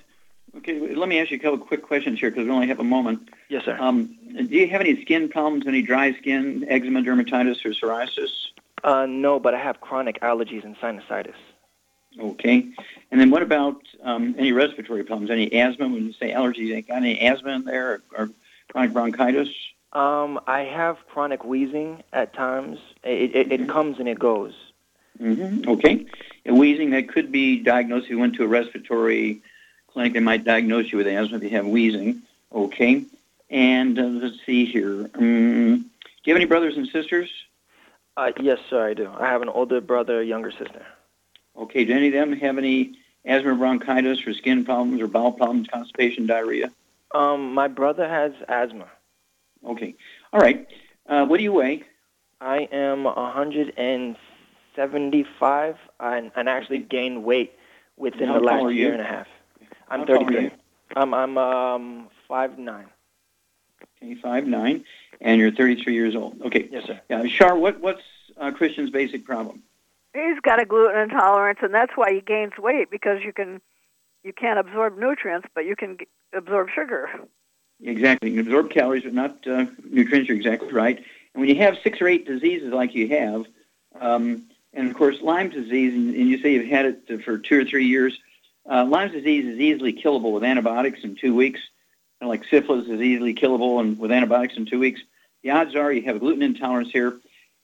Okay, 0.57 0.95
let 0.95 1.07
me 1.07 1.19
ask 1.19 1.29
you 1.29 1.37
a 1.37 1.39
couple 1.39 1.59
quick 1.59 1.83
questions 1.83 2.19
here 2.19 2.31
because 2.31 2.45
we 2.45 2.51
only 2.51 2.65
have 2.67 2.79
a 2.79 2.83
moment. 2.83 3.29
Yes, 3.49 3.65
sir. 3.65 3.77
Um, 3.79 4.17
do 4.33 4.45
you 4.55 4.67
have 4.67 4.81
any 4.81 4.99
skin 5.03 5.29
problems, 5.29 5.67
any 5.67 5.83
dry 5.83 6.13
skin, 6.13 6.65
eczema, 6.67 7.01
dermatitis, 7.03 7.63
or 7.63 7.69
psoriasis? 7.69 8.31
Uh, 8.83 9.05
no, 9.05 9.39
but 9.39 9.53
I 9.53 9.59
have 9.59 9.79
chronic 9.79 10.19
allergies 10.21 10.63
and 10.63 10.75
sinusitis. 10.77 11.35
Okay. 12.19 12.67
And 13.11 13.21
then 13.21 13.29
what 13.29 13.43
about 13.43 13.81
um, 14.01 14.33
any 14.37 14.51
respiratory 14.51 15.03
problems? 15.03 15.29
Any 15.29 15.53
asthma? 15.53 15.87
When 15.87 16.07
you 16.07 16.13
say 16.13 16.31
allergies, 16.31 16.67
you 16.67 16.81
got 16.81 16.97
any 16.97 17.19
asthma 17.21 17.51
in 17.51 17.65
there 17.65 17.91
or, 17.91 18.01
or 18.17 18.29
chronic 18.71 18.93
bronchitis? 18.93 19.49
Um, 19.93 20.39
I 20.47 20.61
have 20.61 20.97
chronic 21.07 21.43
wheezing 21.43 22.03
at 22.13 22.33
times. 22.33 22.79
It, 23.03 23.35
it, 23.35 23.51
it 23.51 23.69
comes 23.69 23.99
and 23.99 24.07
it 24.07 24.19
goes. 24.19 24.53
Hmm 25.19 25.61
Okay. 25.67 26.05
And 26.45 26.57
wheezing, 26.57 26.91
that 26.91 27.09
could 27.09 27.31
be 27.31 27.59
diagnosed. 27.59 28.05
If 28.05 28.11
you 28.11 28.19
went 28.19 28.35
to 28.35 28.43
a 28.43 28.47
respiratory 28.47 29.41
clinic, 29.87 30.13
they 30.13 30.19
might 30.19 30.43
diagnose 30.43 30.91
you 30.91 30.97
with 30.97 31.07
asthma 31.07 31.37
if 31.37 31.43
you 31.43 31.49
have 31.49 31.67
wheezing. 31.67 32.21
Okay. 32.53 33.03
And 33.49 33.99
uh, 33.99 34.03
let's 34.03 34.37
see 34.45 34.65
here. 34.65 35.09
Um, 35.15 35.81
do 35.81 36.23
you 36.23 36.33
have 36.33 36.37
any 36.37 36.45
brothers 36.45 36.77
and 36.77 36.87
sisters? 36.87 37.29
Uh, 38.17 38.31
yes, 38.39 38.59
sir, 38.69 38.89
I 38.89 38.93
do. 38.93 39.09
I 39.17 39.27
have 39.27 39.41
an 39.41 39.49
older 39.49 39.81
brother, 39.81 40.21
younger 40.23 40.51
sister. 40.51 40.85
Okay. 41.57 41.85
Do 41.85 41.93
any 41.93 42.07
of 42.07 42.13
them 42.13 42.33
have 42.33 42.57
any 42.57 42.97
asthma, 43.25 43.55
bronchitis, 43.55 44.25
or 44.25 44.33
skin 44.33 44.65
problems, 44.65 45.01
or 45.01 45.07
bowel 45.07 45.31
problems, 45.31 45.67
constipation, 45.67 46.25
diarrhea? 46.25 46.71
Um, 47.13 47.53
my 47.53 47.67
brother 47.67 48.07
has 48.07 48.31
asthma. 48.47 48.87
Okay. 49.65 49.95
All 50.31 50.39
right. 50.39 50.67
Uh, 51.07 51.25
what 51.25 51.37
do 51.37 51.43
you 51.43 51.53
weigh? 51.53 51.83
I 52.41 52.69
am 52.71 53.05
175 54.79 55.77
and, 55.99 56.31
and 56.35 56.49
actually 56.49 56.79
gained 56.79 57.23
weight 57.23 57.53
within 57.97 58.27
How 58.29 58.35
the 58.35 58.39
last 58.45 58.63
are 58.63 58.71
you? 58.71 58.85
year 58.85 58.93
and 58.93 59.01
a 59.01 59.05
half. 59.05 59.27
I'm 59.89 60.01
How 60.01 60.05
tall 60.05 60.25
are 60.25 60.31
33. 60.31 60.43
you? 60.43 60.51
I'm 60.95 61.13
I'm 61.13 61.37
um 61.37 62.09
five 62.27 62.57
nine. 62.57 62.87
Okay, 64.01 64.15
five 64.15 64.47
nine, 64.47 64.83
and 65.21 65.39
you're 65.39 65.51
33 65.51 65.93
years 65.93 66.15
old. 66.15 66.41
Okay. 66.41 66.67
Yes, 66.71 66.85
sir. 66.87 66.99
Yeah, 67.09 67.25
Shar, 67.27 67.55
what 67.55 67.79
what's 67.79 68.01
uh, 68.37 68.51
Christian's 68.51 68.89
basic 68.89 69.25
problem? 69.25 69.61
He's 70.13 70.39
got 70.41 70.61
a 70.61 70.65
gluten 70.65 70.97
intolerance, 70.99 71.59
and 71.61 71.73
that's 71.73 71.91
why 71.95 72.13
he 72.13 72.21
gains 72.21 72.53
weight 72.57 72.89
because 72.89 73.19
you 73.23 73.33
can 73.33 73.61
you 74.23 74.33
can't 74.33 74.59
absorb 74.59 74.97
nutrients, 74.97 75.47
but 75.53 75.65
you 75.65 75.75
can 75.75 75.97
g- 75.97 76.07
absorb 76.33 76.69
sugar. 76.73 77.09
Exactly. 77.83 78.31
You 78.31 78.43
can 78.43 78.47
absorb 78.51 78.71
calories, 78.71 79.03
but 79.03 79.13
not 79.13 79.47
uh, 79.47 79.65
nutrients. 79.89 80.27
You're 80.27 80.37
exactly 80.37 80.71
right. 80.71 80.97
And 80.97 81.41
when 81.41 81.49
you 81.49 81.55
have 81.57 81.77
six 81.83 82.01
or 82.01 82.07
eight 82.07 82.25
diseases 82.25 82.73
like 82.73 82.95
you 82.95 83.07
have, 83.09 83.45
um, 83.99 84.43
and 84.73 84.89
of 84.89 84.95
course 84.95 85.21
Lyme 85.21 85.49
disease, 85.49 85.93
and, 85.93 86.13
you 86.13 86.41
say 86.41 86.53
you've 86.53 86.67
had 86.67 86.85
it 86.85 87.23
for 87.23 87.37
two 87.37 87.61
or 87.61 87.65
three 87.65 87.85
years, 87.85 88.17
uh, 88.69 88.85
Lyme 88.85 89.11
disease 89.11 89.45
is 89.45 89.59
easily 89.59 89.93
killable 89.93 90.31
with 90.33 90.43
antibiotics 90.43 90.99
in 91.03 91.15
two 91.15 91.35
weeks. 91.35 91.59
And 92.21 92.29
like 92.29 92.43
syphilis 92.49 92.87
is 92.87 93.01
easily 93.01 93.33
killable 93.33 93.79
and 93.79 93.97
with 93.97 94.11
antibiotics 94.11 94.57
in 94.57 94.65
two 94.65 94.79
weeks. 94.79 95.01
The 95.43 95.51
odds 95.51 95.75
are 95.75 95.91
you 95.91 96.01
have 96.03 96.17
a 96.17 96.19
gluten 96.19 96.43
intolerance 96.43 96.91
here. 96.91 97.17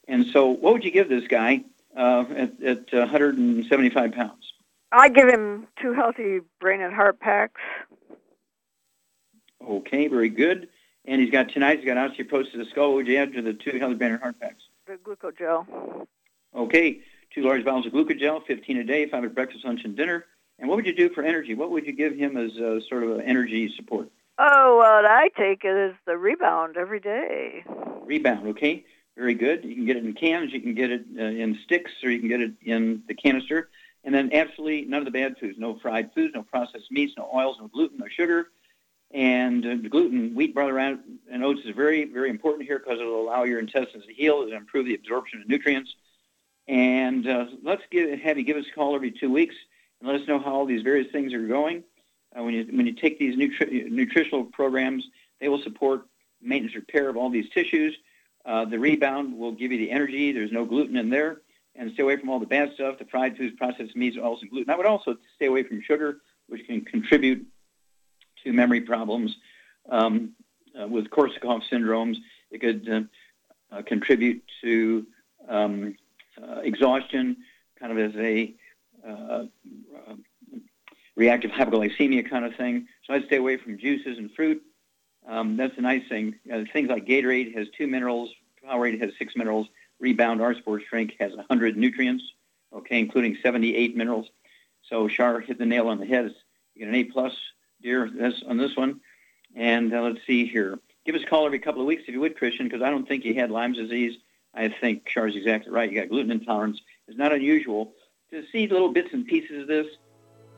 And 0.08 0.26
so, 0.28 0.48
what 0.48 0.74
would 0.74 0.84
you 0.84 0.92
give 0.92 1.10
this 1.10 1.28
guy 1.28 1.64
uh, 1.96 2.26
at, 2.30 2.64
at 2.64 2.94
175 2.94 4.12
pounds? 4.14 4.54
I 4.92 5.10
give 5.10 5.28
him 5.28 5.68
two 5.82 5.94
healthy 5.94 6.40
brain 6.62 6.82
and 6.82 6.94
heart 6.94 7.20
packs. 7.20 7.60
Okay, 9.68 10.08
very 10.08 10.30
good. 10.30 10.70
And 11.06 11.22
he's 11.22 11.32
got 11.32 11.50
tonight. 11.50 11.80
He's 11.80 11.86
got 11.86 11.98
osteoporosis 11.98 12.54
of 12.54 12.60
the 12.60 12.66
skull. 12.66 12.90
What 12.90 12.96
would 12.98 13.08
you 13.08 13.18
add 13.18 13.34
to 13.34 13.42
the 13.42 13.54
two 13.54 13.78
healthy 13.78 13.96
brain 13.96 14.14
and 14.14 14.22
heart 14.22 14.40
packs? 14.40 14.64
The 14.88 14.94
glucogel. 14.94 16.08
Okay, 16.56 17.02
two 17.34 17.42
large 17.42 17.66
bottles 17.66 17.86
of 17.86 17.92
glucogel, 17.92 18.46
15 18.46 18.78
a 18.78 18.84
day, 18.84 19.08
five 19.10 19.24
at 19.26 19.36
breakfast, 19.36 19.66
lunch, 19.66 19.82
and 19.84 19.96
dinner. 19.96 20.26
And 20.58 20.70
what 20.70 20.78
would 20.78 20.86
you 20.86 20.96
do 20.96 21.10
for 21.10 21.22
energy? 21.22 21.54
What 21.54 21.72
would 21.72 21.86
you 21.86 21.92
give 21.92 22.16
him 22.16 22.38
as 22.38 22.58
uh, 22.58 22.80
sort 22.88 23.04
of 23.04 23.12
an 23.12 23.22
energy 23.22 23.74
support? 23.76 24.10
Oh, 24.38 24.78
what 24.78 25.06
I 25.06 25.30
take 25.38 25.64
it 25.64 25.92
is 25.92 25.96
the 26.06 26.18
rebound 26.18 26.78
every 26.78 27.00
day. 27.00 27.64
Rebound, 28.06 28.48
okay? 28.50 28.86
Very 29.18 29.34
good. 29.34 29.64
You 29.64 29.76
can 29.76 29.86
get 29.86 29.98
it 29.98 30.06
in 30.06 30.14
cans, 30.14 30.52
you 30.54 30.62
can 30.62 30.76
get 30.76 30.92
it 30.92 31.06
uh, 31.18 31.24
in 31.24 31.58
sticks, 31.64 31.92
or 32.04 32.10
you 32.10 32.20
can 32.20 32.30
get 32.30 32.42
it 32.42 32.54
in 32.62 33.04
the 33.08 33.14
canister. 33.14 33.70
And 34.04 34.14
then 34.14 34.32
absolutely 34.34 34.86
none 34.86 35.00
of 35.00 35.06
the 35.06 35.12
bad 35.12 35.38
foods. 35.40 35.58
No 35.58 35.80
fried 35.80 36.14
foods, 36.14 36.34
no 36.36 36.44
processed 36.44 36.92
meats, 36.92 37.14
no 37.18 37.30
oils, 37.34 37.58
no 37.60 37.68
gluten, 37.68 37.98
no 37.98 38.08
sugar. 38.08 38.48
And 39.12 39.66
uh, 39.66 39.76
the 39.82 39.90
gluten, 39.90 40.36
wheat, 40.36 40.54
barley, 40.54 40.98
and 41.32 41.44
oats 41.44 41.62
is 41.66 41.76
very, 41.76 42.06
very 42.06 42.30
important 42.30 42.68
here 42.68 42.80
because 42.80 43.00
it 43.00 43.06
will 43.06 43.22
allow 43.22 43.44
your 43.44 43.60
intestines 43.60 44.06
to 44.06 44.14
heal. 44.14 44.44
It'll 44.46 44.58
improve 44.58 44.86
the 44.86 44.96
absorption 44.96 45.42
of 45.42 45.48
nutrients. 45.48 45.96
And 46.68 47.28
uh, 47.28 47.46
let's 47.64 47.84
give, 47.92 48.20
have 48.20 48.38
you 48.38 48.44
give 48.44 48.58
us 48.58 48.66
a 48.72 48.76
call 48.76 48.96
every 48.96 49.12
two 49.12 49.32
weeks 49.32 49.56
and 50.00 50.10
let 50.10 50.20
us 50.20 50.28
know 50.28 50.40
how 50.40 50.54
all 50.54 50.66
these 50.66 50.82
various 50.82 51.12
things 51.12 51.34
are 51.34 51.46
going. 51.46 51.84
Uh, 52.38 52.44
when 52.44 52.54
you 52.54 52.66
when 52.72 52.86
you 52.86 52.94
take 52.94 53.18
these 53.18 53.38
nutri- 53.38 53.90
nutritional 53.90 54.44
programs, 54.46 55.06
they 55.40 55.48
will 55.48 55.62
support 55.62 56.06
maintenance 56.42 56.76
repair 56.76 57.08
of 57.10 57.18
all 57.18 57.30
these 57.30 57.50
tissues. 57.50 57.96
Uh, 58.46 58.66
the 58.66 58.78
rebound 58.78 59.38
will 59.38 59.52
give 59.52 59.72
you 59.72 59.78
the 59.78 59.92
energy. 59.92 60.32
There's 60.32 60.52
no 60.52 60.66
gluten 60.66 60.98
in 60.98 61.10
there, 61.10 61.42
and 61.76 61.92
stay 61.94 62.04
away 62.04 62.18
from 62.18 62.30
all 62.30 62.40
the 62.40 62.46
bad 62.46 62.74
stuff, 62.74 63.00
the 63.00 63.06
fried 63.06 63.38
foods, 63.38 63.56
processed 63.58 63.96
meats, 63.96 64.18
oils, 64.18 64.42
and 64.42 64.52
gluten. 64.52 64.70
I 64.70 64.76
would 64.76 64.86
also 64.86 65.18
stay 65.36 65.46
away 65.46 65.64
from 65.64 65.82
sugar, 65.82 66.18
which 66.48 66.66
can 66.68 66.82
contribute 66.82 67.46
to 68.44 68.54
memory 68.54 68.82
problems 68.82 69.36
um, 69.90 70.34
uh, 70.80 70.88
with 70.88 71.10
Korsakoff 71.10 71.64
syndromes. 71.72 72.18
It 72.52 72.60
could 72.60 72.90
uh, 72.90 73.76
uh, 73.76 73.82
contribute 73.82 74.44
to 74.62 75.08
um, 75.48 75.96
uh, 76.42 76.62
exhaustion, 76.62 77.38
kind 77.80 77.92
of 77.92 77.98
as 77.98 78.16
a 78.20 78.54
uh, 79.08 79.44
reactive 81.16 81.52
hypoglycemia 81.52 82.30
kind 82.30 82.46
of 82.46 82.56
thing. 82.56 82.88
So 83.04 83.14
I'd 83.14 83.26
stay 83.26 83.38
away 83.38 83.58
from 83.58 83.78
juices 83.78 84.18
and 84.18 84.32
fruit. 84.32 84.62
Um, 85.28 85.58
that's 85.58 85.78
a 85.78 85.82
nice 85.82 86.08
thing. 86.08 86.36
Uh, 86.52 86.64
things 86.72 86.90
like 86.90 87.06
Gatorade 87.06 87.56
has 87.56 87.68
two 87.78 87.88
minerals, 87.88 88.30
Powerade 88.64 89.02
has 89.02 89.12
six 89.18 89.36
minerals, 89.36 89.68
Rebound 90.00 90.42
Our 90.42 90.54
Sports 90.54 90.86
Drink 90.90 91.16
has 91.20 91.36
100 91.36 91.78
nutrients, 91.78 92.24
okay, 92.74 93.00
including 93.00 93.38
78 93.42 93.96
minerals. 93.96 94.28
So 94.90 95.08
Shar 95.08 95.40
hit 95.40 95.58
the 95.58 95.66
nail 95.66 95.88
on 95.88 96.00
the 96.00 96.06
head. 96.06 96.36
You 96.76 96.80
get 96.80 96.90
an 96.90 96.96
A 96.96 97.04
plus, 97.06 97.34
dear, 97.82 98.10
this, 98.14 98.44
on 98.48 98.58
this 98.58 98.76
one. 98.76 99.00
And 99.56 99.94
uh, 99.94 100.02
let's 100.02 100.20
see 100.28 100.46
here. 100.46 100.80
Give 101.06 101.16
us 101.16 101.24
a 101.24 101.28
call 101.28 101.46
every 101.46 101.60
couple 101.60 101.82
of 101.82 101.88
weeks 101.88 102.04
if 102.08 102.14
you 102.14 102.20
would, 102.20 102.38
Christian, 102.38 102.68
because 102.68 102.82
I 102.82 102.90
don't 102.90 103.08
think 103.08 103.26
you 103.26 103.34
had 103.34 103.52
Lyme's 103.52 103.78
disease. 103.78 104.18
I 104.56 104.70
think 104.70 105.06
Char's 105.06 105.36
exactly 105.36 105.72
right. 105.72 105.92
You 105.92 106.00
got 106.00 106.10
gluten 106.10 106.32
intolerance. 106.32 106.80
It's 107.08 107.18
not 107.18 107.34
unusual 107.34 107.94
to 108.32 108.44
see 108.52 108.68
little 108.68 108.92
bits 108.92 109.10
and 109.14 109.26
pieces 109.26 109.62
of 109.62 109.68
this 109.68 109.88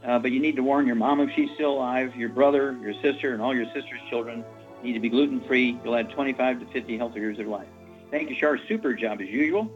uh, 0.05 0.19
but 0.19 0.31
you 0.31 0.39
need 0.39 0.55
to 0.55 0.63
warn 0.63 0.85
your 0.85 0.95
mom 0.95 1.19
if 1.21 1.31
she's 1.35 1.49
still 1.55 1.73
alive, 1.73 2.15
your 2.15 2.29
brother, 2.29 2.77
your 2.81 2.93
sister, 3.01 3.33
and 3.33 3.41
all 3.41 3.55
your 3.55 3.65
sister's 3.65 3.99
children 4.09 4.43
need 4.83 4.93
to 4.93 4.99
be 4.99 5.09
gluten 5.09 5.41
free. 5.41 5.79
You'll 5.83 5.95
add 5.95 6.11
25 6.11 6.59
to 6.59 6.65
50 6.67 6.97
healthy 6.97 7.19
years 7.19 7.39
of 7.39 7.47
life. 7.47 7.67
Thank 8.11 8.29
you, 8.29 8.35
Shar. 8.35 8.59
Super 8.67 8.93
job 8.93 9.21
as 9.21 9.27
usual. 9.27 9.71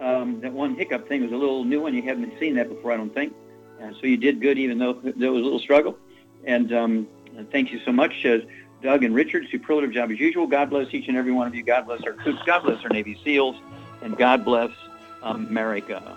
Um, 0.00 0.40
that 0.40 0.52
one 0.52 0.74
hiccup 0.74 1.08
thing 1.08 1.22
was 1.22 1.32
a 1.32 1.36
little 1.36 1.64
new 1.64 1.80
one. 1.80 1.94
You 1.94 2.02
haven't 2.02 2.34
seen 2.40 2.56
that 2.56 2.68
before, 2.68 2.92
I 2.92 2.96
don't 2.96 3.14
think. 3.14 3.34
Uh, 3.80 3.92
so 4.00 4.06
you 4.06 4.16
did 4.16 4.40
good, 4.40 4.58
even 4.58 4.78
though 4.78 4.94
there 4.94 5.32
was 5.32 5.40
a 5.40 5.44
little 5.44 5.60
struggle. 5.60 5.96
And 6.44 6.72
um, 6.72 7.08
thank 7.52 7.72
you 7.72 7.78
so 7.84 7.92
much, 7.92 8.26
uh, 8.26 8.38
Doug 8.82 9.04
and 9.04 9.14
Richard. 9.14 9.46
Superlative 9.50 9.92
job 9.92 10.10
as 10.10 10.18
usual. 10.18 10.46
God 10.46 10.70
bless 10.70 10.92
each 10.92 11.08
and 11.08 11.16
every 11.16 11.32
one 11.32 11.46
of 11.46 11.54
you. 11.54 11.62
God 11.62 11.86
bless 11.86 12.02
our 12.02 12.12
troops. 12.12 12.40
God 12.44 12.64
bless 12.64 12.82
our 12.82 12.90
Navy 12.90 13.18
SEALs. 13.24 13.56
And 14.02 14.16
God 14.16 14.44
bless 14.44 14.70
America. 15.22 16.16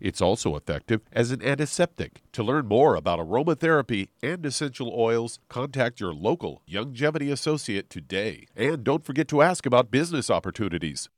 It's 0.00 0.20
also 0.20 0.56
effective 0.56 1.02
as 1.12 1.30
an 1.30 1.42
antiseptic. 1.42 2.22
To 2.32 2.42
learn 2.42 2.66
more 2.66 2.94
about 2.96 3.18
aromatherapy 3.18 4.08
and 4.22 4.44
essential 4.46 4.92
oils, 4.96 5.38
contact 5.48 6.00
your 6.00 6.14
local 6.14 6.62
Youngevity 6.68 7.30
associate 7.30 7.90
today. 7.90 8.46
And 8.56 8.82
don't 8.82 9.04
forget 9.04 9.28
to 9.28 9.42
ask 9.42 9.66
about 9.66 9.90
business 9.90 10.30
opportunities. 10.30 11.08